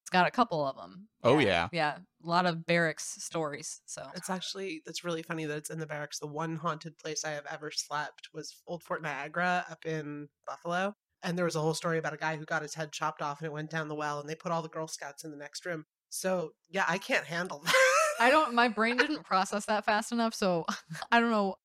it's 0.03 0.09
got 0.09 0.27
a 0.27 0.31
couple 0.31 0.65
of 0.67 0.75
them. 0.75 1.07
Oh, 1.23 1.39
yeah. 1.39 1.69
Yeah, 1.71 1.95
a 2.25 2.27
lot 2.29 2.45
of 2.45 2.65
barracks 2.65 3.15
stories. 3.23 3.79
So 3.86 4.05
It's 4.15 4.29
actually 4.29 4.81
that's 4.86 5.05
really 5.05 5.23
funny 5.23 5.45
that 5.45 5.57
it's 5.57 5.69
in 5.69 5.79
the 5.79 5.86
barracks. 5.86 6.19
The 6.19 6.27
one 6.27 6.57
haunted 6.57 6.97
place 6.97 7.23
I 7.23 7.29
have 7.29 7.45
ever 7.49 7.71
slept 7.71 8.27
was 8.33 8.62
Old 8.67 8.83
Fort 8.83 9.01
Niagara 9.01 9.65
up 9.71 9.86
in 9.86 10.27
Buffalo. 10.45 10.93
And 11.23 11.38
there 11.38 11.45
was 11.45 11.55
a 11.55 11.62
whole 11.62 11.73
story 11.73 11.99
about 11.99 12.13
a 12.13 12.17
guy 12.17 12.36
who 12.36 12.43
got 12.43 12.63
his 12.63 12.73
head 12.73 12.91
chopped 12.91 13.21
off 13.21 13.39
and 13.39 13.45
it 13.45 13.53
went 13.53 13.69
down 13.69 13.88
the 13.88 13.95
well 13.95 14.19
and 14.19 14.27
they 14.27 14.36
put 14.36 14.51
all 14.51 14.62
the 14.62 14.67
Girl 14.67 14.89
Scouts 14.89 15.23
in 15.23 15.31
the 15.31 15.38
next 15.38 15.65
room. 15.65 15.86
So 16.09 16.51
yeah, 16.69 16.83
I 16.86 16.97
can't 16.97 17.25
handle 17.25 17.59
that. 17.65 17.73
I 18.19 18.30
don't 18.30 18.54
my 18.54 18.67
brain 18.67 18.97
didn't 18.97 19.23
process 19.23 19.65
that 19.65 19.86
fast 19.86 20.12
enough, 20.12 20.34
so 20.34 20.65
I 21.12 21.19
don't 21.19 21.32
know. 21.32 21.56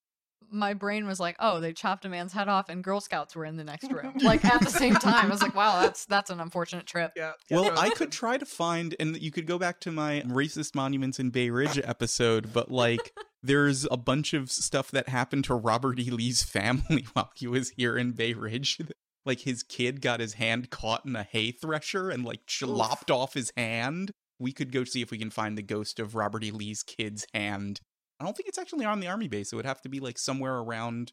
My 0.51 0.73
brain 0.73 1.07
was 1.07 1.21
like, 1.21 1.37
"Oh, 1.41 1.61
they 1.61 1.75
chopped 1.75 2.07
a 2.07 2.09
man's 2.09 2.33
head 2.33 2.49
off, 2.49 2.71
and 2.71 2.83
Girl 2.83 3.01
Scouts 3.01 3.37
were 3.37 3.45
in 3.45 3.57
the 3.57 3.65
next 3.65 3.93
room, 3.93 4.15
like 4.23 4.45
at 4.47 4.61
the 4.61 4.71
same 4.71 4.95
time." 4.95 5.27
I 5.27 5.29
was 5.29 5.43
like, 5.43 5.55
"Wow, 5.55 5.83
that's 5.83 6.07
that's 6.07 6.31
an 6.31 6.41
unfortunate 6.41 6.87
trip." 6.87 7.13
yeah. 7.17 7.33
Well, 7.51 7.79
I 7.79 7.91
could 7.91 8.11
try 8.11 8.39
to 8.39 8.47
find, 8.47 8.97
and 8.99 9.21
you 9.21 9.31
could 9.31 9.47
go 9.47 9.59
back 9.59 9.79
to 9.81 9.93
my 9.93 10.23
racist 10.27 10.75
monuments 10.75 11.19
in 11.19 11.29
Bay 11.31 11.51
Ridge 11.51 11.79
episode, 11.85 12.55
but 12.55 12.71
like, 12.71 13.13
there's 13.43 13.87
a 13.91 13.99
bunch 13.99 14.33
of 14.33 14.51
stuff 14.51 14.91
that 14.93 15.11
happened 15.11 15.45
to 15.45 15.55
Robert 15.55 15.99
E. 15.99 16.11
Lee's 16.11 16.43
family 16.43 17.07
while 17.13 17.31
he 17.37 17.47
was 17.47 17.71
here 17.71 17.99
in 17.99 18.13
Bay 18.13 18.33
Ridge. 18.33 18.79
Like, 19.27 19.41
his 19.41 19.63
kid 19.63 20.01
got 20.01 20.21
his 20.21 20.35
hand 20.35 20.71
caught 20.71 21.05
in 21.05 21.15
a 21.15 21.25
hay 21.25 21.51
thresher 21.51 22.09
and 22.09 22.25
like 22.25 22.41
lopped 22.63 23.11
off 23.11 23.35
his 23.35 23.53
hand. 23.55 24.13
We 24.38 24.53
could 24.53 24.72
go 24.72 24.85
see 24.85 25.03
if 25.03 25.11
we 25.11 25.18
can 25.18 25.31
find 25.31 25.57
the 25.57 25.62
ghost 25.62 25.98
of 25.98 26.14
Robert 26.14 26.44
E. 26.44 26.51
Lee's 26.51 26.83
kid's 26.83 27.27
hand. 27.35 27.81
I 28.20 28.24
don't 28.24 28.37
think 28.37 28.48
it's 28.48 28.59
actually 28.59 28.85
on 28.85 29.01
the 29.01 29.07
army 29.07 29.29
base. 29.29 29.53
It 29.53 29.57
would 29.57 29.66
have 29.66 29.83
to 29.83 29.88
be 29.88 30.01
like 30.01 30.18
somewhere 30.18 30.57
around, 30.57 31.12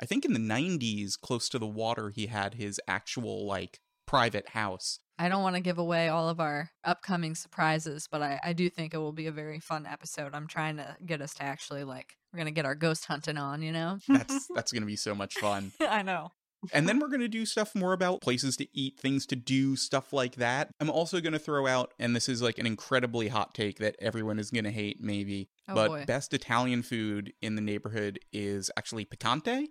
I 0.00 0.06
think 0.06 0.24
in 0.24 0.32
the 0.32 0.38
90s, 0.38 1.18
close 1.20 1.48
to 1.50 1.58
the 1.58 1.66
water, 1.66 2.10
he 2.10 2.26
had 2.26 2.54
his 2.54 2.80
actual 2.88 3.46
like 3.46 3.80
private 4.06 4.50
house. 4.50 5.00
I 5.18 5.28
don't 5.28 5.42
want 5.42 5.56
to 5.56 5.62
give 5.62 5.78
away 5.78 6.08
all 6.08 6.28
of 6.28 6.40
our 6.40 6.70
upcoming 6.84 7.34
surprises, 7.34 8.06
but 8.10 8.22
I, 8.22 8.38
I 8.44 8.52
do 8.52 8.68
think 8.68 8.92
it 8.92 8.98
will 8.98 9.12
be 9.12 9.26
a 9.26 9.32
very 9.32 9.60
fun 9.60 9.86
episode. 9.86 10.34
I'm 10.34 10.46
trying 10.46 10.76
to 10.76 10.96
get 11.04 11.22
us 11.22 11.34
to 11.34 11.42
actually 11.42 11.84
like 11.84 12.16
we're 12.32 12.38
gonna 12.38 12.50
get 12.50 12.66
our 12.66 12.74
ghost 12.74 13.06
hunting 13.06 13.38
on, 13.38 13.62
you 13.62 13.72
know? 13.72 13.98
That's 14.08 14.46
that's 14.54 14.72
going 14.72 14.82
to 14.82 14.86
be 14.86 14.96
so 14.96 15.14
much 15.14 15.34
fun. 15.34 15.72
I 15.80 16.02
know. 16.02 16.32
And 16.72 16.88
then 16.88 16.98
we're 16.98 17.08
going 17.08 17.20
to 17.20 17.28
do 17.28 17.46
stuff 17.46 17.74
more 17.74 17.92
about 17.92 18.20
places 18.20 18.56
to 18.56 18.66
eat, 18.72 18.98
things 18.98 19.26
to 19.26 19.36
do, 19.36 19.76
stuff 19.76 20.12
like 20.12 20.36
that. 20.36 20.70
I'm 20.80 20.90
also 20.90 21.20
going 21.20 21.32
to 21.32 21.38
throw 21.38 21.66
out, 21.66 21.92
and 21.98 22.14
this 22.16 22.28
is 22.28 22.42
like 22.42 22.58
an 22.58 22.66
incredibly 22.66 23.28
hot 23.28 23.54
take 23.54 23.78
that 23.78 23.96
everyone 24.00 24.38
is 24.38 24.50
going 24.50 24.64
to 24.64 24.70
hate, 24.70 25.00
maybe, 25.00 25.48
Oh 25.68 25.74
but 25.74 25.88
boy. 25.88 26.04
best 26.06 26.34
Italian 26.34 26.82
food 26.82 27.32
in 27.40 27.54
the 27.54 27.62
neighborhood 27.62 28.18
is 28.32 28.70
actually 28.76 29.04
Picante, 29.04 29.66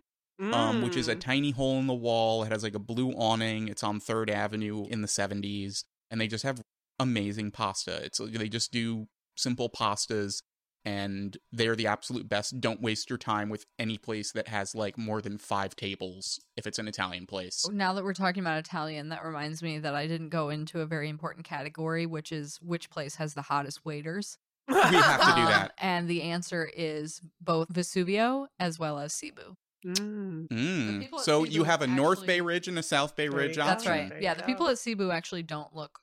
um, 0.52 0.82
which 0.82 0.96
is 0.96 1.08
a 1.08 1.16
Mm. 1.16 1.20
tiny 1.20 1.52
hole 1.52 1.80
in 1.80 1.88
the 1.88 1.94
wall. 1.94 2.44
It 2.44 2.52
has 2.52 2.64
like 2.64 2.76
a 2.76 2.80
blue 2.80 3.12
awning. 3.12 3.68
It's 3.68 3.84
on 3.84 4.00
Third 4.00 4.30
Avenue 4.30 4.86
in 4.88 5.02
the 5.02 5.08
70s, 5.08 5.84
and 6.12 6.22
they 6.22 6.28
just 6.28 6.44
have 6.44 6.62
amazing 7.00 7.52
pasta. 7.52 8.04
It's 8.04 8.20
they 8.20 8.48
just 8.48 8.72
do 8.72 9.08
simple 9.36 9.70
pastas. 9.70 10.42
And 10.86 11.36
they're 11.52 11.76
the 11.76 11.88
absolute 11.88 12.30
best. 12.30 12.62
Don't 12.62 12.80
waste 12.82 13.10
your 13.10 13.18
time 13.18 13.50
with 13.50 13.66
any 13.80 13.98
place 13.98 14.32
that 14.34 14.48
has 14.50 14.76
like 14.76 14.98
more 15.00 15.20
than 15.20 15.38
five 15.40 15.76
tables 15.76 16.40
if 16.56 16.68
it's 16.68 16.78
an 16.78 16.88
Italian 16.88 17.26
place. 17.26 17.68
Now 17.72 17.94
that 17.94 18.04
we're 18.04 18.14
talking 18.14 18.42
about 18.42 18.60
Italian, 18.60 19.10
that 19.10 19.26
reminds 19.26 19.64
me 19.64 19.80
that 19.80 19.96
I 19.96 20.06
didn't 20.06 20.30
go 20.30 20.50
into 20.50 20.82
a 20.82 20.86
very 20.86 21.10
important 21.10 21.46
category, 21.46 22.06
which 22.06 22.32
is 22.32 22.58
which 22.62 22.90
place 22.92 23.16
has 23.16 23.34
the 23.34 23.42
hottest 23.42 23.84
waiters. 23.84 24.38
We 24.68 24.76
have 24.76 25.20
to 25.22 25.36
do 25.36 25.42
Um, 25.42 25.46
that. 25.48 25.72
And 25.80 26.08
the 26.08 26.22
answer 26.24 26.70
is 26.76 27.20
both 27.42 27.70
Vesuvio 27.70 28.48
as 28.60 28.78
well 28.80 29.00
as 29.00 29.14
Cebu. 29.14 29.56
Mm. 29.86 30.48
Mm. 30.50 31.20
So 31.20 31.44
Cebu 31.46 31.54
you 31.56 31.64
have 31.64 31.82
a 31.84 31.88
North 31.88 32.26
Bay 32.26 32.42
Ridge 32.42 32.68
and 32.68 32.78
a 32.80 32.84
South 32.84 33.16
Bay 33.16 33.30
Ridge 33.30 33.52
you 33.52 33.56
go. 33.58 33.66
That's 33.66 33.86
option. 33.88 34.10
right. 34.10 34.22
Yeah, 34.22 34.34
the 34.34 34.44
people 34.44 34.68
at 34.68 34.78
Cebu 34.80 35.12
actually 35.12 35.44
don't 35.44 35.76
look 35.76 36.00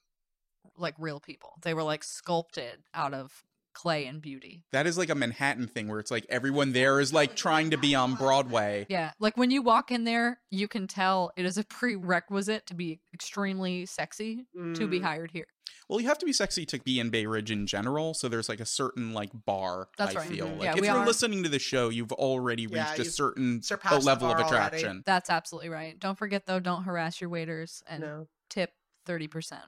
like 0.76 0.94
real 0.98 1.18
people. 1.20 1.54
They 1.62 1.74
were 1.74 1.82
like 1.82 2.04
sculpted 2.04 2.78
out 2.94 3.14
of 3.14 3.44
clay 3.72 4.06
and 4.06 4.20
beauty. 4.22 4.64
That 4.72 4.86
is 4.86 4.96
like 4.98 5.10
a 5.10 5.14
Manhattan 5.14 5.66
thing 5.68 5.88
where 5.88 5.98
it's 6.00 6.10
like 6.10 6.26
everyone 6.28 6.72
there 6.72 7.00
is 7.00 7.12
like 7.12 7.34
trying 7.36 7.70
to 7.70 7.76
be 7.78 7.94
on 7.94 8.14
Broadway. 8.14 8.86
Yeah, 8.88 9.12
like 9.18 9.36
when 9.36 9.50
you 9.50 9.62
walk 9.62 9.90
in 9.90 10.04
there, 10.04 10.40
you 10.50 10.68
can 10.68 10.86
tell 10.86 11.32
it 11.36 11.44
is 11.44 11.58
a 11.58 11.64
prerequisite 11.64 12.66
to 12.66 12.74
be 12.74 13.00
extremely 13.14 13.86
sexy 13.86 14.46
to 14.74 14.86
be 14.86 15.00
Mm. 15.00 15.02
hired 15.02 15.30
here. 15.30 15.46
Well, 15.88 16.00
you 16.00 16.08
have 16.08 16.18
to 16.18 16.26
be 16.26 16.32
sexy 16.32 16.64
to 16.66 16.78
be 16.80 16.98
in 17.00 17.10
Bay 17.10 17.26
Ridge 17.26 17.50
in 17.50 17.66
general, 17.66 18.14
so 18.14 18.28
there's 18.28 18.48
like 18.48 18.60
a 18.60 18.66
certain 18.66 19.12
like 19.12 19.30
bar. 19.46 19.88
That's 19.98 20.14
I 20.16 20.20
right. 20.20 20.28
feel 20.28 20.46
Mhm. 20.48 20.58
like 20.58 20.64
Yeah, 20.64 20.74
if 20.74 20.80
we 20.80 20.86
you're 20.86 20.96
are- 20.96 21.06
listening 21.06 21.42
to 21.42 21.48
the 21.48 21.58
show, 21.58 21.88
you've 21.88 22.12
already 22.12 22.66
Yeah, 22.70 22.86
reached 22.88 23.00
a 23.00 23.04
you've 23.04 23.12
certain 23.12 23.60
a 23.70 23.88
the 23.88 23.98
level 24.00 24.30
of 24.30 24.36
bar 24.38 24.46
already. 24.46 24.76
attraction. 24.76 25.02
That's 25.06 25.30
absolutely 25.30 25.70
right. 25.70 25.98
Don't 25.98 26.18
forget 26.18 26.46
though, 26.46 26.60
don't 26.60 26.84
harass 26.84 27.20
your 27.20 27.30
waiters 27.30 27.82
and 27.86 28.00
No. 28.02 28.28
tip 28.48 28.72
30%. 29.06 29.62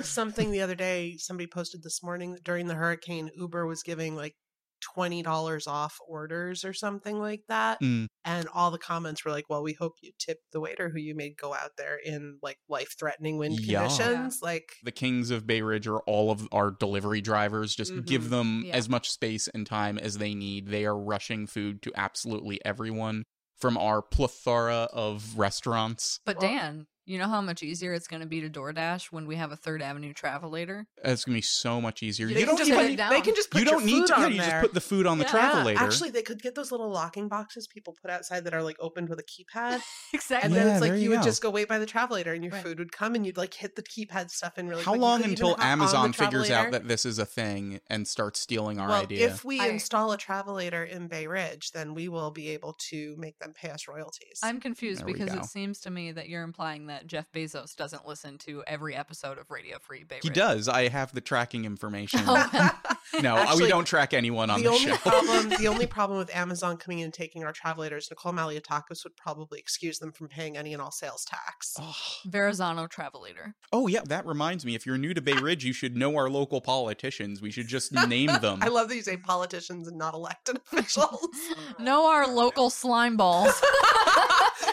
Something 0.00 0.50
the 0.50 0.60
other 0.62 0.74
day, 0.74 1.16
somebody 1.18 1.46
posted 1.46 1.82
this 1.82 2.02
morning 2.02 2.32
that 2.32 2.44
during 2.44 2.66
the 2.66 2.74
hurricane, 2.74 3.30
Uber 3.36 3.66
was 3.66 3.82
giving 3.82 4.16
like 4.16 4.34
twenty 4.80 5.22
dollars 5.22 5.66
off 5.66 5.98
orders 6.06 6.64
or 6.64 6.72
something 6.72 7.18
like 7.18 7.42
that. 7.48 7.80
Mm. 7.80 8.06
And 8.24 8.46
all 8.54 8.70
the 8.70 8.78
comments 8.78 9.24
were 9.24 9.32
like, 9.32 9.46
"Well, 9.50 9.62
we 9.64 9.72
hope 9.72 9.94
you 10.02 10.12
tip 10.20 10.38
the 10.52 10.60
waiter 10.60 10.88
who 10.88 10.98
you 11.00 11.16
made 11.16 11.36
go 11.36 11.52
out 11.52 11.72
there 11.76 11.96
in 11.96 12.38
like 12.42 12.58
life-threatening 12.68 13.38
wind 13.38 13.58
Yeah. 13.58 13.88
conditions." 13.88 14.38
Like, 14.40 14.74
The 14.84 14.92
kings 14.92 15.30
of 15.30 15.46
Bay 15.48 15.62
Ridge 15.62 15.88
are 15.88 15.98
all 16.00 16.30
of 16.30 16.46
our 16.52 16.70
delivery 16.70 17.20
drivers. 17.20 17.74
Just 17.74 17.92
give 18.04 18.24
Mhm. 18.24 18.30
them 18.30 18.62
Yeah. 18.66 18.76
as 18.76 18.88
much 18.88 19.10
space 19.10 19.48
and 19.48 19.66
time 19.66 19.98
as 19.98 20.18
they 20.18 20.32
need. 20.34 20.68
They 20.68 20.84
are 20.86 20.96
rushing 20.96 21.48
food 21.48 21.82
to 21.82 21.92
absolutely 21.96 22.64
everyone 22.64 23.24
from 23.56 23.76
our 23.76 24.00
plethora 24.00 24.88
of 24.92 25.36
restaurants. 25.36 26.20
But 26.24 26.38
Well- 26.40 26.50
Dan, 26.52 26.86
you 27.08 27.18
know 27.18 27.26
how 27.28 27.40
much 27.40 27.62
easier 27.62 27.92
it's 27.94 28.06
going 28.06 28.20
to 28.20 28.26
be 28.28 28.40
to 28.42 28.50
DoorDash 28.50 29.06
when 29.06 29.26
we 29.26 29.36
have 29.36 29.50
a 29.50 29.56
Third 29.56 29.80
Avenue 29.82 30.12
Travelator? 30.12 30.84
It's 31.02 31.24
gonna 31.24 31.38
be 31.38 31.42
so 31.42 31.80
much 31.80 32.02
easier. 32.02 32.26
You 32.28 32.36
You, 32.38 32.46
don't 32.46 32.58
just 32.58 32.68
even 32.70 32.80
put 32.82 32.86
they, 32.88 32.96
down. 32.96 33.10
they 33.10 33.20
can 33.20 33.34
just 33.34 33.50
put 33.50 33.60
you 33.60 33.64
don't 33.64 33.84
need 33.86 34.00
food 34.00 34.06
to. 34.08 34.14
Yeah, 34.18 34.24
on 34.26 34.32
you 34.32 34.38
there. 34.40 34.50
just 34.50 34.60
put 34.62 34.74
the 34.74 34.80
food 34.80 35.06
on 35.06 35.18
the 35.18 35.24
Yeah. 35.24 35.30
travel 35.30 35.70
Yeah, 35.72 35.82
actually, 35.82 36.10
they 36.10 36.22
could 36.22 36.42
get 36.42 36.54
those 36.54 36.70
little 36.70 36.90
locking 36.90 37.28
boxes 37.28 37.66
people 37.66 37.96
put 38.00 38.10
outside 38.10 38.44
that 38.44 38.52
are 38.54 38.62
like 38.62 38.76
opened 38.80 39.08
with 39.08 39.18
a 39.18 39.22
keypad, 39.22 39.80
exactly. 40.12 40.46
and 40.48 40.54
Yeah, 40.54 40.64
then 40.64 40.72
it's 40.74 40.80
like 40.82 40.92
you 40.92 40.98
you 40.98 41.10
would 41.10 41.22
just 41.22 41.40
go 41.42 41.48
wait 41.50 41.68
by 41.68 41.78
the 41.78 41.86
travelator, 41.86 42.34
and 42.34 42.44
your 42.44 42.52
Right. 42.52 42.62
food 42.62 42.78
would 42.78 42.92
come, 42.92 43.14
and 43.14 43.24
you'd 43.24 43.36
like 43.38 43.54
hit 43.54 43.74
the 43.76 43.82
keypad 43.82 44.30
stuff 44.30 44.58
in 44.58 44.68
really. 44.68 44.82
How 44.82 44.92
quick. 44.92 45.00
Long 45.00 45.24
until 45.24 45.48
hop 45.50 45.58
on 45.60 45.64
the 45.64 45.66
Amazon 45.66 46.12
figures 46.12 46.50
out 46.50 46.72
that 46.72 46.88
this 46.88 47.06
is 47.06 47.18
a 47.18 47.24
thing 47.26 47.80
and 47.88 48.06
starts 48.06 48.40
stealing 48.40 48.78
our 48.78 48.88
well, 48.88 49.02
idea? 49.02 49.26
if 49.26 49.44
we 49.44 49.60
I- 49.60 49.68
install 49.68 50.12
a 50.12 50.18
travelator 50.18 50.86
in 50.88 51.08
Bay 51.08 51.26
Ridge, 51.26 51.72
then 51.72 51.94
we 51.94 52.08
will 52.08 52.30
be 52.30 52.48
able 52.50 52.74
to 52.90 53.14
make 53.16 53.38
them 53.38 53.52
pay 53.54 53.70
us 53.70 53.88
royalties. 53.88 54.40
I'm 54.42 54.60
confused 54.60 55.00
There 55.00 55.06
because 55.06 55.32
it 55.32 55.44
seems 55.46 55.80
to 55.80 55.90
me 55.90 56.12
that 56.12 56.28
you're 56.28 56.42
implying 56.42 56.86
that 56.88 56.97
Jeff 57.06 57.30
Bezos 57.32 57.74
doesn't 57.76 58.06
listen 58.06 58.38
to 58.38 58.62
every 58.66 58.94
episode 58.94 59.38
of 59.38 59.50
Radio 59.50 59.78
Free 59.80 60.04
Bay 60.04 60.18
he 60.22 60.28
Ridge. 60.28 60.36
does. 60.36 60.68
I 60.68 60.88
have 60.88 61.12
the 61.14 61.20
tracking 61.20 61.64
information. 61.64 62.20
Oh, 62.26 62.70
no, 63.22 63.36
uh, 63.36 63.54
we 63.56 63.68
don't 63.68 63.84
track 63.84 64.12
anyone 64.14 64.50
on 64.50 64.58
the 64.62 64.64
the, 64.64 64.74
only 64.74 64.90
show. 64.90 64.96
problem, 64.96 65.48
the 65.58 65.68
only 65.68 65.86
problem 65.86 66.18
with 66.18 66.34
Amazon 66.34 66.76
coming 66.76 67.00
in 67.00 67.04
and 67.06 67.14
taking 67.14 67.44
our 67.44 67.52
travelators, 67.52 68.08
Nicole 68.10 68.32
Malliotakis 68.32 69.04
would 69.04 69.16
probably 69.16 69.58
excuse 69.58 69.98
them 69.98 70.12
from 70.12 70.28
paying 70.28 70.56
any 70.56 70.72
and 70.72 70.82
all 70.82 70.90
sales 70.90 71.24
tax. 71.24 71.74
oh. 71.80 71.94
Verrazano 72.26 72.86
Travelator. 72.86 73.52
Oh, 73.72 73.86
yeah, 73.86 74.00
that 74.06 74.26
reminds 74.26 74.64
me. 74.66 74.74
If 74.74 74.84
you're 74.86 74.98
new 74.98 75.14
to 75.14 75.20
Bay 75.22 75.34
Ridge, 75.34 75.64
you 75.64 75.72
should 75.72 75.96
know 75.96 76.16
our 76.16 76.28
local 76.28 76.60
politicians. 76.60 77.40
We 77.40 77.50
should 77.50 77.68
just 77.68 77.92
name 78.08 78.30
them. 78.40 78.58
I 78.62 78.68
love 78.68 78.88
that 78.88 78.96
you 78.96 79.02
say 79.02 79.16
politicians 79.16 79.88
and 79.88 79.96
not 79.96 80.14
elected 80.14 80.56
officials. 80.72 81.26
Know 81.78 82.06
our 82.06 82.26
local 82.28 82.70
slime 82.70 83.16
balls. 83.16 83.60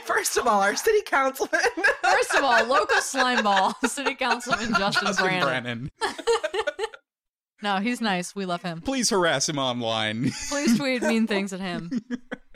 First 0.05 0.37
of 0.37 0.45
all, 0.45 0.61
our 0.61 0.75
city 0.75 1.01
councilman. 1.05 1.59
First 2.03 2.35
of 2.35 2.43
all, 2.43 2.63
local 2.65 3.01
slime 3.01 3.43
ball, 3.43 3.73
City 3.85 4.13
Councilman 4.13 4.73
Justin, 4.77 5.07
Justin 5.07 5.25
Brannan. 5.25 5.89
Brannan. 5.99 6.15
No, 7.63 7.77
he's 7.77 8.01
nice. 8.01 8.35
We 8.35 8.45
love 8.45 8.61
him. 8.61 8.81
Please 8.81 9.09
harass 9.09 9.49
him 9.49 9.57
online. 9.57 10.31
Please 10.49 10.77
tweet 10.77 11.01
mean 11.01 11.25
things 11.25 11.53
at 11.53 11.59
him. 11.59 11.89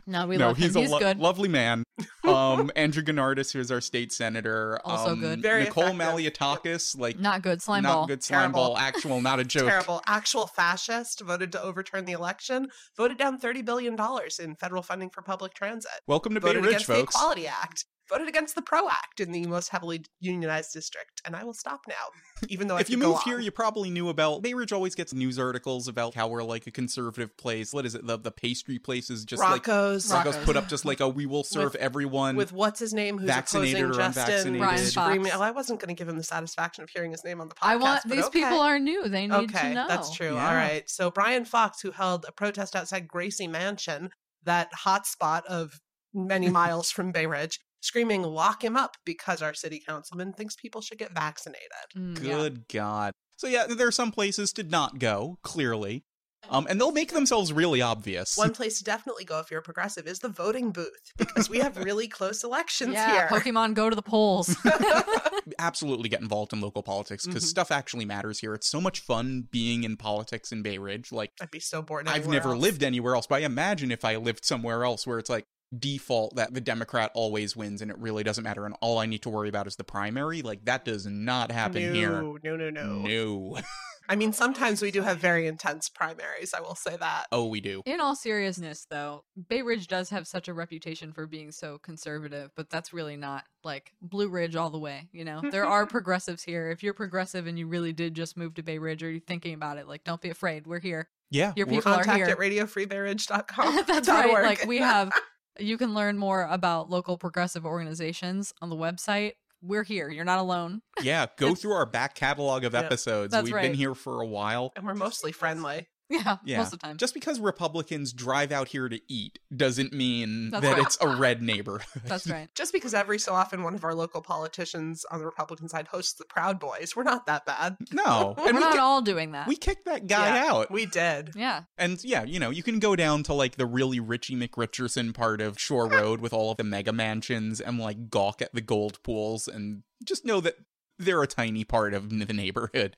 No, 0.10 0.26
we 0.26 0.38
no, 0.38 0.48
love 0.48 0.58
he's 0.58 0.76
him. 0.76 0.78
a 0.78 0.82
He's 0.82 0.92
lo- 0.92 1.00
good. 1.00 1.20
lovely 1.20 1.50
man. 1.50 1.84
Um, 2.26 2.70
Andrew 2.76 3.02
Gounardes, 3.02 3.52
who 3.52 3.60
is 3.60 3.72
our 3.72 3.82
state 3.82 4.12
senator. 4.12 4.80
Also 4.86 5.14
um, 5.14 5.20
good. 5.20 5.42
Very 5.42 5.64
Nicole 5.64 5.86
effective. 5.86 6.00
Malliotakis, 6.34 6.96
like 7.00 7.18
Not 7.18 7.42
good. 7.42 7.60
Slime 7.60 7.82
not 7.82 7.94
ball. 7.94 8.08
good 8.08 8.24
slime 8.24 8.40
Terrible. 8.52 8.60
ball. 8.68 8.78
Actual, 8.78 9.20
not 9.22 9.40
a 9.40 9.44
joke. 9.46 9.68
Terrible. 9.68 10.02
Actual 10.06 10.46
fascist 10.46 11.22
voted 11.22 11.52
to 11.54 11.62
overturn 11.64 12.06
the 12.06 12.12
election, 12.12 12.68
voted 12.96 13.18
down 13.18 13.40
$30 13.40 13.66
billion 13.66 13.98
in 14.40 14.56
federal 14.56 14.84
funding 14.84 15.10
for 15.10 15.24
public 15.24 15.56
transit, 15.56 15.92
Welcome 16.06 16.36
to 16.36 16.40
Bay 16.40 16.50
voted 16.50 16.64
Ridge, 16.66 16.70
against 16.74 16.88
the. 16.88 17.00
Equality 17.00 17.48
Act, 17.48 17.86
voted 18.10 18.28
against 18.28 18.56
the 18.56 18.62
PRO 18.62 18.90
Act 18.90 19.20
in 19.20 19.32
the 19.32 19.46
most 19.46 19.70
heavily 19.70 20.04
unionized 20.20 20.74
district. 20.74 21.22
And 21.26 21.36
I 21.36 21.44
will 21.44 21.54
stop 21.54 21.82
now, 21.88 21.96
even 22.50 22.68
though 22.68 22.78
I 22.78 22.82
if 22.82 22.90
you 22.90 22.98
move 22.98 23.22
here, 23.24 23.40
you 23.40 23.52
probably 23.52 23.90
knew 23.90 24.10
about 24.10 24.42
Bay 24.42 24.54
Ridge. 24.54 24.74
Always 24.74 24.96
gets 24.96 25.14
news 25.14 25.38
articles 25.40 25.88
about 25.88 26.16
how 26.16 26.28
we're 26.28 26.44
like 26.44 26.68
a 26.68 26.72
conservative 26.72 27.36
place. 27.38 27.74
What 27.74 27.86
is 27.86 27.96
it? 27.96 28.06
The 28.06 28.18
the 28.18 28.32
pastry 28.32 28.80
place 28.80 29.10
is 29.10 29.26
just 29.26 29.42
Rocco's. 29.42 30.10
like 30.10 30.26
Rocco's 30.26 30.36
Rocco's. 30.36 30.46
put 30.46 30.58
up 30.58 30.68
just 30.68 30.86
like 30.86 31.00
a 31.00 31.08
we 31.08 31.26
will 31.26 31.44
serve 31.44 31.74
With- 31.74 31.82
everyone. 31.82 32.36
with 32.36 32.52
what's 32.52 32.80
his 32.80 32.94
name, 32.94 33.18
who's 33.18 33.28
Vaccinated 33.28 33.84
opposing 33.84 33.92
or 33.92 33.98
Justin 33.98 34.24
unvaccinated. 34.56 34.68
Fox. 34.68 34.92
screaming. 34.92 35.32
Oh, 35.34 35.42
I 35.42 35.52
wasn't 35.52 35.80
going 35.80 35.94
to 35.94 36.00
give 36.00 36.08
him 36.08 36.18
the 36.18 36.24
satisfaction 36.24 36.84
of 36.84 36.90
hearing 36.90 37.12
his 37.12 37.24
name 37.24 37.42
on 37.42 37.50
the 37.50 37.56
podcast. 37.56 37.68
I 37.68 37.76
want 37.76 38.04
these 38.06 38.26
okay. 38.26 38.44
people 38.44 38.60
are 38.60 38.80
new. 38.80 39.08
They 39.08 39.28
need 39.28 39.34
okay, 39.34 39.70
to 39.70 39.74
know. 39.74 39.88
that's 39.88 40.16
true. 40.16 40.34
Yeah. 40.34 40.48
All 40.48 40.56
right. 40.56 40.90
So 40.90 41.12
Brian 41.12 41.46
Fox, 41.46 41.82
who 41.82 41.92
held 41.92 42.26
a 42.28 42.32
protest 42.32 42.76
outside 42.76 43.08
Gracie 43.08 43.48
Mansion, 43.48 44.10
that 44.44 44.74
hot 44.74 45.06
spot 45.06 45.46
of 45.48 45.80
many 46.14 46.50
miles 46.50 46.90
from 46.92 47.12
Bay 47.12 47.26
Ridge, 47.26 47.60
screaming, 47.82 48.24
"Lock 48.24 48.64
him 48.64 48.76
up!" 48.78 48.96
because 49.06 49.42
our 49.42 49.54
city 49.54 49.82
councilman 49.86 50.34
thinks 50.34 50.56
people 50.56 50.82
should 50.82 50.98
get 50.98 51.12
vaccinated. 51.14 51.68
Mm, 51.98 52.16
yeah. 52.24 52.38
Good 52.38 52.68
God. 52.68 53.14
So 53.38 53.48
yeah, 53.48 53.66
there 53.68 53.88
are 53.88 53.92
some 53.92 54.12
places 54.12 54.52
to 54.54 54.64
not 54.64 55.00
go. 55.00 55.38
Clearly, 55.44 56.04
um, 56.50 56.68
and 56.70 56.80
they'll 56.80 56.92
make 56.92 57.12
themselves 57.14 57.54
really 57.54 57.82
obvious. 57.82 58.36
One 58.38 58.54
place 58.54 58.78
to 58.80 58.84
definitely 58.84 59.24
go 59.26 59.40
if 59.40 59.50
you're 59.52 59.60
a 59.62 59.64
progressive 59.64 60.08
is 60.08 60.20
the 60.20 60.30
voting 60.30 60.72
booth 60.72 60.90
because 61.18 61.50
we 61.50 61.60
have 61.60 61.78
really 61.84 62.08
close 62.08 62.44
elections 62.44 62.94
Yeah, 62.94 63.12
here. 63.12 63.28
Pokemon 63.30 63.76
go 63.76 63.90
to 63.90 63.96
the 63.96 64.02
polls. 64.02 64.56
Absolutely 65.60 66.10
get 66.10 66.22
involved 66.22 66.54
in 66.54 66.62
local 66.62 66.84
politics 66.84 67.26
because 67.26 67.44
Mhm. 67.44 67.48
stuff 67.48 67.72
actually 67.72 68.06
matters 68.06 68.40
here. 68.40 68.54
It's 68.54 68.68
so 68.68 68.80
much 68.82 69.00
fun 69.00 69.48
being 69.52 69.84
in 69.84 69.98
politics 69.98 70.52
in 70.52 70.62
Bay 70.62 70.78
Ridge. 70.78 71.12
Like 71.12 71.32
I'd 71.42 71.52
be 71.52 71.60
so 71.60 71.82
bored. 71.82 72.08
I've 72.08 72.28
never 72.28 72.50
else. 72.52 72.62
lived 72.62 72.84
anywhere 72.84 73.16
else, 73.16 73.28
but 73.28 73.36
I 73.36 73.46
imagine 73.46 73.92
if 73.92 74.04
I 74.06 74.16
lived 74.18 74.46
somewhere 74.46 74.84
else 74.84 75.08
where 75.08 75.18
it's 75.20 75.30
like 75.30 75.46
default 75.78 76.36
that 76.36 76.54
the 76.54 76.62
Democrat 76.62 77.12
always 77.14 77.56
wins 77.56 77.82
and 77.82 77.92
it 77.92 77.98
really 78.00 78.24
doesn't 78.24 78.44
matter 78.44 78.66
and 78.66 78.76
all 78.82 78.98
I 78.98 79.06
need 79.06 79.22
to 79.24 79.30
worry 79.30 79.50
about 79.50 79.68
is 79.68 79.76
the 79.76 79.84
primary. 79.84 80.42
Like 80.42 80.66
that 80.66 80.86
does 80.86 81.06
not 81.06 81.52
happen 81.52 81.84
no, 81.88 81.94
here. 81.94 82.22
No, 82.44 82.56
no, 82.56 82.70
no. 82.70 83.00
No. 83.00 83.58
I 84.10 84.16
mean, 84.16 84.34
sometimes 84.34 84.82
we 84.82 84.90
do 84.90 85.04
have 85.04 85.20
very 85.20 85.46
intense 85.46 85.88
primaries. 85.88 86.56
I 86.56 86.62
will 86.62 86.74
say 86.74 86.98
that. 86.98 87.28
oh, 87.32 87.46
we 87.46 87.62
do. 87.62 87.84
In 87.86 88.02
all 88.02 88.16
seriousness, 88.16 88.88
though, 88.90 89.24
Bay 89.50 89.62
Ridge 89.62 89.88
does 89.88 90.10
have 90.10 90.26
such 90.28 90.48
a 90.48 90.54
reputation 90.54 91.14
for 91.14 91.28
being 91.28 91.52
so 91.52 91.78
conservative, 91.78 92.50
but 92.56 92.72
that's 92.72 92.92
really 92.92 93.18
not 93.18 93.44
like 93.64 93.94
Blue 94.02 94.28
Ridge 94.28 94.56
all 94.56 94.72
the 94.72 94.80
way. 94.80 95.10
You 95.12 95.26
know, 95.26 95.44
there 95.52 95.66
are 95.66 95.86
progressives 95.86 96.42
here. 96.42 96.72
If 96.72 96.82
you're 96.82 96.96
progressive 96.96 97.46
and 97.46 97.60
you 97.60 97.68
really 97.68 97.94
did 97.94 98.16
just 98.16 98.36
move 98.36 98.56
to 98.56 98.64
Bay 98.64 98.80
Ridge 98.80 99.04
or 99.04 99.12
you're 99.12 99.20
thinking 99.20 99.54
about 99.54 99.78
it, 99.78 99.88
like, 99.88 100.04
don't 100.04 100.22
be 100.22 100.32
afraid. 100.32 100.66
We're 100.66 100.80
here. 100.80 101.08
Yeah. 101.30 101.54
Your 101.56 101.68
we're- 101.68 101.78
people 101.78 101.94
are 101.94 102.04
Contact 102.04 102.18
here. 102.18 102.30
at 102.30 102.40
radiofreebayridge.com. 102.40 103.84
That's 103.88 104.08
right. 104.10 104.30
org. 104.32 104.44
Like 104.44 104.66
we 104.66 104.80
have, 104.80 105.12
you 105.60 105.78
can 105.78 105.94
learn 105.94 106.18
more 106.18 106.48
about 106.50 106.90
local 106.90 107.18
progressive 107.18 107.66
organizations 107.66 108.54
on 108.62 108.70
the 108.70 108.76
website. 108.76 109.34
We're 109.62 109.84
here. 109.84 110.10
You're 110.10 110.26
not 110.26 110.40
alone. 110.40 110.82
yeah, 111.02 111.26
go 111.38 111.54
through 111.56 111.74
our 111.74 111.86
back 111.86 112.16
catalog 112.16 112.64
of 112.64 112.74
Yeah, 112.74 112.80
episodes. 112.82 113.32
that's 113.34 113.44
We've 113.44 113.54
right. 113.54 113.64
been 113.64 113.74
here 113.74 113.94
for 113.96 114.22
a 114.22 114.26
while. 114.26 114.72
and 114.76 114.86
we're 114.86 114.96
mostly 114.96 115.32
friendly. 115.32 115.88
Yeah, 116.10 116.38
Yeah. 116.44 116.58
most 116.58 116.74
of 116.74 116.80
the 116.80 116.88
time. 116.88 116.98
Just 116.98 117.14
because 117.14 117.40
Republicans 117.40 118.14
drive 118.14 118.52
out 118.52 118.68
here 118.70 118.90
to 118.90 119.00
eat 119.08 119.38
doesn't 119.56 119.94
mean 119.94 120.50
That's 120.50 120.64
that 120.66 120.74
right. 120.78 120.82
it's 120.86 120.98
a 121.02 121.08
red 121.08 121.42
neighborhood. 121.44 122.02
That's 122.06 122.28
right. 122.28 122.50
Just 122.56 122.74
because 122.74 122.94
every 122.94 123.20
so 123.20 123.34
often 123.34 123.62
one 123.64 123.76
of 123.76 123.84
our 123.84 123.94
local 123.94 124.22
politicians 124.22 125.06
on 125.12 125.20
the 125.20 125.26
Republican 125.26 125.70
side 125.70 125.88
hosts 125.88 126.14
the 126.14 126.26
Proud 126.26 126.60
Boys, 126.60 126.96
we're 126.96 127.04
not 127.04 127.26
that 127.28 127.46
bad. 127.46 127.78
No. 127.94 128.34
and 128.38 128.46
We're 128.48 128.54
we, 128.54 128.60
not 128.60 128.74
ki- 128.74 128.80
all 128.80 129.02
doing 129.02 129.34
that. 129.34 129.48
we 129.48 129.56
kicked 129.56 129.86
that 129.86 130.08
guy 130.08 130.36
Yeah, 130.38 130.52
out. 130.54 130.72
We 130.72 130.86
did. 130.86 131.32
yeah. 131.36 131.64
And 131.78 132.04
yeah, 132.04 132.24
you 132.24 132.40
know, 132.40 132.50
you 132.50 132.64
can 132.64 132.80
go 132.80 132.96
down 132.96 133.24
to 133.24 133.34
like 133.34 133.58
the 133.58 133.66
really 133.66 134.00
Richie 134.00 134.36
McRicherson 134.36 135.14
part 135.14 135.42
of 135.42 135.60
Shore 135.60 135.88
Road 135.88 136.22
with 136.22 136.34
all 136.34 136.52
of 136.52 136.58
the 136.58 136.64
mega 136.64 136.92
mansions 136.94 137.62
and 137.62 137.78
like 137.80 138.10
gawk 138.10 138.42
at 138.42 138.54
the 138.54 138.62
gold 138.62 139.02
pools 139.04 139.48
and 139.48 139.84
just 140.04 140.26
know 140.26 140.42
that 140.42 140.56
they're 140.98 141.22
a 141.24 141.28
tiny 141.28 141.64
part 141.64 141.94
of 141.94 142.10
the 142.10 142.34
neighborhood. 142.34 142.96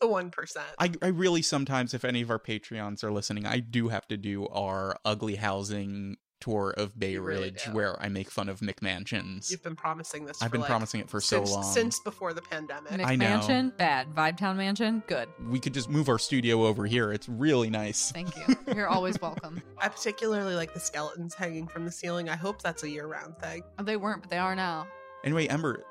The 0.00 0.06
1%. 0.06 0.56
I, 0.78 0.92
I 1.02 1.08
really 1.08 1.42
sometimes, 1.42 1.92
if 1.94 2.04
any 2.04 2.20
of 2.22 2.30
our 2.30 2.38
Patreons 2.38 3.02
are 3.02 3.10
listening, 3.10 3.46
I 3.46 3.58
do 3.58 3.88
have 3.88 4.06
to 4.08 4.16
do 4.16 4.46
our 4.48 4.96
ugly 5.04 5.36
housing 5.36 6.16
tour 6.40 6.70
of 6.76 6.96
Bay 6.96 7.14
You 7.14 7.20
really 7.20 7.46
Ridge 7.46 7.64
do. 7.64 7.72
where 7.72 8.00
I 8.00 8.08
make 8.08 8.30
fun 8.30 8.48
of 8.48 8.60
McMansions. 8.60 9.50
You've 9.50 9.64
been 9.64 9.74
promising 9.74 10.24
this 10.24 10.40
I've 10.40 10.50
for 10.50 10.52
been 10.52 10.60
like, 10.60 10.70
promising 10.70 11.00
it 11.00 11.10
for 11.10 11.20
since, 11.20 11.50
so 11.50 11.56
long. 11.56 11.64
Since 11.64 11.98
before 11.98 12.32
the 12.32 12.42
pandemic. 12.42 12.92
Mixed 12.92 13.06
I 13.08 13.16
know. 13.16 13.24
mansion, 13.28 13.72
bad. 13.76 14.06
Vibetown 14.14 14.54
mansion, 14.56 15.02
good. 15.08 15.28
we 15.48 15.58
could 15.58 15.74
just 15.74 15.90
move 15.90 16.08
our 16.08 16.18
studio 16.20 16.64
over 16.66 16.86
here. 16.86 17.12
It's 17.12 17.28
really 17.28 17.70
nice. 17.70 18.12
Thank 18.12 18.36
you. 18.36 18.54
You're 18.74 18.86
always 18.86 19.20
welcome. 19.20 19.60
I 19.78 19.88
particularly 19.88 20.54
like 20.54 20.74
the 20.74 20.80
skeletons 20.80 21.34
hanging 21.34 21.66
from 21.66 21.84
the 21.84 21.90
ceiling. 21.90 22.28
I 22.28 22.36
hope 22.36 22.62
that's 22.62 22.84
a 22.84 22.88
year 22.88 23.08
round 23.08 23.36
thing. 23.38 23.64
Oh, 23.76 23.82
They 23.82 23.96
weren't, 23.96 24.22
but 24.22 24.30
they 24.30 24.38
are 24.38 24.54
now. 24.54 24.86
Anyway, 25.24 25.48
Ember, 25.48 25.82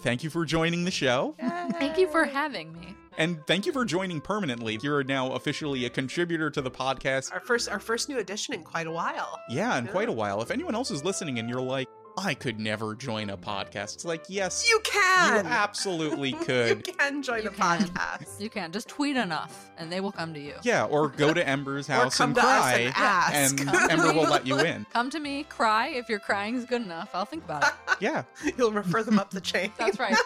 thank 0.00 0.22
you 0.24 0.30
for 0.30 0.44
joining 0.44 0.84
the 0.84 0.90
show. 0.90 1.34
Thank 1.78 1.98
you 1.98 2.08
for 2.08 2.24
having 2.24 2.72
me. 2.78 2.94
And 3.18 3.46
thank 3.46 3.66
you 3.66 3.72
for 3.72 3.84
joining 3.84 4.20
permanently. 4.22 4.78
You're 4.82 5.04
now 5.04 5.32
officially 5.32 5.84
a 5.84 5.90
contributor 5.90 6.48
to 6.50 6.62
the 6.62 6.70
podcast. 6.70 7.30
Our 7.32 7.40
first 7.40 7.68
our 7.68 7.78
first 7.78 8.08
new 8.08 8.18
edition 8.18 8.54
in 8.54 8.62
quite 8.64 8.86
a 8.86 8.90
while. 8.90 9.38
Yeah, 9.50 9.76
in 9.76 9.84
Yeah. 9.84 9.90
quite 9.90 10.08
a 10.08 10.12
while. 10.12 10.40
If 10.40 10.50
anyone 10.50 10.74
else 10.74 10.90
is 10.90 11.04
listening 11.04 11.38
and 11.38 11.48
you're 11.48 11.60
like, 11.60 11.88
I 12.18 12.34
could 12.34 12.60
never 12.60 12.94
join 12.94 13.30
a 13.30 13.36
podcast, 13.36 13.94
it's 13.94 14.04
like, 14.04 14.24
yes, 14.28 14.68
You 14.68 14.80
can. 14.84 15.44
you 15.44 15.50
absolutely 15.50 16.32
could. 16.44 16.86
you 16.86 16.92
can 16.94 17.22
join 17.22 17.42
You 17.42 17.48
a 17.48 17.52
can. 17.52 17.78
podcast. 17.80 18.40
You 18.40 18.50
can 18.50 18.70
just 18.72 18.88
tweet 18.88 19.16
enough, 19.16 19.70
and 19.78 19.90
they 19.90 20.00
will 20.00 20.12
come 20.12 20.34
to 20.34 20.40
you. 20.40 20.54
Yeah, 20.62 20.84
or 20.84 21.08
go 21.08 21.32
to 21.32 21.46
Ember's 21.46 21.88
Or 21.88 21.94
house 21.94 22.16
come 22.18 22.30
and 22.30 22.34
to 22.36 22.40
us 22.42 22.46
cry, 22.46 22.78
and 22.80 22.94
ask. 22.96 23.60
and 23.60 23.70
Ember 23.90 24.12
will 24.12 24.28
let 24.28 24.46
you 24.46 24.58
in. 24.58 24.84
Come 24.92 25.10
to 25.10 25.20
me, 25.20 25.44
cry. 25.44 25.88
If 25.88 26.08
your 26.08 26.18
crying 26.18 26.54
is 26.56 26.64
good 26.64 26.82
enough, 26.82 27.10
I'll 27.14 27.24
think 27.24 27.44
about 27.44 27.64
it. 27.64 27.72
Yeah. 28.00 28.24
You'll 28.58 28.72
refer 28.72 29.02
them 29.04 29.18
up 29.20 29.30
the 29.30 29.40
chain. 29.40 29.70
That's 29.78 30.00
right. 30.00 30.16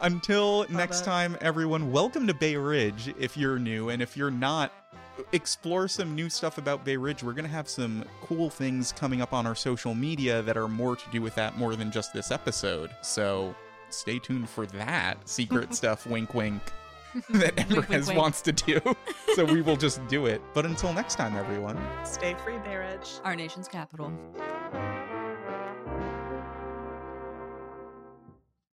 Until 0.00 0.64
next 0.70 1.02
it. 1.02 1.04
time, 1.04 1.36
everyone, 1.42 1.92
welcome 1.92 2.26
to 2.28 2.32
Bay 2.34 2.56
Ridge 2.56 3.12
if 3.18 3.36
you're 3.36 3.58
new. 3.58 3.90
And 3.90 4.00
if 4.00 4.16
you're 4.16 4.30
not, 4.30 4.72
explore 5.32 5.88
some 5.88 6.14
new 6.14 6.28
stuff 6.28 6.58
about 6.58 6.84
Bay 6.84 6.96
Ridge. 6.96 7.22
We're 7.22 7.32
going 7.32 7.44
to 7.44 7.50
have 7.50 7.68
some 7.68 8.04
cool 8.22 8.50
things 8.50 8.92
coming 8.92 9.20
up 9.20 9.32
on 9.32 9.46
our 9.46 9.54
social 9.54 9.94
media 9.94 10.42
that 10.42 10.56
are 10.56 10.68
more 10.68 10.96
to 10.96 11.04
do 11.10 11.20
with 11.22 11.34
that 11.36 11.56
more 11.58 11.76
than 11.76 11.90
just 11.90 12.12
this 12.12 12.30
episode. 12.30 12.90
So 13.02 13.54
stay 13.90 14.18
tuned 14.18 14.48
for 14.48 14.66
that 14.66 15.28
secret 15.28 15.74
stuff, 15.80 16.06
wink, 16.06 16.34
wink, 16.34 16.60
that 17.30 17.56
Wink, 17.56 17.60
Ember 17.60 17.74
wink, 17.76 17.86
has 17.88 18.06
wink. 18.08 18.18
wants 18.20 18.40
to 18.42 18.52
do. 18.52 18.80
so 19.34 19.44
we 19.44 19.62
will 19.62 19.76
just 19.76 20.06
do 20.08 20.26
it. 20.26 20.40
But 20.54 20.64
until 20.66 20.92
next 20.92 21.16
time, 21.16 21.36
everyone. 21.36 21.78
Stay 22.04 22.34
free, 22.44 22.58
Bay 22.58 22.76
Ridge. 22.76 23.08
Our 23.24 23.34
nation's 23.34 23.66
capital. 23.68 24.12